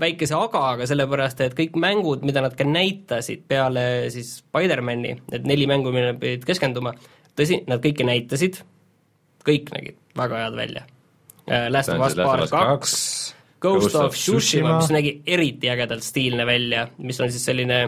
[0.00, 3.84] väikese agaga, sellepärast et kõik mängud, mida nad ka näitasid peale
[4.14, 6.94] siis Spider-mani, need neli mängu, millele pidid keskenduma,
[7.38, 8.62] tõsi, nad kõiki näitasid,
[9.46, 10.86] kõik nägid väga head välja.
[11.50, 12.96] Äh, Last of Us Part kaks,
[13.60, 17.82] Ghost of Tsushima, mis nägi eriti ägedalt stiilne välja, mis on siis selline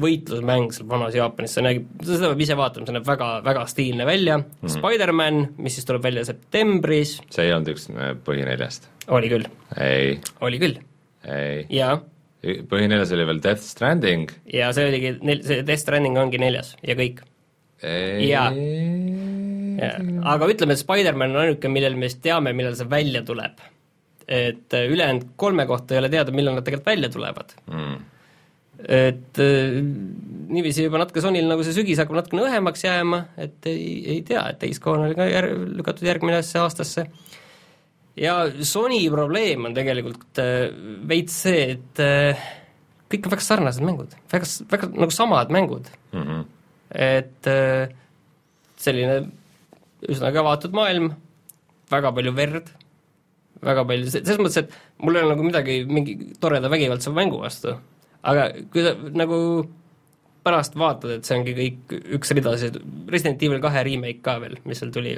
[0.00, 4.06] võitlusmäng seal vanas Jaapanis, see nägib, seda peab ise vaatama, see näeb väga, väga stiilne
[4.08, 4.72] välja mm, -hmm.
[4.78, 8.88] Spider-man, mis siis tuleb välja septembris see ei olnud üks äh, põhineljast?
[9.08, 9.46] Oli küll.
[10.44, 10.80] oli küll.
[11.72, 11.98] jaa.
[12.70, 14.32] põhineljas oli veel Death Stranding.
[14.52, 17.22] ja see oligi, see Death Stranding ongi neljas ja kõik.
[18.24, 18.48] jaa.
[20.34, 23.62] aga ütleme, et Spider-man on ainuke, millel me siis teame, millal see välja tuleb.
[24.24, 28.02] et äh, ülejäänud kolme kohta ei ole teada, millal nad tegelikult välja tulevad mm
[28.88, 29.76] et äh,
[30.50, 33.86] niiviisi juba natuke Sonyl nagu see sügis hakkab natukene õhemaks jääma, et ei,
[34.16, 37.06] ei tea, et Days-Gone oli ka jär-, lükatud järgmisesse aastasse.
[38.20, 38.36] Ja
[38.66, 40.68] Sony probleem on tegelikult äh,
[41.08, 42.44] veits see, et äh,
[43.12, 46.22] kõik on väga sarnased mängud, väga, väga nagu samad mängud mm.
[46.22, 46.44] -hmm.
[46.90, 47.88] et äh,
[48.76, 49.18] selline
[50.08, 51.14] üsnagi avatud maailm,
[51.90, 52.68] väga palju verd,
[53.64, 57.78] väga palju, selles mõttes, et mul ei ole nagu midagi mingi toreda vägivaldseva mängu vastu
[58.24, 59.38] aga kui sa nagu
[60.44, 62.72] pärast vaatad, et see ongi kõik üks rida, see
[63.12, 65.16] Resident Evil kahe remake ka veel, mis seal tuli,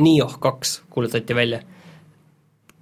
[0.00, 1.62] Nioh kaks kuulutati välja,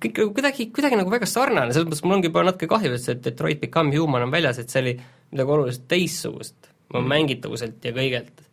[0.02, 3.04] kõik nagu kuidagi, kuidagi nagu väga sarnane, selles mõttes mul ongi juba natuke kahju, et
[3.04, 7.08] see Detroit Become Human on väljas, et see oli midagi oluliselt teistsugust mm.
[7.14, 8.44] mängitavuselt ja kõigelt.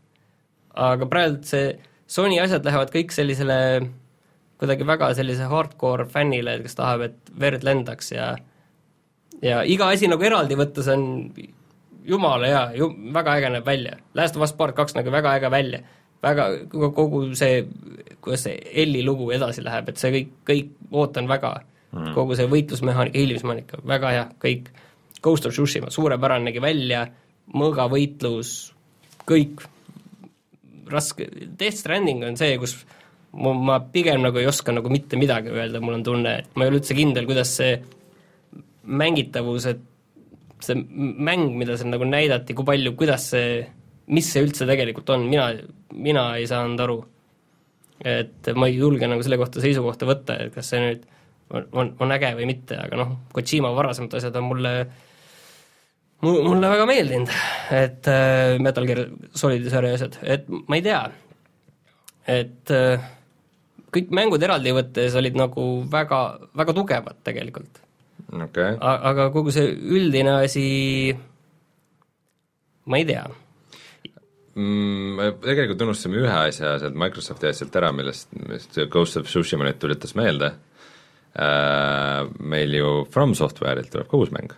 [0.87, 1.75] aga praegu see
[2.07, 3.57] Sony asjad lähevad kõik sellisele
[4.61, 8.35] kuidagi väga sellise hardcore fännile, kes tahab, et verd lendaks ja
[9.43, 11.05] ja iga asi nagu eraldi võttes on
[12.05, 13.97] jumala hea, ju-, väga äge näeb välja.
[14.17, 15.81] Last of Us Part kaks nägi väga äge välja.
[16.25, 17.61] Väga, kogu see,
[18.23, 22.49] kuidas see Elli lugu edasi läheb, et see kõik, kõik ootan väga mm., kogu see
[22.51, 24.73] võitlusmehaanika, hiilimismehaanika, väga hea, kõik.
[25.25, 26.99] Ghost of Tsushima, suurepärane nägi välja,
[27.57, 28.51] mõõgavõitlus,
[29.25, 29.63] kõik,
[30.91, 31.25] raske,
[31.57, 32.75] Death Stranding on see, kus
[33.33, 36.65] ma, ma pigem nagu ei oska nagu mitte midagi öelda, mul on tunne, et ma
[36.65, 37.79] ei ole üldse kindel, kuidas see
[38.85, 39.81] mängitavus, et
[40.65, 43.63] see mäng, mida seal nagu näidati, kui palju, kuidas see,
[44.13, 45.49] mis see üldse tegelikult on, mina,
[45.93, 46.99] mina ei saanud aru.
[48.05, 51.05] et ma ei julge nagu selle kohta seisukohta võtta, et kas see nüüd
[51.49, 54.73] on, on, on äge või mitte, aga noh, Kojima varasemad asjad on mulle
[56.25, 57.31] mulle väga meeldinud,
[57.75, 59.03] et äh, Metal Gear
[59.35, 61.01] Solidi sarja asjad, et ma ei tea,
[62.35, 63.07] et äh,
[63.95, 66.21] kõik mängud eraldi võttes olid nagu väga,
[66.57, 67.81] väga tugevad tegelikult.
[68.25, 68.75] Okay..
[68.81, 70.65] aga kogu see üldine asi,
[72.89, 73.23] ma ei tea.
[74.55, 79.81] Me tegelikult unustasime ühe asja sealt Microsofti asjalt ära, millest, millest Ghost of Tsushima nüüd
[79.81, 80.53] tuletas meelde.
[81.35, 84.53] Äh,, meil ju From Software'ilt tuleb ka uus mäng.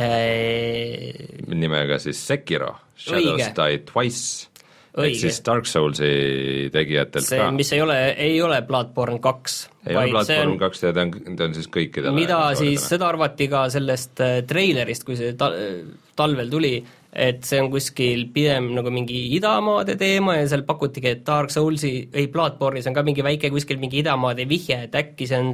[0.00, 1.12] Äh....
[1.52, 3.52] nimega siis Sekiro, Shadows Õige.
[3.58, 4.48] Die Twice.
[4.92, 7.46] Ehk siis Dark Soulsi tegijatelt see, ka.
[7.56, 9.54] mis ei ole, ei ole Bloodborne kaks,
[9.86, 13.48] ei ole Bloodborne kaks ja ta on, ta on siis kõikidele mida siis, seda arvati
[13.48, 15.54] ka sellest äh, treilerist, kui see ta-,
[16.18, 16.74] talvel tuli,
[17.12, 21.92] et see on kuskil pigem nagu mingi idamaade teema ja seal pakutigi, et Dark Soulsi,
[22.08, 25.52] ei Bloodborne'is on ka mingi väike kuskil mingi idamaade vihje, et äkki see on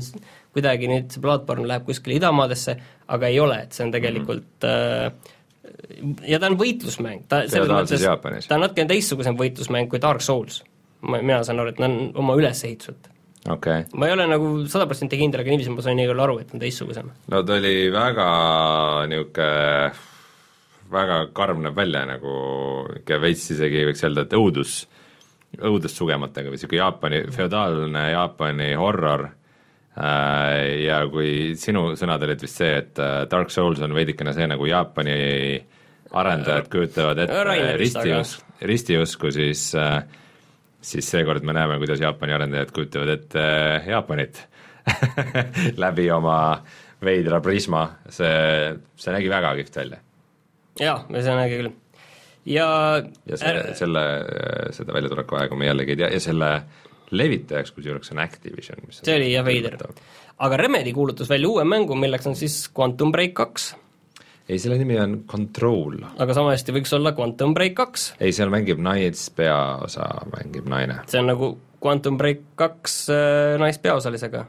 [0.55, 2.77] kuidagi nüüd, see Bloodborne läheb kuskile idamaadesse,
[3.15, 5.07] aga ei ole, et see on tegelikult mm -hmm.
[5.07, 10.23] äh, ja ta on võitlusmäng, ta selles mõttes, ta on natukene teistsugusem võitlusmäng kui Dark
[10.23, 10.63] Souls.
[11.01, 13.11] ma, mina saan aru, et ta on oma ülesehituselt.
[13.49, 13.85] Okay.
[13.95, 16.61] ma ei ole nagu sada protsenti kindel, aga niiviisi ma sain igal aru, et on
[16.61, 17.11] teistsugusem.
[17.31, 18.29] no ta oli väga
[19.09, 19.91] niisugune
[20.93, 22.37] väga karm näeb välja nagu,
[22.93, 24.79] niisugune veits isegi võiks öelda, et õudus,
[25.59, 29.29] õudussugematega või niisugune Jaapani, feodaalne Jaapani horror
[29.99, 34.47] Äh, ja kui sinu sõnad olid vist see, et äh, Dark Souls on veidikene see,
[34.47, 35.17] nagu Jaapani
[36.19, 39.65] arendajad kujutavad ette ristius-, ristiusku, siis
[40.79, 43.45] siis seekord me näeme, kuidas Jaapani arendajad kujutavad ette
[43.89, 44.45] Jaapanit
[45.85, 46.39] läbi oma
[47.05, 49.99] veidra prisma, see, see nägi väga kihvt välja.
[50.83, 51.73] Jaa, see nägi küll.
[52.49, 52.69] ja
[53.29, 54.05] ja see, selle,
[54.77, 56.53] seda väljatuleku aega me jällegi ei tea ja selle
[57.11, 59.77] levitajaks kusjuures on Activision, mis see oli jah veider.
[60.39, 63.71] aga Remedi kuulutas välja uue mängu, milleks on siis Quantum Break kaks.
[64.49, 66.03] ei, selle nimi on Control.
[66.19, 68.13] aga sama hästi võiks olla Quantum Break kaks.
[68.21, 71.03] ei, seal mängib nais, peaosa mängib naine.
[71.07, 74.47] see on nagu Quantum Break kaks äh, naispeaosalisega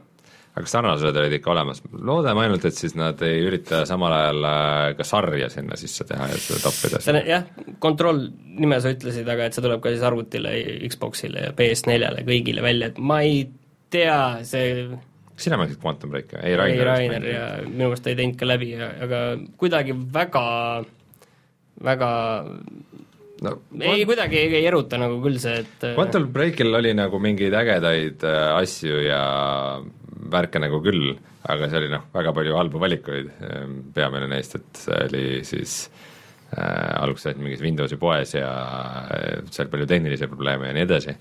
[0.50, 4.86] aga sarnasused olid ikka olemas, loodame ainult, et siis nad ei ürita samal ajal äh,
[4.98, 7.02] ka sarja sinna sisse teha ja seda toppida.
[7.04, 7.46] see on jah,
[7.82, 8.24] Control
[8.58, 10.56] nime sa ütlesid, aga et see tuleb ka siis arvutile,
[10.90, 13.44] Xboxile ja PS4-le, kõigile välja, et ma ei
[13.94, 14.88] tea, see
[15.40, 16.36] kas sina mängisid Quantum Breaki?
[16.42, 19.22] ei, Rainer, ei, Rainer ja minu meelest ei teinud ka läbi, aga
[19.60, 20.44] kuidagi väga,
[21.86, 22.10] väga
[23.46, 27.56] no, ei, kuidagi ei, ei eruta nagu küll see, et Quantum Breakil oli nagu mingeid
[27.56, 29.22] ägedaid äh, asju ja
[30.30, 31.14] värke nagu küll,
[31.48, 35.74] aga see oli noh, väga palju halbu valikuid, ehm, peamine neist, et see oli siis
[35.88, 38.50] äh, alguses olid mingis Windowsi poes ja
[39.16, 41.14] äh, seal palju tehnilisi probleeme ja nii edasi.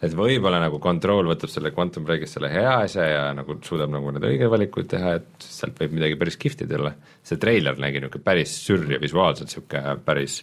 [0.00, 4.14] et võib-olla nagu Control võtab selle Quantum Breakist selle hea asja ja nagu suudab nagu
[4.16, 6.94] need õigeid valikuid teha, et sealt võib midagi päris kihvti tulla.
[7.22, 10.40] see treiler nägi niisugune päris sürr ja visuaalselt niisugune päris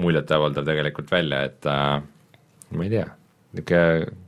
[0.00, 2.00] muljetavaldav tegelikult välja, et äh,
[2.72, 3.06] ma ei tea,
[3.54, 4.18] niisugune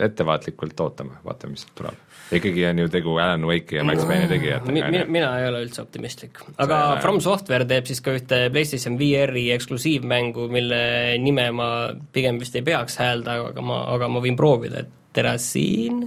[0.00, 2.11] ettevaatlikult ootame, vaatame, mis tuleb.
[2.38, 5.04] Ikkagi on ju tegu Alan Wake'i ja Max Payne'i tegijatega mi,.
[5.18, 6.40] mina, ei ole üldse optimistlik.
[6.56, 10.82] aga see, From Software teeb siis ka ühte PlayStation VR-i eksklusiivmängu, mille
[11.22, 11.68] nime ma
[12.14, 16.02] pigem vist ei peaks hääldama, aga ma, aga ma võin proovida, et Terrasin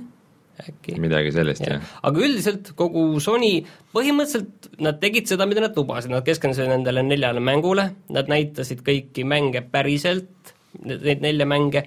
[0.62, 0.96] äkki.
[1.02, 1.84] midagi sellist, jah.
[2.06, 3.60] aga üldiselt kogu Sony,
[3.96, 9.28] põhimõtteliselt nad tegid seda, mida nad lubasid, nad keskendusid nendele neljale mängule, nad näitasid kõiki
[9.28, 11.86] mänge päriselt, neid nelja mänge,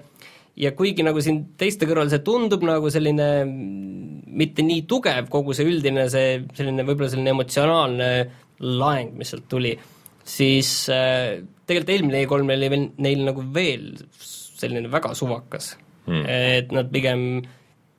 [0.59, 3.28] ja kuigi nagu siin teiste kõrval see tundub nagu selline
[4.39, 8.09] mitte nii tugev, kogu see üldine see selline võib-olla selline emotsionaalne
[8.66, 9.74] laeng, mis sealt tuli,
[10.26, 15.76] siis äh, tegelikult eelmine E3 oli veel neil nagu veel selline väga suvakas.
[16.09, 16.22] Hmm..
[16.24, 17.43] et nad pigem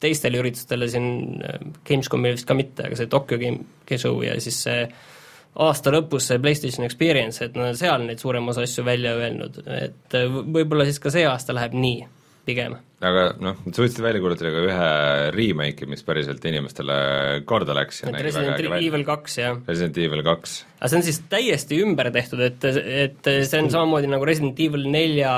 [0.02, 4.64] teistele üritustele siin, äh, Gamescomil vist ka mitte, aga see Tokyo Game Show ja siis
[4.66, 4.88] see
[5.62, 9.62] aasta lõpus see PlayStation Experience, et nad on seal neid suurema osa asju välja öelnud,
[9.78, 12.08] et äh, võib-olla siis ka see aasta läheb nii
[12.50, 12.76] pigem.
[13.00, 14.90] aga noh, nad suutsid välja kuulutada ka ühe
[15.38, 17.00] remake'i, mis päriselt inimestele
[17.48, 19.64] korda läks Resident Evil kaks, jah.
[19.70, 20.60] Resident Evil kaks.
[20.82, 22.70] aga see on siis täiesti ümber tehtud, et,
[23.06, 25.34] et see on samamoodi nagu Resident Evil nelja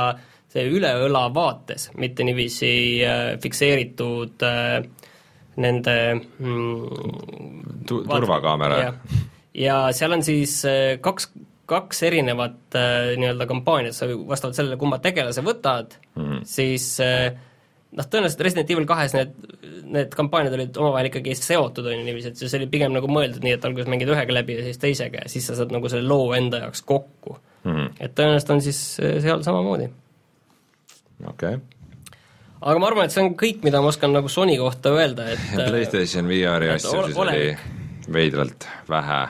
[0.52, 2.72] see üle õla vaates, mitte niiviisi
[3.08, 4.82] äh, fikseeritud äh,
[5.62, 8.82] nende mm, tu-, turvakaamera.
[9.56, 11.30] ja seal on siis äh, kaks,
[11.72, 16.43] kaks erinevat äh, nii-öelda kampaaniat, sa vastavalt sellele, kumma tegelase võtad mm, -hmm.
[16.48, 17.31] siis äh,
[17.98, 19.34] noh, tõenäoliselt Resident Evil kahes need,
[19.91, 23.43] need kampaaniad olid omavahel ikkagi seotud, on ju niiviisi, et see oli pigem nagu mõeldud
[23.45, 26.07] nii, et alguses mängid ühega läbi ja siis teisega ja siis sa saad nagu selle
[26.07, 27.72] loo enda jaoks kokku mm.
[27.72, 27.91] -hmm.
[27.99, 29.91] et tõenäoliselt on siis seal samamoodi.
[31.27, 31.61] okei okay
[32.61, 35.53] aga ma arvan, et see on kõik, mida ma oskan nagu Sony kohta öelda, et
[35.72, 37.45] PlayStation VR-i asju siis oli
[38.14, 39.22] veidralt vähe.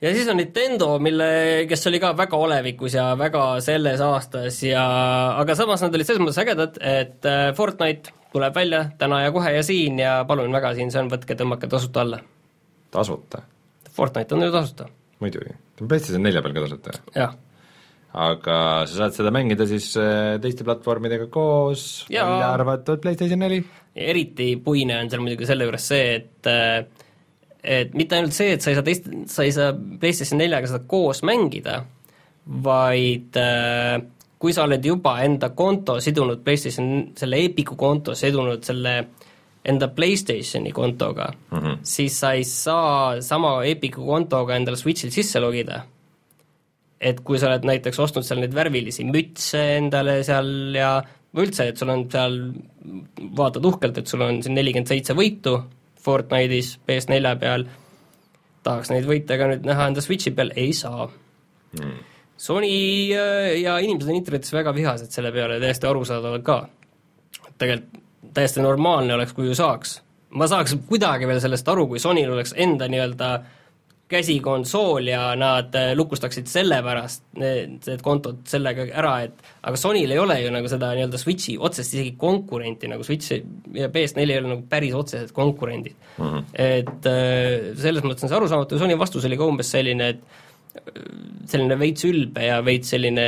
[0.00, 1.28] Ja siis on Nintendo, mille,
[1.68, 4.84] kes oli ka väga olevikus ja väga selles aastas ja
[5.40, 9.54] aga samas nad olid selles mõttes ägedad, et äh, Fortnite tuleb välja täna ja kohe
[9.56, 12.20] ja siin ja palun väga, siin see on, võtke, tõmmake tasuta alla.
[12.92, 13.42] tasuta?
[13.96, 14.90] Fortnite on ju tasuta.
[15.24, 17.00] muidugi, ta on PlayStation nelja peal ka tasuta.
[17.16, 17.36] jah
[18.16, 18.58] aga
[18.88, 23.60] sa saad seda mängida siis äh, teiste platvormidega koos, välja arvatud PlayStation neli?
[23.96, 26.95] eriti puine on seal muidugi selle juures see, et äh,
[27.66, 30.84] et mitte ainult see, et sa ei saa teist, sa ei saa PlayStation neljaga seda
[30.88, 31.80] koos mängida,
[32.66, 33.96] vaid äh,
[34.38, 38.94] kui sa oled juba enda konto sidunud PlayStation, selle Epicu konto sidunud selle
[39.66, 41.78] enda PlayStationi kontoga mm, -hmm.
[41.82, 45.82] siis sa ei saa sama Epicu kontoga endale Switch'il sisse logida
[47.00, 50.90] et kui sa oled näiteks ostnud seal neid värvilisi mütse endale seal ja
[51.36, 52.36] üldse, et sul on seal,
[53.36, 55.58] vaatad uhkelt, et sul on siin nelikümmend seitse võitu
[56.06, 57.66] Fortnite'is PS4 peal,
[58.66, 61.96] tahaks neid võite ka nüüd näha enda Switchi peal, ei saa mm..
[62.36, 62.72] Sony
[63.16, 66.58] äh, ja inimesed on internetis väga vihased selle peale, täiesti arusaadavalt ka.
[67.58, 68.02] tegelikult
[68.36, 70.00] täiesti normaalne oleks, kui ju saaks.
[70.36, 73.46] ma saaks kuidagi veel sellest aru, kui Sonyl oleks enda nii-öelda äh,
[74.10, 80.14] käsikonsool ja nad äh, lukustaksid selle pärast need, need kontod sellega ära, et aga Sonyl
[80.14, 83.34] ei ole ju nagu seda nii-öelda Switchi otsest isegi konkurenti, nagu Switch
[83.74, 86.24] ja PS4 ei ole nagu päris otsesed konkurendid mm.
[86.24, 86.44] -hmm.
[86.54, 90.22] et äh, selles mõttes on see arusaamatu, Sony vastus oli ka umbes selline, et
[90.78, 91.02] äh,
[91.50, 93.26] selline veits ülbe ja veits selline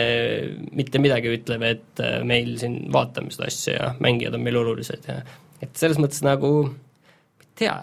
[0.79, 5.23] mitte midagi ütlev, et meil siin vaatame seda asja ja mängijad on meil olulised ja
[5.63, 6.69] et selles mõttes nagu,
[7.43, 7.81] ei tea,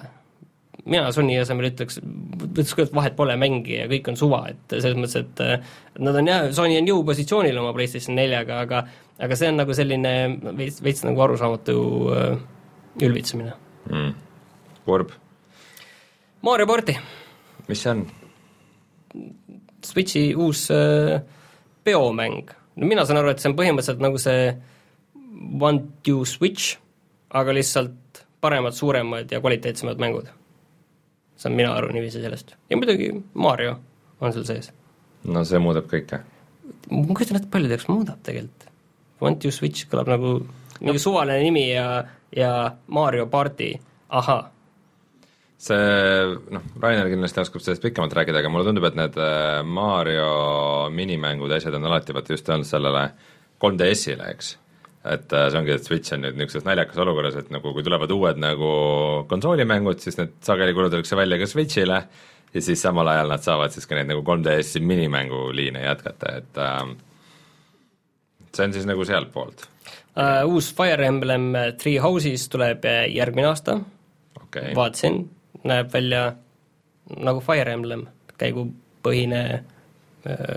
[0.85, 4.75] mina Sony asemel ütleks, ütleks küll, et vahet pole, mängi ja kõik on suva, et
[4.75, 8.83] selles mõttes, et nad on jah, Sony on jõupositsioonil oma PlayStation neljaga, aga
[9.25, 10.13] aga see on nagu selline
[10.57, 11.77] veits, veits nagu arusaamatu
[12.13, 12.37] äh,
[13.05, 13.53] ülbitsemine
[13.89, 14.13] mm..
[14.85, 15.13] kurb.
[16.45, 16.97] Mario Party.
[17.69, 18.05] mis see on?
[19.85, 21.21] Switchi uus äh,
[21.83, 22.51] peomäng.
[22.75, 24.49] no mina saan aru, et see on põhimõtteliselt nagu see
[25.35, 26.77] One to Switch,
[27.35, 30.29] aga lihtsalt paremad, suuremad ja kvaliteetsemad mängud
[31.35, 32.55] saan mina aru niiviisi sellest.
[32.69, 33.77] ja muidugi Mario
[34.21, 34.71] on seal sees.
[35.23, 36.21] no see muudab kõike.
[36.91, 38.71] ma kujutan ette, palju ta eks muudab tegelikult.
[39.23, 40.33] Want you switch kõlab nagu
[40.81, 42.03] mingi suvaline nimi ja,
[42.35, 42.51] ja
[42.87, 43.71] Mario party,
[44.09, 44.49] ahah.
[45.57, 45.79] see
[46.51, 51.51] noh, Rainer kindlasti oskab sellest pikemalt rääkida, aga mulle tundub, et need äh, Mario minimängud
[51.51, 53.07] ja asjad on alati vaata just olnud sellele
[53.63, 54.55] 3DS-ile, eks
[55.06, 58.11] et äh, see ongi, et Switch on nüüd niisuguses naljakas olukorras, et nagu kui tulevad
[58.15, 58.69] uued nagu
[59.30, 61.99] konsoolimängud, siis need sageli kulutatakse välja ka Switch'ile
[62.56, 66.82] ja siis samal ajal nad saavad siis ka neid nagu 3DS-i minimänguliine jätkata, et äh,
[68.56, 70.48] see on siis nagu sealtpoolt uh,.
[70.49, 73.77] Uus Fire Emblem Three Houses tuleb järgmine aasta
[74.41, 75.22] okay., vaatasin,
[75.68, 76.32] näeb välja
[77.19, 78.07] nagu Fire Emblem,
[78.41, 79.44] käigupõhine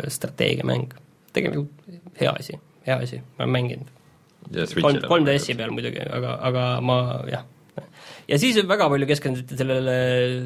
[0.08, 0.94] strateegiamäng.
[1.36, 2.56] tegelikult hea asi,
[2.86, 3.97] hea asi, ma olen mänginud
[4.46, 6.98] kolm, kolm DS-i peal muidugi, aga, aga ma
[7.28, 7.46] jah.
[8.30, 9.96] ja siis väga palju keskenduti sellele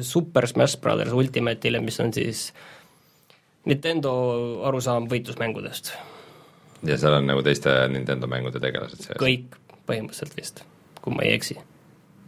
[0.07, 2.47] Super Smash Brothers Ultimate'ile, mis on siis
[3.69, 4.13] Nintendo
[4.67, 5.93] arusaam võitlusmängudest.
[6.87, 9.19] ja seal on nagu teiste Nintendo mängude tegelased sees?
[9.21, 9.55] kõik,
[9.87, 10.65] põhimõtteliselt vist,
[11.01, 11.59] kui ma ei eksi.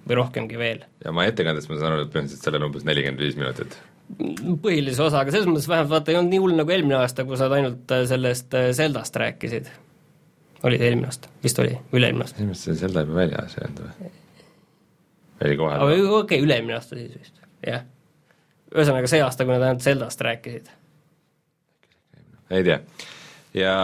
[0.06, 0.86] või rohkemgi veel.
[1.04, 3.78] ja ma ettekandest ma saan aru, et põhimõtteliselt seal on umbes nelikümmend viis minutit
[4.62, 7.40] põhilise osa, aga selles mõttes vähemalt vaata ei olnud nii hull nagu eelmine aasta, kui
[7.40, 9.72] sa ainult sellest Zeldast rääkisid
[10.66, 12.40] oli see eelmine aasta, vist oli, või üle-eelmine aasta?
[12.42, 14.14] minu meelest see Zelda juba väljas ei olnud või?
[15.46, 17.86] oli kohe okei okay,, üle-eelmine aasta siis vist, jah.
[18.74, 20.72] ühesõnaga see aasta, kui nad ainult Zeldast rääkisid.
[22.56, 22.80] ei tea.
[23.62, 23.76] ja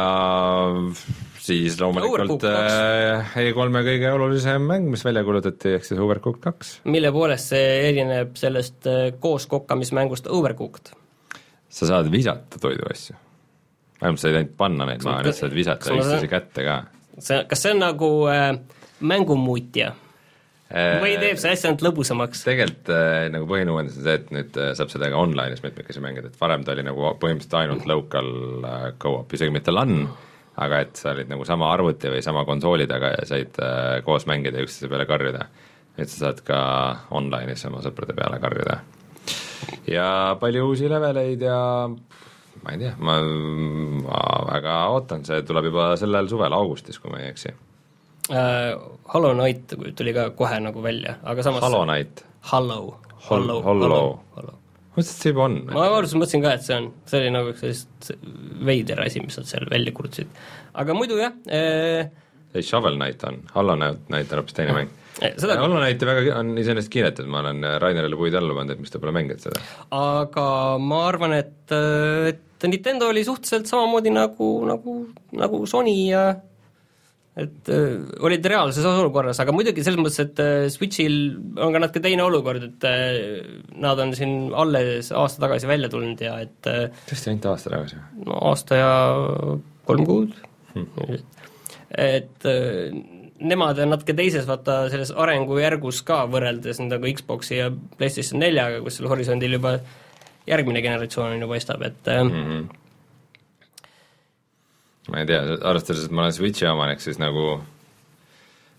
[1.42, 6.78] siis loomulikult äh, E3-e kõige olulisem mäng, mis välja kuulutati, ehk siis Overcooked kaks.
[6.90, 10.96] mille poolest see erineb sellest äh, kooskokkamismängust Overcooked?
[11.72, 13.20] sa saad visata toiduasju
[14.02, 16.78] vähemalt sa ei teinud panna neid maha, nüüd saad visata üksteise kätte ka.
[17.18, 18.48] see, kas see on nagu äh,
[19.02, 19.92] mängumuutja
[20.72, 20.98] äh,?
[21.04, 22.44] või teeb see asja ainult lõbusamaks?
[22.48, 26.04] tegelikult äh, nagu põhiline uuendus on see, et nüüd äh, saab seda ka online'is mitmekesi
[26.04, 28.32] mängida, et varem ta oli nagu põhimõtteliselt ainult local
[28.68, 30.06] äh, go-op, isegi mitte LAN,
[30.62, 34.28] aga et sa olid nagu sama arvuti või sama konsooli taga ja said äh, koos
[34.30, 35.46] mängida ja üksteise peale karjuda.
[35.98, 36.58] et sa saad ka
[37.12, 38.80] online'is oma sõprade peale karjuda.
[39.92, 40.08] ja
[40.40, 41.60] palju uusi leveleid ja
[42.64, 43.18] ma ei tea, ma,
[44.06, 44.22] ma
[44.52, 48.90] väga ootan, see tuleb juba sellel suvel, augustis, kui ma ei eksi uh,.
[49.12, 52.24] Hollow Knight tuli ka kohe nagu välja, aga samas Hollow Knight?
[52.52, 52.94] Hollow.
[53.28, 54.20] Hollow, Hollow.
[54.38, 54.46] ma
[54.96, 55.58] mõtlesin, et see juba on.
[55.70, 58.12] ma alguses mõtlesin ka, et see on, see oli nagu sellist
[58.70, 60.42] veider asi, mis nad seal välja kurtsid.
[60.82, 62.10] aga muidu jah eh...
[62.54, 64.98] ei, Shovel Knight on, Hollow Knight on hoopis teine mäng.
[65.20, 68.94] Seda Hollow Knighti väga, on iseenesest kiidetud, ma olen Rainerile puid alla pannud, et miks
[68.94, 69.60] ta pole mänginud seda.
[69.98, 70.48] aga
[70.82, 71.76] ma arvan, et,
[72.32, 74.96] et Nintendo oli suhteliselt samamoodi nagu, nagu,
[75.38, 76.26] nagu Sony ja
[77.40, 81.16] et äh, olid reaalses olukorras, aga muidugi selles mõttes, et äh, Switchil
[81.64, 86.20] on ka natuke teine olukord, et äh, nad on siin alles aasta tagasi välja tulnud
[86.22, 88.02] ja et äh, tõesti, ainult aasta tagasi?
[88.28, 88.92] no aasta ja
[89.88, 90.36] kolm kuud
[90.76, 91.16] hmm.,
[92.02, 93.00] et äh,
[93.42, 99.00] nemad on natuke teises, vaata, selles arengujärgus ka, võrreldes nagu Xboxi ja PlayStation neljaga, kus
[99.00, 99.78] seal horisondil juba
[100.48, 102.70] järgmine generatsioon on ju paistab, et mm -hmm
[105.10, 107.56] ma ei tea, arvestades, et ma olen Switchi omanik, siis nagu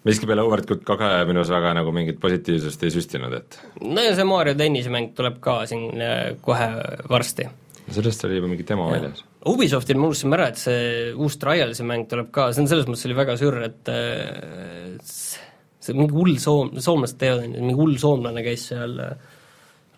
[0.07, 4.55] miskipeale Overcooked kage minus väga nagu mingit positiivsust ei süstinud, et no ja see Mario
[4.59, 6.71] tennisemäng tuleb ka siin äh, kohe
[7.11, 7.49] varsti.
[7.91, 8.97] sellest oli juba mingi demo ja.
[8.97, 9.25] väljas.
[9.51, 13.09] Ubisoftil me unustasime ära, et see uus Trialsi mäng tuleb ka, see on selles mõttes
[13.09, 18.69] oli väga sürr, et äh, see mingi hull soom-, soomlased teevad, mingi hull soomlane käis
[18.71, 19.32] seal äh,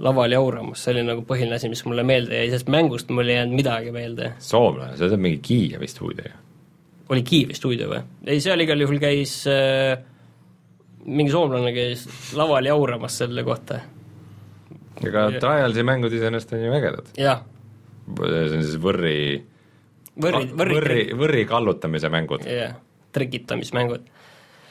[0.03, 3.39] laval jauramas, see oli nagu põhiline asi, mis mulle meelde jäi, sest mängust mul ei
[3.39, 4.33] jäänud midagi meelde.
[4.43, 6.33] soomlane, see on mingi Kiievi stuudio
[7.13, 8.03] oli Kiievi stuudio või?
[8.27, 9.97] ei, seal igal juhul käis äh,
[11.05, 12.07] mingi soomlane käis
[12.37, 13.81] laval jauramas selle kohta.
[15.05, 17.11] ega Trialsi mängud iseenesest on ju ägedad.
[17.15, 19.17] see on siis võrri
[20.21, 22.47] võrri, võrri võrri, võrri kallutamise mängud.
[22.49, 22.77] jah,
[23.13, 24.13] trikitamismängud.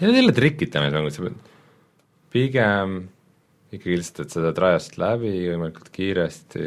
[0.01, 1.51] ja jälle trikitamismängud, pead
[2.33, 3.03] pigem
[3.73, 6.65] ikkagi lihtsalt, et seda trajast läbi võimalikult kiiresti,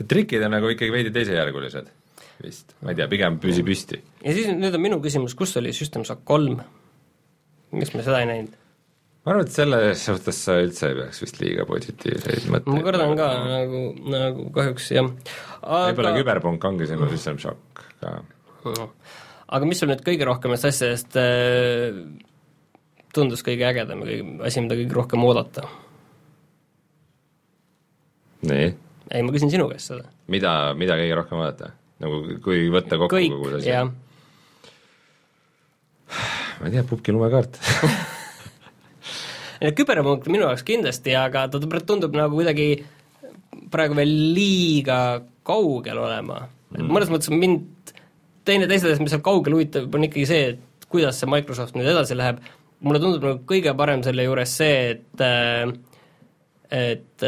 [0.00, 1.90] et trikid on nagu ikkagi veidi teisejärgulised
[2.44, 4.00] vist, ma ei tea, pigem püsi püsti.
[4.24, 6.60] ja siis nüüd on minu küsimus, kus oli System Shock kolm?
[7.76, 8.56] miks me seda ei näinud?
[9.24, 13.14] ma arvan, et selles suhtes sa üldse ei peaks vist liiga positiivseid mõtteid ma kardan
[13.18, 13.82] ka nagu,
[14.14, 15.84] nagu kahjuks jah aga....
[15.90, 18.16] võib-olla küberpunk ongi sinu System Shock ka.
[19.58, 22.00] aga mis sul nüüd kõige rohkemast asjadest äh,
[23.14, 25.68] tundus kõige ägedam ja kõige, asi, mida kõige rohkem oodata?
[28.48, 28.68] Nii?
[29.10, 30.04] ei, ma küsin sinu käest seda.
[30.32, 31.66] mida, mida kõige rohkem vaadata?
[32.00, 32.14] nagu
[32.44, 33.90] kui võtta kokku kõik, kogu see asi?
[36.60, 37.54] ma ei tea, pubgi lumekaart
[39.76, 42.68] küberpunkt minu jaoks kindlasti, aga ta tundub nagu kuidagi
[43.70, 44.98] praegu veel liiga
[45.46, 46.88] kaugel olema mm..
[46.88, 47.92] mõnes mõttes mind
[48.48, 52.14] teine teisest mis seal kaugel huvitab, on ikkagi see, et kuidas see Microsoft nüüd edasi
[52.18, 52.36] läheb,
[52.84, 55.18] mulle tundub nagu kõige parem selle juures see, et
[56.70, 57.18] et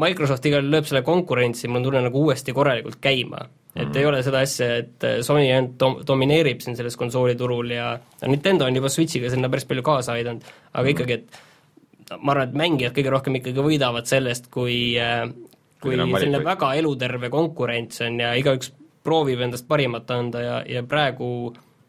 [0.00, 3.48] Microsoft igal lööb selle konkurentsi, mul on tunne, nagu uuesti korralikult käima.
[3.74, 3.98] et mm -hmm.
[3.98, 8.64] ei ole seda asja, et äh, Sony ainult dom-, domineerib siin selles konsooliturul ja Nintendo
[8.64, 10.90] on juba Switchiga sinna päris palju kaasa aidanud, aga mm -hmm.
[10.90, 15.28] ikkagi, et ma arvan, et mängijad kõige rohkem ikkagi võidavad sellest, kui äh,
[15.84, 18.72] kui selline väga eluterve konkurents on ja igaüks
[19.04, 21.28] proovib endast parimat anda ja, ja praegu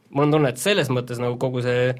[0.09, 1.93] mul on tunne, et selles mõttes nagu kogu see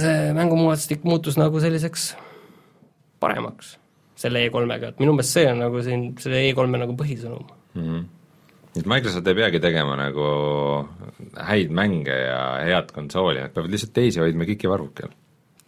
[0.00, 2.12] see mängumuudatustik muutus nagu selliseks
[3.20, 3.78] paremaks
[4.24, 7.82] selle E3-ga, et minu meelest see on nagu siin selle E3-e nagu põhisõnum mm.
[7.82, 8.06] -hmm.
[8.80, 10.30] et Microsoft ei peagi tegema nagu
[11.50, 15.12] häid mänge ja head konsooli, nad peavad lihtsalt teisi hoidma KIK-i varrukel.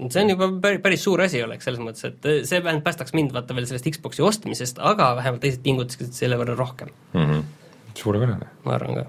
[0.09, 3.37] see on juba päris, päris suur asi oleks selles mõttes, et see vähemalt päästaks mind
[3.37, 7.23] vaata veel sellest Xbox'i ostmisest, aga vähemalt teised pingutaksid selle võrra rohkem mm.
[7.23, 7.47] -hmm.
[7.95, 8.51] suurepärane.
[8.65, 9.07] ma arvan ka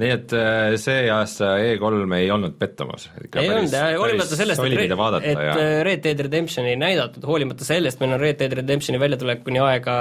[0.00, 3.08] nii et äh, see aasta E3 ei olnud pettumus.
[3.18, 5.56] ei olnud ja hoolimata sellest, et, vaadata, et ja.
[5.56, 9.96] Äh, Red Dead Redemptioni ei näidatud, hoolimata sellest meil on Red Dead Redemptioni väljatulekuni aega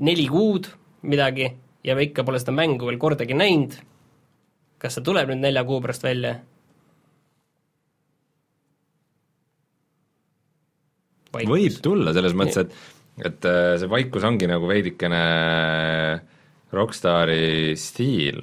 [0.00, 0.70] neli kuud
[1.12, 1.50] midagi
[1.84, 3.76] ja me ikka pole seda mängu veel kordagi näinud,
[4.80, 6.38] kas see tuleb nüüd nelja kuu pärast välja?
[11.32, 15.20] Võib tulla, selles mõttes, et et äh, see vaikus ongi nagu veidikene
[16.72, 18.40] Rockstari stiil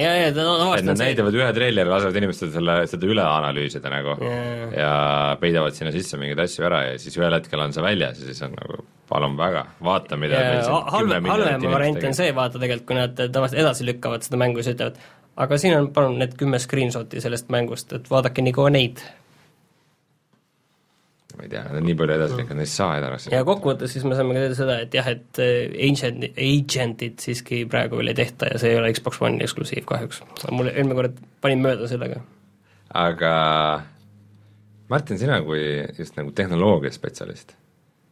[0.00, 3.92] ja, ja ta tavaliselt et nad näitavad ühe treileri, lasevad inimestel selle, seda üle analüüsida
[3.92, 4.42] nagu ja.
[4.74, 4.92] ja
[5.40, 8.44] peidavad sinna sisse mingeid asju ära ja siis ühel hetkel on see väljas ja siis
[8.46, 10.40] on nagu palun väga, vaata, mida
[10.90, 14.76] halvem, halvem variant on see, vaata tegelikult, kui nad tavaliselt edasi lükkavad seda mängu siis
[14.78, 14.98] ütlevad,
[15.44, 19.02] aga siin on palun need kümme screenshot'i sellest mängust, et vaadake nii kaua neid.
[21.44, 23.30] Ma ei tea, nad on nii palju edasi lükanud, ei saa edasi.
[23.34, 25.40] ja kokkuvõttes siis me saame ka teada seda, et jah, et
[25.88, 30.22] agent, agent'id siiski praegu veel ei tehta ja see ei ole Xbox One'i eksklusiiv kahjuks.
[30.50, 32.22] mul eelmine kord panin mööda sellega.
[33.04, 33.34] aga
[34.92, 35.60] Martin, sina kui
[35.98, 37.56] just nagu tehnoloogiaspetsialist,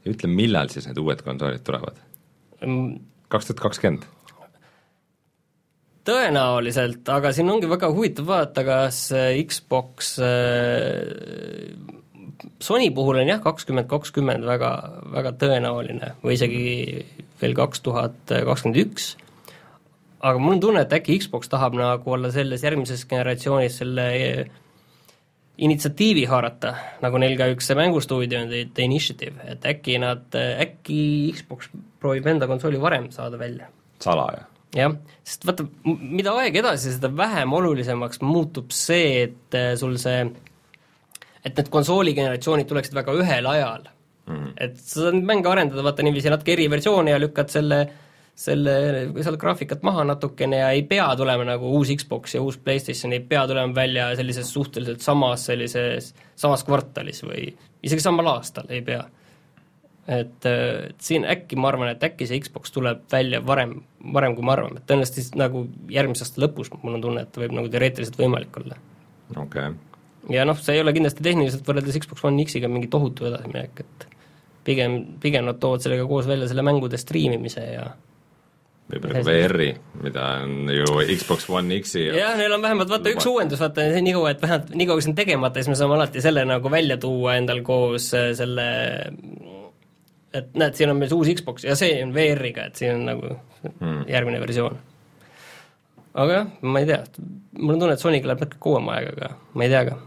[0.09, 2.03] ütle, millal siis need uued konsoolid tulevad?
[3.33, 4.05] kaks tuhat kakskümmend?
[6.03, 9.05] tõenäoliselt, aga siin ongi väga huvitav vaadata, kas
[9.49, 12.02] Xbox äh,
[12.63, 14.71] Sony puhul on jah, kakskümmend kakskümmend väga,
[15.13, 16.63] väga tõenäoline või isegi
[17.43, 19.13] veel kaks tuhat kakskümmend üks,
[20.23, 24.09] aga mul on tunne, et äkki Xbox tahab nagu olla selles järgmises generatsioonis selle
[25.63, 31.03] initsiatiivi haarata, nagu neil ka üks mängustuudio on, The Initiative, et äkki nad, äkki
[31.37, 31.69] Xbox
[32.03, 33.69] proovib enda konsooli varem saada välja.
[34.03, 34.47] salaja?
[34.77, 34.95] jah,
[35.27, 40.25] sest vaata, mida aeg edasi, seda vähem olulisemaks muutub see, et äh, sul see,
[41.45, 44.37] et need konsooligeneratsioonid tuleksid väga ühel ajal mm.
[44.37, 44.55] -hmm.
[44.57, 47.83] et sa saad mänge arendada, vaata niiviisi natuke eri versioone ja lükkad selle
[48.35, 48.75] selle,
[49.23, 53.21] seal graafikat maha natukene ja ei pea tulema nagu uus Xbox ja uus PlayStation, ei
[53.21, 57.51] pea tulema välja sellises suhteliselt samas sellises, samas kvartalis või
[57.83, 59.05] isegi samal aastal ei pea
[60.09, 63.77] et, et siin äkki ma arvan, et äkki see Xbox tuleb välja varem,
[64.15, 67.41] varem kui me arvame, et tõenäoliselt siis nagu järgmise aasta lõpus, mul on tunne, et
[67.45, 68.79] võib nagu teoreetiliselt võimalik olla.
[69.37, 69.92] okei okay.
[70.31, 74.07] Ja noh, see ei ole kindlasti tehniliselt võrreldes Xbox One X-iga mingi tohutu edasiminek, et
[74.67, 77.87] pigem, pigem nad toovad sellega koos välja selle mängude striimimise ja
[78.93, 79.71] võib-olla ka VR-i,
[80.05, 83.89] mida on ju Xbox One X-i ja jah, neil on vähemalt vaata üks uuendus, vaata
[83.95, 86.45] nii kaua, et vähemalt nii kaua, kui see on tegemata, siis me saame alati selle
[86.49, 88.69] nagu välja tuua endal koos äh, selle
[90.33, 93.05] et näed, siin on meil see uus Xbox ja see on VR-iga, et siin on
[93.11, 93.35] nagu
[93.67, 94.07] hmm.
[94.11, 94.79] järgmine versioon.
[96.13, 97.03] aga jah, ma ei tea,
[97.59, 99.99] mul on tunne, et Sonyga läheb natuke kauem aega, aga ma ei tea ka,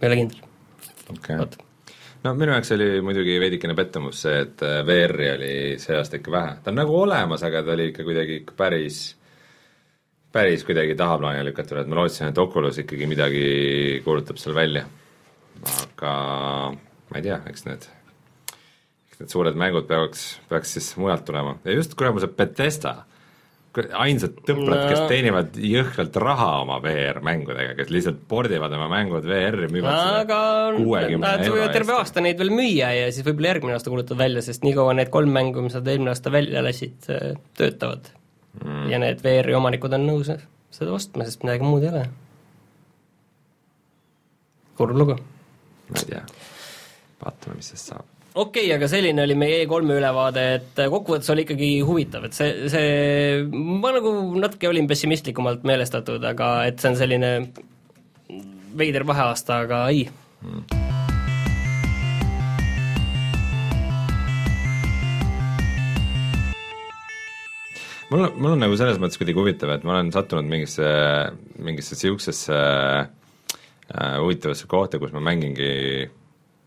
[0.00, 0.42] ei ole kindel.
[1.14, 1.38] Okay..
[2.24, 5.52] no minu jaoks oli muidugi veidikene pettumus see, et äh, VR-i oli
[5.82, 9.00] see aasta ikka vähe, ta on nagu olemas, aga ta oli ikka kuidagi ikka päris
[10.36, 13.44] päris kuidagi tahaplaanile lükatud, et ma lootsin, et Oculus ikkagi midagi
[14.04, 14.84] kuulutab seal välja.
[15.66, 16.16] aga
[16.74, 17.86] ma ei tea, eks need
[19.16, 21.54] need suured mängud peaks, peaks siis mujalt tulema.
[21.64, 22.92] Ja just kuradi see Betesta,
[23.76, 29.68] ainsad tõplad no., kes teenivad jõhkralt raha oma VR-mängudega, kes lihtsalt pordivad oma mängud VR-i,
[29.72, 30.40] müüvad aga
[31.20, 34.66] nad võivad terve aasta neid veel müüa ja siis võib-olla järgmine aasta kuulutad välja, sest
[34.66, 36.98] nii kaua need kolm mängu, mis nad eelmine aasta välja lasid,
[37.58, 38.10] töötavad
[38.62, 38.88] mm..
[38.92, 40.32] ja need VR-i omanikud on nõus
[40.76, 42.04] seda ostma, sest midagi muud ei ole.
[44.76, 45.20] kurb lugu.
[45.88, 46.26] ma ei tea,
[47.22, 51.46] vaatame, mis sellest saab okei okay,, aga selline oli meie E3-e ülevaade, et kokkuvõttes oli
[51.46, 56.98] ikkagi huvitav, et see, see, ma nagu natuke olin pessimistlikumalt meelestatud, aga et see on
[57.00, 57.30] selline
[58.76, 60.04] veider vaheaasta, aga ei.
[60.44, 60.66] Hmm..
[68.10, 70.92] mul on, mul on nagu selles mõttes kuidagi huvitav, et ma olen sattunud mingisse,
[71.56, 75.72] mingisse niisugusesse äh, huvitavasse kohta, kus ma mängingi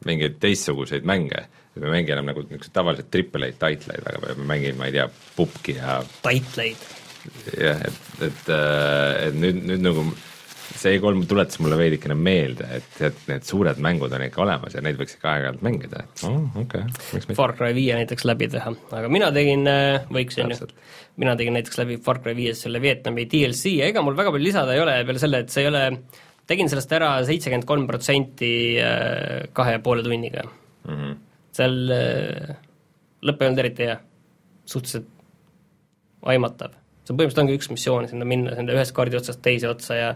[0.07, 1.43] mingeid teistsuguseid mänge,
[1.73, 4.89] et me ei mängi enam nagu niisuguseid tavaliselt triple A titleid palju, me mängime, ma
[4.89, 6.87] ei tea, pubki ja titleid.
[7.59, 10.07] jah, et, et, äh, et nüüd, nüüd nagu
[10.79, 14.83] see E3 tuletas mulle veidikene meelde, et, et need suured mängud on ikka olemas ja
[14.85, 17.35] neid võiks ikka aeg-ajalt mängida, et oh, okei okay..
[17.37, 20.69] Far Cry viie näiteks läbi teha, aga mina tegin, äh, võiksin ju,
[21.19, 24.45] mina tegin näiteks läbi Far Cry viies selle Vietnami DLC ja ega mul väga palju
[24.45, 25.83] lisada ei ole peale selle, et see ei ole
[26.49, 28.51] tegin sellest ära seitsekümmend kolm protsenti
[28.81, 30.95] äh, kahe ja poole tunniga mm.
[30.95, 31.15] -hmm.
[31.55, 32.57] seal äh,
[33.25, 33.97] lõpp ei olnud eriti hea,
[34.65, 35.07] suhteliselt
[36.29, 36.75] aimatav.
[37.03, 40.09] see põhimõtteliselt ongi üks missioon, sinna minna, sinna ühest kaardi otsast teise otsa ja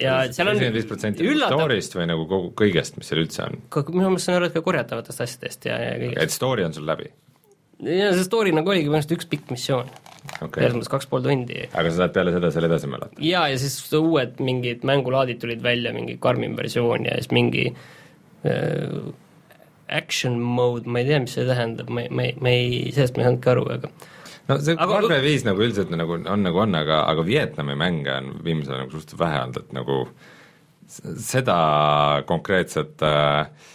[0.00, 3.58] ja seal on viis protsenti story'st või nagu kogu, kõigest, mis seal üldse on?
[3.90, 6.22] minu meelest saan aru, et ka korjatavatest asjadest ja, ja kõigest.
[6.22, 7.10] et story on sul läbi?
[7.82, 9.90] ja see story nagu oligi põhimõtteliselt üks pikk missioon
[10.40, 10.68] okay..
[10.68, 11.64] mõttes kaks pool tundi.
[11.70, 13.24] aga sa saad peale seda seal edasi mäletada?
[13.24, 18.96] jaa, ja siis uued mingid mängulaadid tulid välja, mingi karmim versioon ja siis mingi äh,
[19.90, 23.16] action mode, ma ei tea, mis see tähendab, ma ei, ma ei, ma ei, sellest
[23.16, 23.92] ma ei saanudki aru, aga
[24.50, 28.14] no see Far Cry viis nagu üldiselt nagu on nagu on, aga, aga Vietnami mänge
[28.16, 29.98] on viimasel ajal nagu suhteliselt vähe olnud, et nagu
[31.30, 31.58] seda
[32.26, 33.69] konkreetset äh,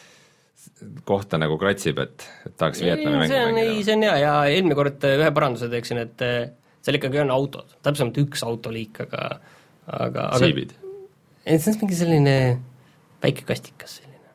[1.08, 3.74] kohta nagu kratsib, et, et tahaks Vietnami mängu mängida?
[3.74, 6.40] ei, see on hea ja eelmine kord ühe paranduse teeksin, et eh,
[6.86, 9.28] seal ikkagi on autod, täpsemalt üks autoliik, aga
[9.86, 10.74] aga siibid?
[11.46, 12.36] ei, see on mingi selline
[13.24, 14.34] väike kastikas selline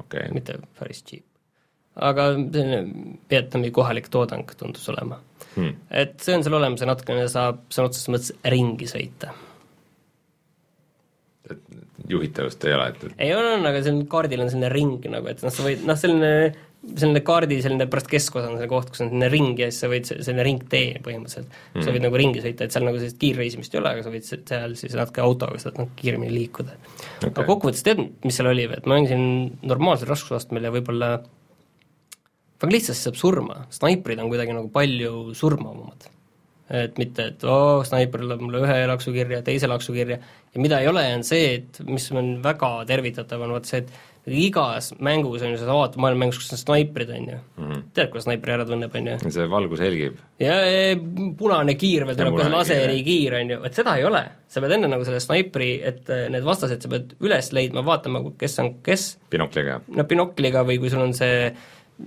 [0.00, 0.30] okay..
[0.34, 1.26] mitte päris cheap.
[2.10, 2.82] aga selline
[3.30, 5.20] Vietnami kohalik toodang tundus olema
[5.54, 5.74] hmm..
[5.90, 9.32] et see on seal olemas ja natukene saab sõna otseses mõttes ringi sõita.
[12.10, 15.30] Juhitavust ei ole, et, et ei on, on, aga seal kaardil on selline ring nagu,
[15.30, 16.32] et noh, sa võid, noh selline
[16.82, 19.90] selline kaardi selline pärast keskosa on see koht, kus on selline ring ja siis sa
[19.90, 21.52] võid, selline ringtee põhimõtteliselt.
[21.76, 24.10] Mm., sa võid nagu ringi sõita, et seal nagu sellist kiirreisimist ei ole, aga sa
[24.10, 26.74] võid seal siis natuke autoga saad noh, kiiremini liikuda.
[27.20, 27.30] Okay..
[27.30, 29.22] aga kokkuvõttes tead, mis seal oli või, et ma mängisin
[29.62, 31.12] normaalsel raskusastmel ja võib-olla
[32.62, 36.10] väga lihtsasti saab surma, snaiprid on kuidagi nagu palju surmavamad
[36.70, 40.18] et mitte, et oo oh,, snaiper lööb mulle ühe laksu kirja, teise laksu kirja,
[40.52, 43.92] ja mida ei ole, on see, et mis on väga tervitatav, on vot see, et
[44.26, 47.70] igas mängus on ju, sa vaatad maailmamängus, kus on snaiprid, on ju mm.
[47.70, 47.82] -hmm.
[47.94, 49.30] tead, kuidas snaipri ära tunneb, on ju?
[49.30, 50.16] see valgus helgib.
[50.38, 50.54] ja,
[51.38, 54.24] punane kiir veel tuleb kohe laserikiir, on ju, et seda ei ole.
[54.48, 58.22] sa pead enne nagu selle snaipri, et äh, need vastased sa pead üles leidma, vaatama,
[58.38, 59.18] kes on kes.
[59.30, 59.80] binokliga.
[59.88, 61.52] no binokliga või kui sul on see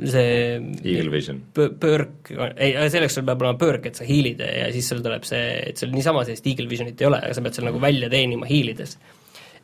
[0.04, 1.42] see Eagle Vision.
[1.56, 5.44] pöörk, ei, selleks sul peab olema pöörk, et sa hiilid ja siis sul tuleb see,
[5.72, 8.50] et sul niisama sellist Eagle Visionit ei ole, aga sa pead seal nagu välja teenima
[8.50, 8.98] hiilides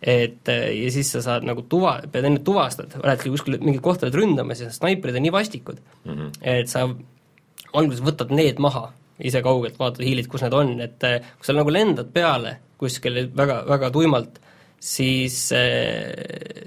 [0.02, 4.18] et ja siis sa saad nagu tuva, pead enne tuvastad, oledki kuskil mingit kohta oled
[4.18, 6.32] ründamas ja snaiprid on nii vastikud mm, -hmm.
[6.41, 6.88] et sa
[7.74, 8.90] alguses võtad need maha,
[9.22, 13.28] ise kaugelt vaatad, hiilid, kus need on, et äh, kui sa nagu lendad peale kuskil
[13.38, 14.41] väga, väga tuimalt,
[14.82, 16.10] siis, äh,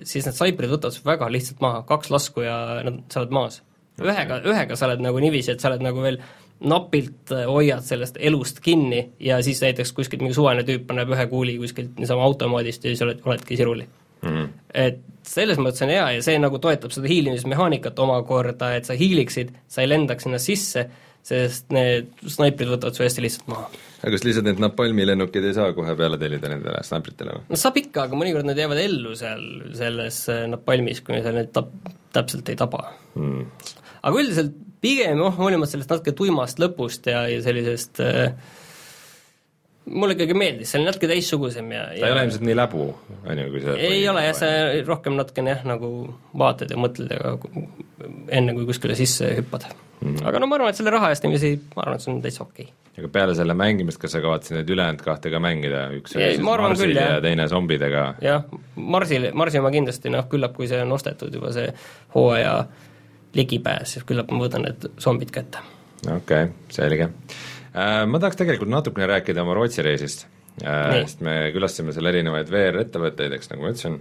[0.07, 3.61] siis need snaiprid võtavad su väga lihtsalt maha, kaks lasku ja nad, sa oled maas.
[4.01, 6.21] ühega, ühega sa oled nagu niiviisi, et sa oled nagu veel
[6.65, 11.27] napilt äh, hoiad sellest elust kinni ja siis näiteks kuskilt mingi suvaline tüüp paneb ühe
[11.31, 14.31] kuuli kuskilt niisama automaadist ja siis oled, oledki siruli mm.
[14.31, 14.49] -hmm.
[14.75, 19.51] et selles mõttes on hea ja see nagu toetab seda hiilimismehaanikat omakorda, et sa hiiliksid,
[19.69, 20.87] sa ei lendaks sinna sisse,
[21.25, 23.71] sest need snaiprid võtavad su hästi lihtsalt maha.
[24.05, 27.47] Aga kas lihtsalt need napalmi lennukid ei saa kohe peale tellida nendele snaipritele või?
[27.55, 29.47] no saab ikka, aga mõnikord nad jäävad ellu seal
[29.79, 31.73] selles äh, napalmis, kuni sa neid tap-,
[32.15, 32.85] täpselt ei taba
[33.17, 33.71] mm.
[34.05, 38.37] aga üldiselt pigem noh, hoolimata sellest natuke tuimast lõpust ja, ja sellisest äh,
[39.85, 42.85] mulle ikkagi meeldis, see oli natuke teistsugusem ja ta ei ole ilmselt nii läbu,
[43.25, 44.51] on ju, kui see ei ole jah, sa
[44.87, 45.91] rohkem natukene jah, nagu
[46.41, 47.35] vaatad ja mõtled ja
[48.33, 49.67] enne, kui kuskile sisse hüppad
[50.01, 50.25] mm.
[50.29, 52.45] aga no ma arvan, et selle raha eest niiviisi, ma arvan, et see on täitsa
[52.47, 53.03] okei okay.
[53.03, 56.45] aga peale selle mängimist, kas sa kavatsesid neid ülejäänud kahte ka mängida, üks oli siis
[56.49, 58.07] Marsil ja teine zombidega?
[58.25, 61.69] jah, Marsil, Marsi oma kindlasti noh, küllap kui see on ostetud juba, see
[62.17, 62.57] hooaja
[63.37, 65.61] ligipääs, küllap ma võtan need zombid kätte.
[66.07, 66.17] okei
[66.49, 67.11] okay,, selge.
[67.75, 70.29] Äh, ma tahaks tegelikult natukene rääkida oma Rootsi reisist,
[70.63, 73.99] äh, sest me külastasime seal erinevaid VR-ettevõtteid, eks nagu ma ütlesin,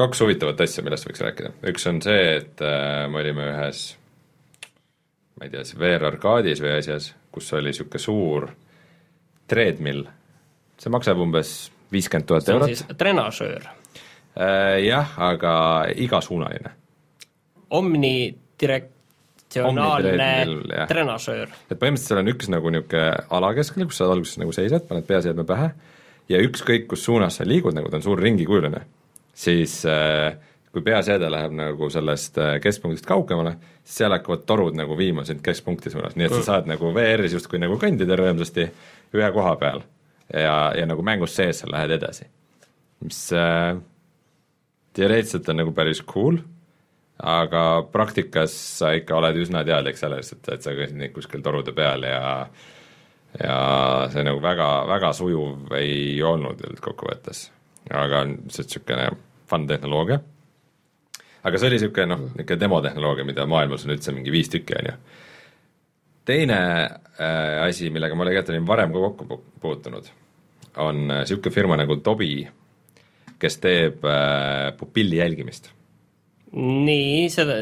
[0.00, 3.86] kaks huvitavat asja, millest võiks rääkida, üks on see, et äh, me olime ühes
[5.40, 8.50] ma ei tea, siis VR-arkaadis või asjas, kus oli niisugune suur
[9.48, 10.04] treadmill,
[10.76, 11.54] see maksab umbes
[11.92, 12.84] viiskümmend tuhat eurot.
[13.00, 13.64] trenažöör
[14.36, 14.76] äh,?
[14.84, 15.54] Jah, aga
[15.96, 16.76] igasuunaline
[19.58, 21.54] omnidirektsionaalne trenažöör.
[21.70, 23.06] et põhimõtteliselt seal on üks nagu niisugune
[23.38, 25.72] ala keskel, kus sa alguses nagu seisad, paned peaseadme pähe
[26.30, 28.84] ja ükskõik, kus suunas sa liigud, nagu ta on suur ringikujuline,
[29.34, 30.36] siis äh,
[30.70, 35.42] kui peaseade läheb nagu sellest äh, keskpunktist kaugemale, siis seal hakkavad torud nagu viima sind
[35.44, 38.68] keskpunkti suunas, nii et sa saad nagu VR-is justkui nagu kõndida rõõmsasti
[39.18, 39.82] ühe koha peal
[40.30, 42.28] ja, ja nagu mängus sees sa lähed edasi.
[43.02, 43.74] mis äh,
[44.94, 46.38] teoreetiliselt on nagu päris cool
[47.22, 52.04] aga praktikas sa ikka oled üsna teadlik sellest, et, et sa käisid kuskil torude peal
[52.08, 52.46] ja
[53.38, 53.56] ja
[54.10, 57.50] see nagu väga, väga sujuv ei olnud üldkokkuvõttes.
[57.90, 59.10] aga lihtsalt niisugune
[59.46, 60.20] fun tehnoloogia.
[61.44, 64.90] aga see oli niisugune noh, niisugune demotehnoloogia, mida maailmas on üldse mingi viis tükki, on
[64.90, 64.96] ju.
[66.24, 70.10] teine äh, asi, millega ma tegelikult olin varem ka kokku puutunud,
[70.76, 72.48] on niisugune firma nagu Tobi,
[73.38, 75.70] kes teeb äh, pupilli jälgimist
[76.56, 77.56] nii, seda,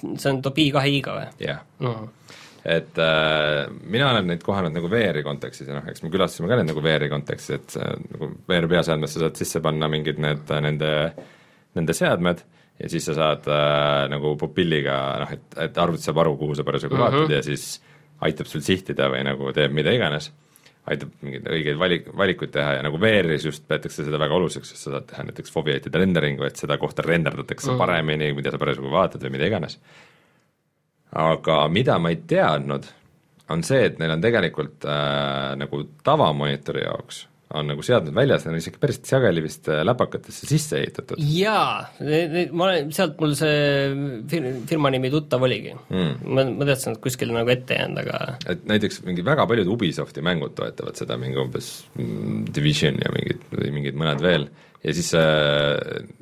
[0.00, 1.26] see on Tobii kahe i-ga või?
[1.42, 1.86] jah mm.
[1.88, 2.38] -hmm.
[2.76, 6.60] et äh, mina olen neid kohanud nagu VR-i kontekstis ja noh, eks me külastasime ka
[6.60, 10.94] neid nagu VR-i kontekstis, et äh, nagu VR peaseadmesse saad sisse panna mingid need, nende,
[11.74, 12.44] nende seadmed
[12.80, 16.64] ja siis sa saad äh, nagu pupilliga noh, et, et arvuti saab aru, kuhu sa
[16.64, 17.20] parasjagu mm -hmm.
[17.20, 17.80] vaatad ja siis
[18.20, 20.30] aitab sul sihtida või nagu teeb mida iganes
[20.90, 24.86] aitab mingeid õigeid valik, valikuid teha ja nagu VR-is just peetakse seda väga oluliseks, sest
[24.86, 27.82] sa saad teha näiteks foveatide renderingu, et seda kohta renderdatakse mm.
[27.82, 29.76] paremini, mida sa parasjagu vaatad või mida iganes.
[31.10, 32.86] aga mida ma ei teadnud,
[33.50, 37.24] on see, et neil on tegelikult äh, nagu tavamonitori jaoks
[37.58, 41.18] on nagu seadmed väljas, need on isegi päris sageli vist äh, läpakatesse sisse ehitatud.
[41.34, 41.82] jaa,
[42.52, 43.58] ma olen, sealt mul see
[44.30, 45.74] fir-, firma nimi tuttav oligi.
[45.90, 46.30] Mm..
[46.30, 50.24] ma, ma teadsin, et kuskil nagu ette jäänud, aga et näiteks mingi väga paljud Ubisofti
[50.24, 54.46] mängud toetavad seda, mingi umbes mm, Division ja mingid, mingid mõned veel,
[54.86, 55.74] ja siis äh,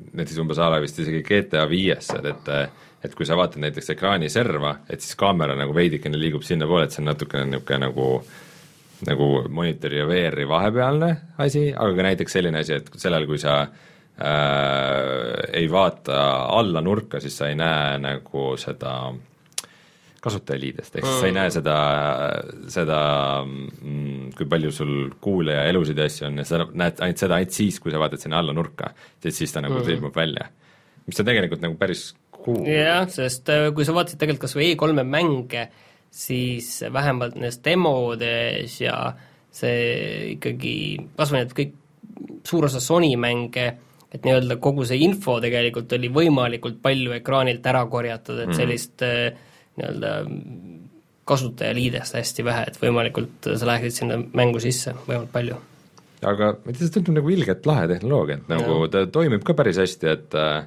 [0.09, 2.61] näiteks umbes a la vist isegi GTA viies saad ette
[3.05, 6.95] et kui sa vaatad näiteks ekraani serva, et siis kaamera nagu veidikene liigub sinnapoole, et
[6.95, 8.47] see on natukene niisugune nagu, nagu
[9.07, 11.09] nagu monitori ja VR-i vahepealne
[11.39, 13.69] asi, aga ka näiteks selline asi, et sellel, kui sa äh,
[15.55, 16.19] ei vaata
[16.59, 18.93] alla nurka, siis sa ei näe nagu seda
[20.19, 21.19] kasutajaliidest, ehk siis mm.
[21.21, 21.75] sa ei näe seda,
[22.71, 22.99] seda
[23.45, 27.37] mm, kui palju sul kuule ja elusid ja asju on ja sa näed ainult seda
[27.39, 28.91] ainult siis, kui sa vaatad sinna alla nurka,
[29.23, 29.93] siis, siis ta nagu mm.
[29.95, 30.49] ilmub välja.
[31.07, 32.65] mis on tegelikult nagu päris cool.
[32.67, 35.69] jah, sest äh, kui sa vaatasid tegelikult kas või E3-e mänge,
[36.11, 38.95] siis vähemalt nendes demodes ja
[39.51, 40.73] see ikkagi,
[41.17, 41.75] kas või need kõik,
[42.47, 43.67] suur osa Sony mänge,
[44.09, 48.57] et nii-öelda kogu see info tegelikult oli võimalikult palju ekraanilt ära korjatud, et mhm.
[48.57, 49.45] sellist mm
[49.79, 50.13] nii-öelda
[51.29, 55.59] kasutajaliidest hästi vähe, et võimalikult sa läheksid sinna mängu sisse võimalikult palju.
[56.25, 58.91] aga ma ei tea, see tundub nagu ilgelt lahe tehnoloogia, et nagu ja.
[58.95, 60.63] ta toimib ka päris hästi, et äh,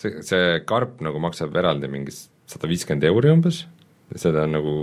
[0.00, 3.64] see, see karp nagu maksab eraldi mingi sada viiskümmend euri umbes,
[4.14, 4.74] seda on nagu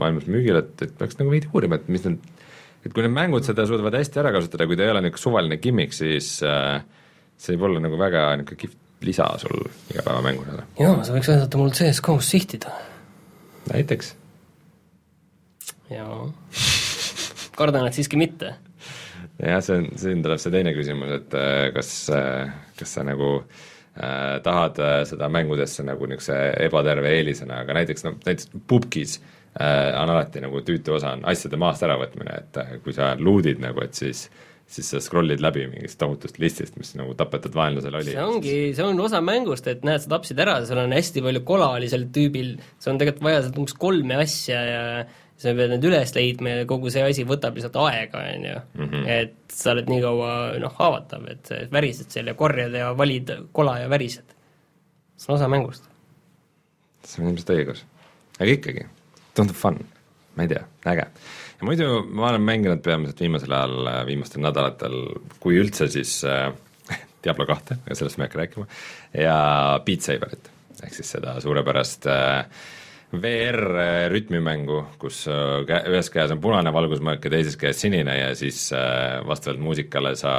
[0.00, 2.20] maailmas müügil, et, et peaks nagu veidi uurima, et mis need
[2.80, 5.58] et kui need mängud seda suudavad hästi ära kasutada, kui ta ei ole niisugune suvaline
[5.60, 6.78] gimmick, siis äh,
[7.36, 10.64] see võib olla nagu väga niisugune kihvt lisa sul igapäevamängudele.
[10.80, 12.72] jaa, sa võiks aidata mul CS-GO-s sihtida
[13.70, 14.14] näiteks.
[15.92, 16.22] jaa,
[17.56, 18.54] kardan, et siiski mitte.
[19.40, 23.32] jah, see on, siin tuleb see teine küsimus, et äh, kas, äh, kas sa nagu
[23.40, 23.68] äh,
[24.44, 30.12] tahad äh, seda mängudesse nagu niisuguse ebaterve eelisena, aga näiteks noh, näiteks pubgis äh, on
[30.12, 33.98] alati nagu tüütu osa on asjade maast äravõtmine, et äh, kui sa loot'id nagu, et
[33.98, 38.12] siis äh, siis sa scroll'id läbi mingist tohutust listist, mis nagu tapetud vaenlasel oli.
[38.14, 41.42] see ongi, see on osa mängust, et näed, sa tapsid ära, seal on hästi palju
[41.48, 44.84] kola oli sel tüübil, sul on tegelikult vaja sealt umbes kolme asja ja
[45.40, 48.56] sa pead need üles leidma ja kogu see asi võtab lihtsalt aega, on ju.
[48.78, 49.06] Mhm.
[49.08, 53.78] et sa oled nii kaua noh, haavatav, et värised seal ja korjad ja valid kola
[53.82, 54.36] ja värised.
[55.16, 55.88] see on osa mängust.
[57.04, 57.84] see on ilmselt õigus.
[58.38, 58.88] aga ikkagi,
[59.34, 59.80] tundub fun,
[60.36, 61.08] ma ei tea, äge
[61.60, 64.96] ja muidu ma olen mänginud peamiselt viimasel ajal, viimastel nädalatel,
[65.40, 66.48] kui üldse, siis äh,
[67.24, 68.68] Diablo kahte, aga sellest ma ei hakka rääkima,
[69.24, 69.38] ja
[69.84, 72.68] Beat Saberit, ehk siis seda suurepärast äh,
[73.12, 78.28] VR äh, rütmimängu, kus äh, ühes käes on punane valgusmärk ja teises käes sinine ja
[78.38, 80.34] siis äh, vastavalt muusikale sa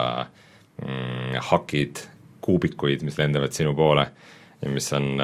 [0.79, 2.05] mm, hakid
[2.41, 4.07] kuubikuid, mis lendavad sinu poole
[4.61, 5.17] ja mis on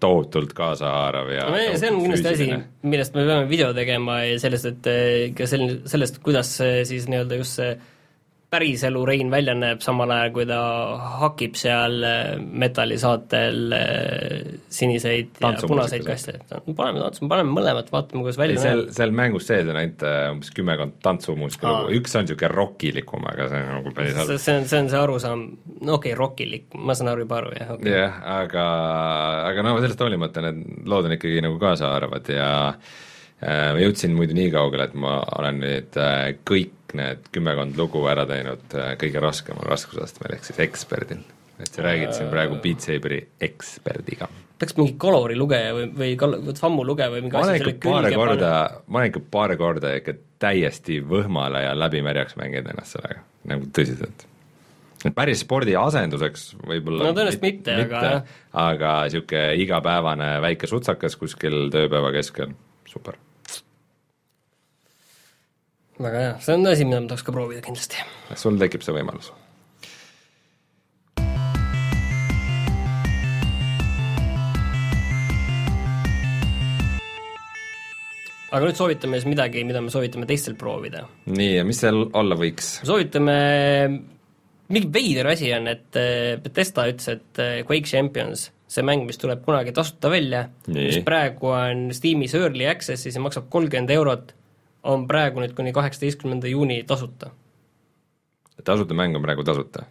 [0.00, 2.46] tohutult kaasahaarav ja no, see on kindlasti asi,
[2.82, 7.60] millest me peame video tegema ja sellest, et ka selline, sellest, kuidas siis nii-öelda just
[7.60, 7.74] see
[8.50, 10.58] päriselu Rein välja näeb, samal ajal kui ta
[11.20, 18.24] hakib seal äh, metallisaatel äh, siniseid ja punaseid kaste, et paneme tantsuma, paneme mõlemat, vaatame,
[18.24, 18.96] kuidas välja seal, näeb.
[18.96, 23.46] seal mängus sees on ainult äh, umbes kümmekond tantsumuusika lugu, üks on niisugune rokilikum, aga
[23.52, 24.34] see on nagu päris halb.
[24.34, 25.44] see on, see on see arusaam,
[25.78, 27.94] no okei okay,, rokilik, ma saan aru juba aru, jah okay..
[27.94, 28.66] jah, aga,
[29.52, 32.50] aga no sellest hoolimata need lood on ikkagi nagu kaasaarvad ja
[33.40, 35.96] ma jõudsin muidu nii kaugele, et ma olen nüüd
[36.48, 41.22] kõik kõik need kümmekond lugu ära teinud äh, kõige raskemal raskusastmel, ehk siis eksperdil.
[41.60, 44.28] et sa räägid siin praegu Beat Saberi eksperdiga.
[44.58, 48.14] peaks mingi kalori lugeja või, või kal-, sammu lugeja või mingi ma asi selle külge
[48.16, 53.22] korda, ma olen ikka paar korda ikka täiesti võhmale ja läbimärjaks mänginud ennast sellega,
[53.52, 54.26] nagu tõsiselt.
[55.00, 61.16] Et päris spordi asenduseks võib-olla no tõenäoliselt mitte, mitte, aga aga niisugune igapäevane väike sutsakas
[61.20, 62.52] kuskil tööpäeva keskel,
[62.88, 63.16] super
[66.00, 68.00] väga hea, see on asi, mida ma tahaks ka proovida kindlasti.
[68.40, 69.32] sul tekib see võimalus?
[78.50, 81.04] aga nüüd soovitame siis midagi, mida me soovitame teistel proovida.
[81.30, 82.78] nii, ja mis seal olla võiks?
[82.88, 83.36] soovitame,
[84.72, 89.20] mingi veider asi on, et eh, Bethesda ütles, et eh, Quake Champions, see mäng, mis
[89.20, 94.36] tuleb kunagi tasuta välja, mis praegu on Steamis Early Access'is ja maksab kolmkümmend eurot
[94.88, 97.30] on praegu nüüd kuni kaheksateistkümnenda juuni tasuta.
[98.64, 99.84] tasuta mäng on praegu tasuta?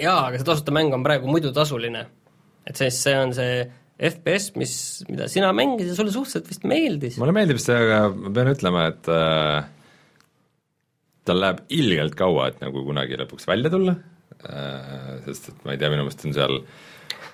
[0.00, 2.06] jaa, aga see tasuta mäng on praegu muidu tasuline.
[2.66, 3.64] et siis see on see
[3.94, 4.74] FPS, mis,
[5.08, 7.18] mida sina mängisid ja sulle suhteliselt vist meeldis.
[7.20, 9.68] mulle meeldib see, aga ma pean ütlema, et äh,
[11.24, 13.96] tal läheb ilgelt kaua, et nagu kunagi lõpuks välja tulla
[14.44, 16.60] äh,, sest et ma ei tea, minu meelest on seal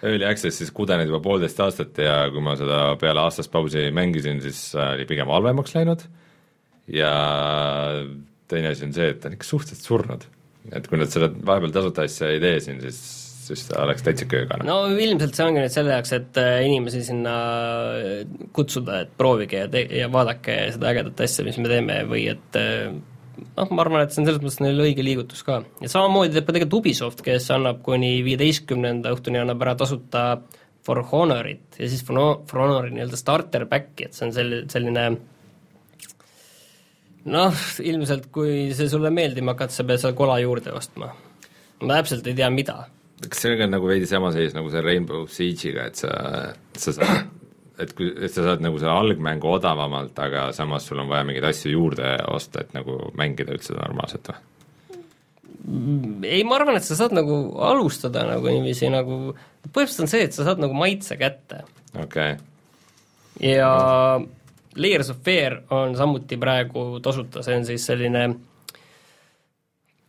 [0.00, 4.70] Early Access'is kudenud juba poolteist aastat ja kui ma seda peale aastast pausi mängisin, siis
[4.80, 6.19] oli pigem halvemaks läinud äh,
[6.92, 7.14] ja
[8.50, 10.28] teine asi on see, et ta on ikka suhteliselt surnud.
[10.76, 13.00] et kui nad seda vahepeal tasuta asja ei tee siin, siis
[13.50, 14.66] siis ta oleks täitsa köögane.
[14.66, 17.36] no ilmselt see ongi nüüd selle jaoks, et äh, inimesi sinna
[17.98, 18.20] äh,
[18.56, 22.60] kutsuda, et proovige ja te-, ja vaadake seda ägedat asja, mis me teeme või et
[22.60, 22.92] äh,
[23.56, 25.60] noh, ma arvan, et see on selles mõttes neil õige liigutus ka.
[25.82, 30.24] ja samamoodi teeb ka tegelikult Ubisoft, kes annab kuni viieteistkümnenda õhtuni, annab ära tasuta
[30.86, 35.10] For Honorit ja siis For, For Honori nii-öelda starter back'i, et see on sel-, selline
[37.28, 41.10] noh, ilmselt kui see sulle meeldima hakkab, sa pead seal kola juurde ostma.
[41.80, 42.84] ma täpselt ei tea, mida.
[43.26, 46.12] kas see on nagu veidi sama seis nagu see Rainbow Siege'iga, et sa,
[46.76, 47.32] sa saad,
[47.80, 51.50] et kui, et sa saad nagu selle algmängu odavamalt, aga samas sul on vaja mingeid
[51.50, 54.46] asju juurde osta, et nagu mängida üldse normaalselt või?
[56.24, 59.34] ei, ma arvan, et sa saad nagu alustada nagu niiviisi nagu,
[59.68, 61.64] põhimõtteliselt on see, et sa saad nagu maitse kätte.
[61.92, 62.38] okei okay..
[63.44, 63.68] ja
[64.76, 68.28] Layers of Fear on samuti praegu tasuta, see on siis selline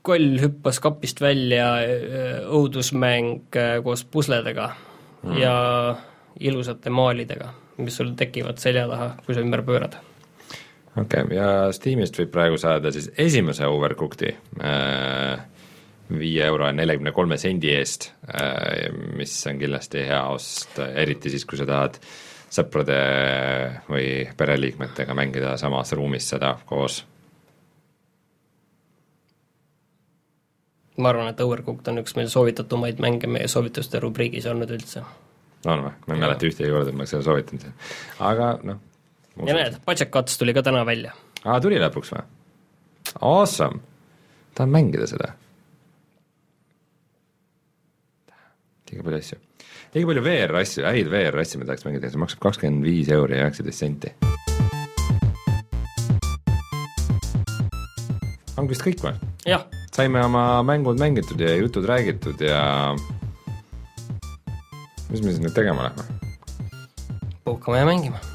[0.06, 4.72] koll hüppas kapist välja äh, õudusmäng äh, koos pusledega
[5.24, 5.36] mm.
[5.42, 5.56] ja
[6.40, 7.52] ilusate maalidega,
[7.82, 9.98] mis sul tekivad selja taha, kui sa ümber pöörad.
[10.96, 15.46] okei okay,, ja Steamist võib praegu saada siis esimese Overcooked'i äh,
[16.12, 18.10] viie euro ja neljakümne kolme sendi eest,
[19.16, 22.02] mis on kindlasti hea ost, eriti siis, kui sa tahad
[22.52, 22.98] sõprade
[23.88, 27.02] või pereliikmetega mängida samas ruumis seda koos
[31.02, 35.04] ma arvan, et Overcooked on üks meil soovitatumaid mänge meie soovituste rubriigis olnud üldse.
[35.66, 35.94] on või?
[36.08, 37.86] ma ei mäleta ühtegi korda, et ma oleks seda soovitanud.
[38.32, 38.82] aga noh.
[39.48, 41.16] ja näed, Budget Cuts tuli ka täna välja.
[41.44, 42.26] aa, tuli lõpuks või?
[43.22, 43.82] Awesome!
[44.56, 45.34] tahan mängida seda.
[48.92, 49.40] liiga palju asju.
[49.92, 53.84] Liiga palju VR-asju, häid VR-asju ma tahaks mängida, see maksab kakskümmend viis euri ja üheksateist
[53.84, 54.14] senti.
[58.60, 59.16] ongi vist kõik või?
[59.50, 62.96] jah saime oma mängud mängitud ja jutud räägitud ja
[65.10, 66.06] mis me siis nüüd tegema lähme?
[67.44, 68.31] puhkama ja mängima.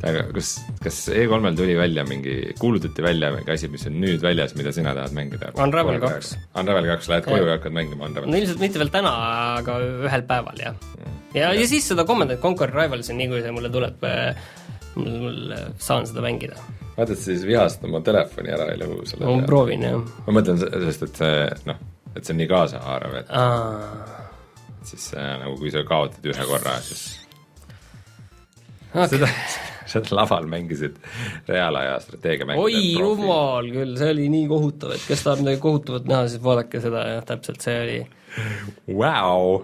[0.00, 4.72] Kas, kas E3-l tuli välja mingi, kuulutati välja mingi asi, mis on nüüd väljas, mida
[4.74, 5.52] sina tahad mängida?
[5.60, 6.34] Unravel kaks.
[6.60, 8.32] Unravel kaks, lähed koju ja hakkad mängima Unravel?
[8.32, 9.14] no ilmselt mitte veel täna,
[9.60, 9.78] aga
[10.08, 11.22] ühel päeval, jah mm..
[11.36, 14.44] ja, ja siis seda Command Conquer Rivalsi, nii kui see mulle tuleb, äh,
[14.96, 16.58] mul, mul saan seda mängida
[17.00, 20.12] vaata, et sa siis vihast oma telefoni ära ei lõhu selle ma proovin, jah.
[20.26, 21.80] ma mõtlen, sest et see noh,
[22.14, 24.20] et see on nii kaasahaarav, et Aa.
[24.90, 27.04] siis äh, nagu kui sa kaotad ühe korra, siis
[28.94, 29.12] okay.
[29.14, 29.30] seda,
[29.90, 30.96] seda laval mängisid
[31.48, 32.62] reaalaja strateegiamänge.
[32.62, 36.82] oi jumal küll, see oli nii kohutav, et kes tahab midagi kohutavat näha, siis vaadake
[36.84, 38.00] seda, jah, täpselt, see oli
[38.94, 39.60] wow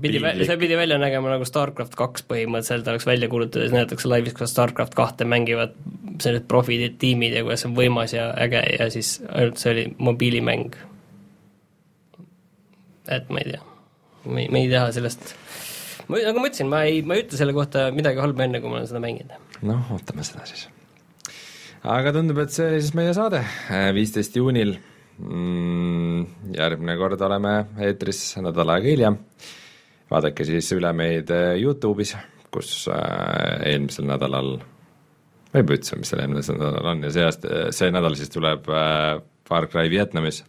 [0.00, 4.54] pidi, see pidi välja nägema nagu StarCraft kaks põhimõtteliselt oleks välja kuulutatud, näidatakse laivis, kuidas
[4.54, 5.74] StarCraft kahte mängivad
[6.22, 9.74] sellised profid ja tiimid ja kuidas see on võimas ja äge ja siis ainult see
[9.74, 10.76] oli mobiilimäng.
[13.10, 13.62] et ma ei tea,
[14.30, 15.34] me ei taha sellest,
[16.12, 18.70] ma, nagu ma ütlesin, ma ei, ma ei ütle selle kohta midagi halba, enne kui
[18.70, 19.58] ma olen seda mänginud.
[19.68, 20.68] noh, ootame seda siis.
[21.82, 23.40] aga tundub, et see oli siis meie saade,
[23.96, 24.76] viisteist juunil
[25.18, 27.56] mm,, järgmine kord oleme
[27.88, 29.18] eetris nädal aega hiljem
[30.12, 32.14] vaadake siis üle meid äh, Youtube'is,
[32.52, 34.54] kus äh, eelmisel nädalal,
[35.52, 38.68] ma juba ütlesin, mis seal eelmisel nädalal on ja see aasta, see nädal siis tuleb
[38.72, 40.42] äh, Far Cry Vietnamis.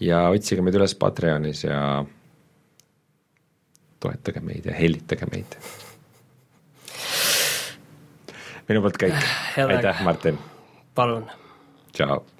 [0.00, 1.80] ja otsige meid üles Patreonis ja
[4.00, 5.58] toetage meid ja hellitage meid.
[8.68, 9.30] minu poolt kõik,
[9.66, 10.40] aitäh, Martin!
[10.94, 11.30] palun!
[11.92, 12.37] tšau!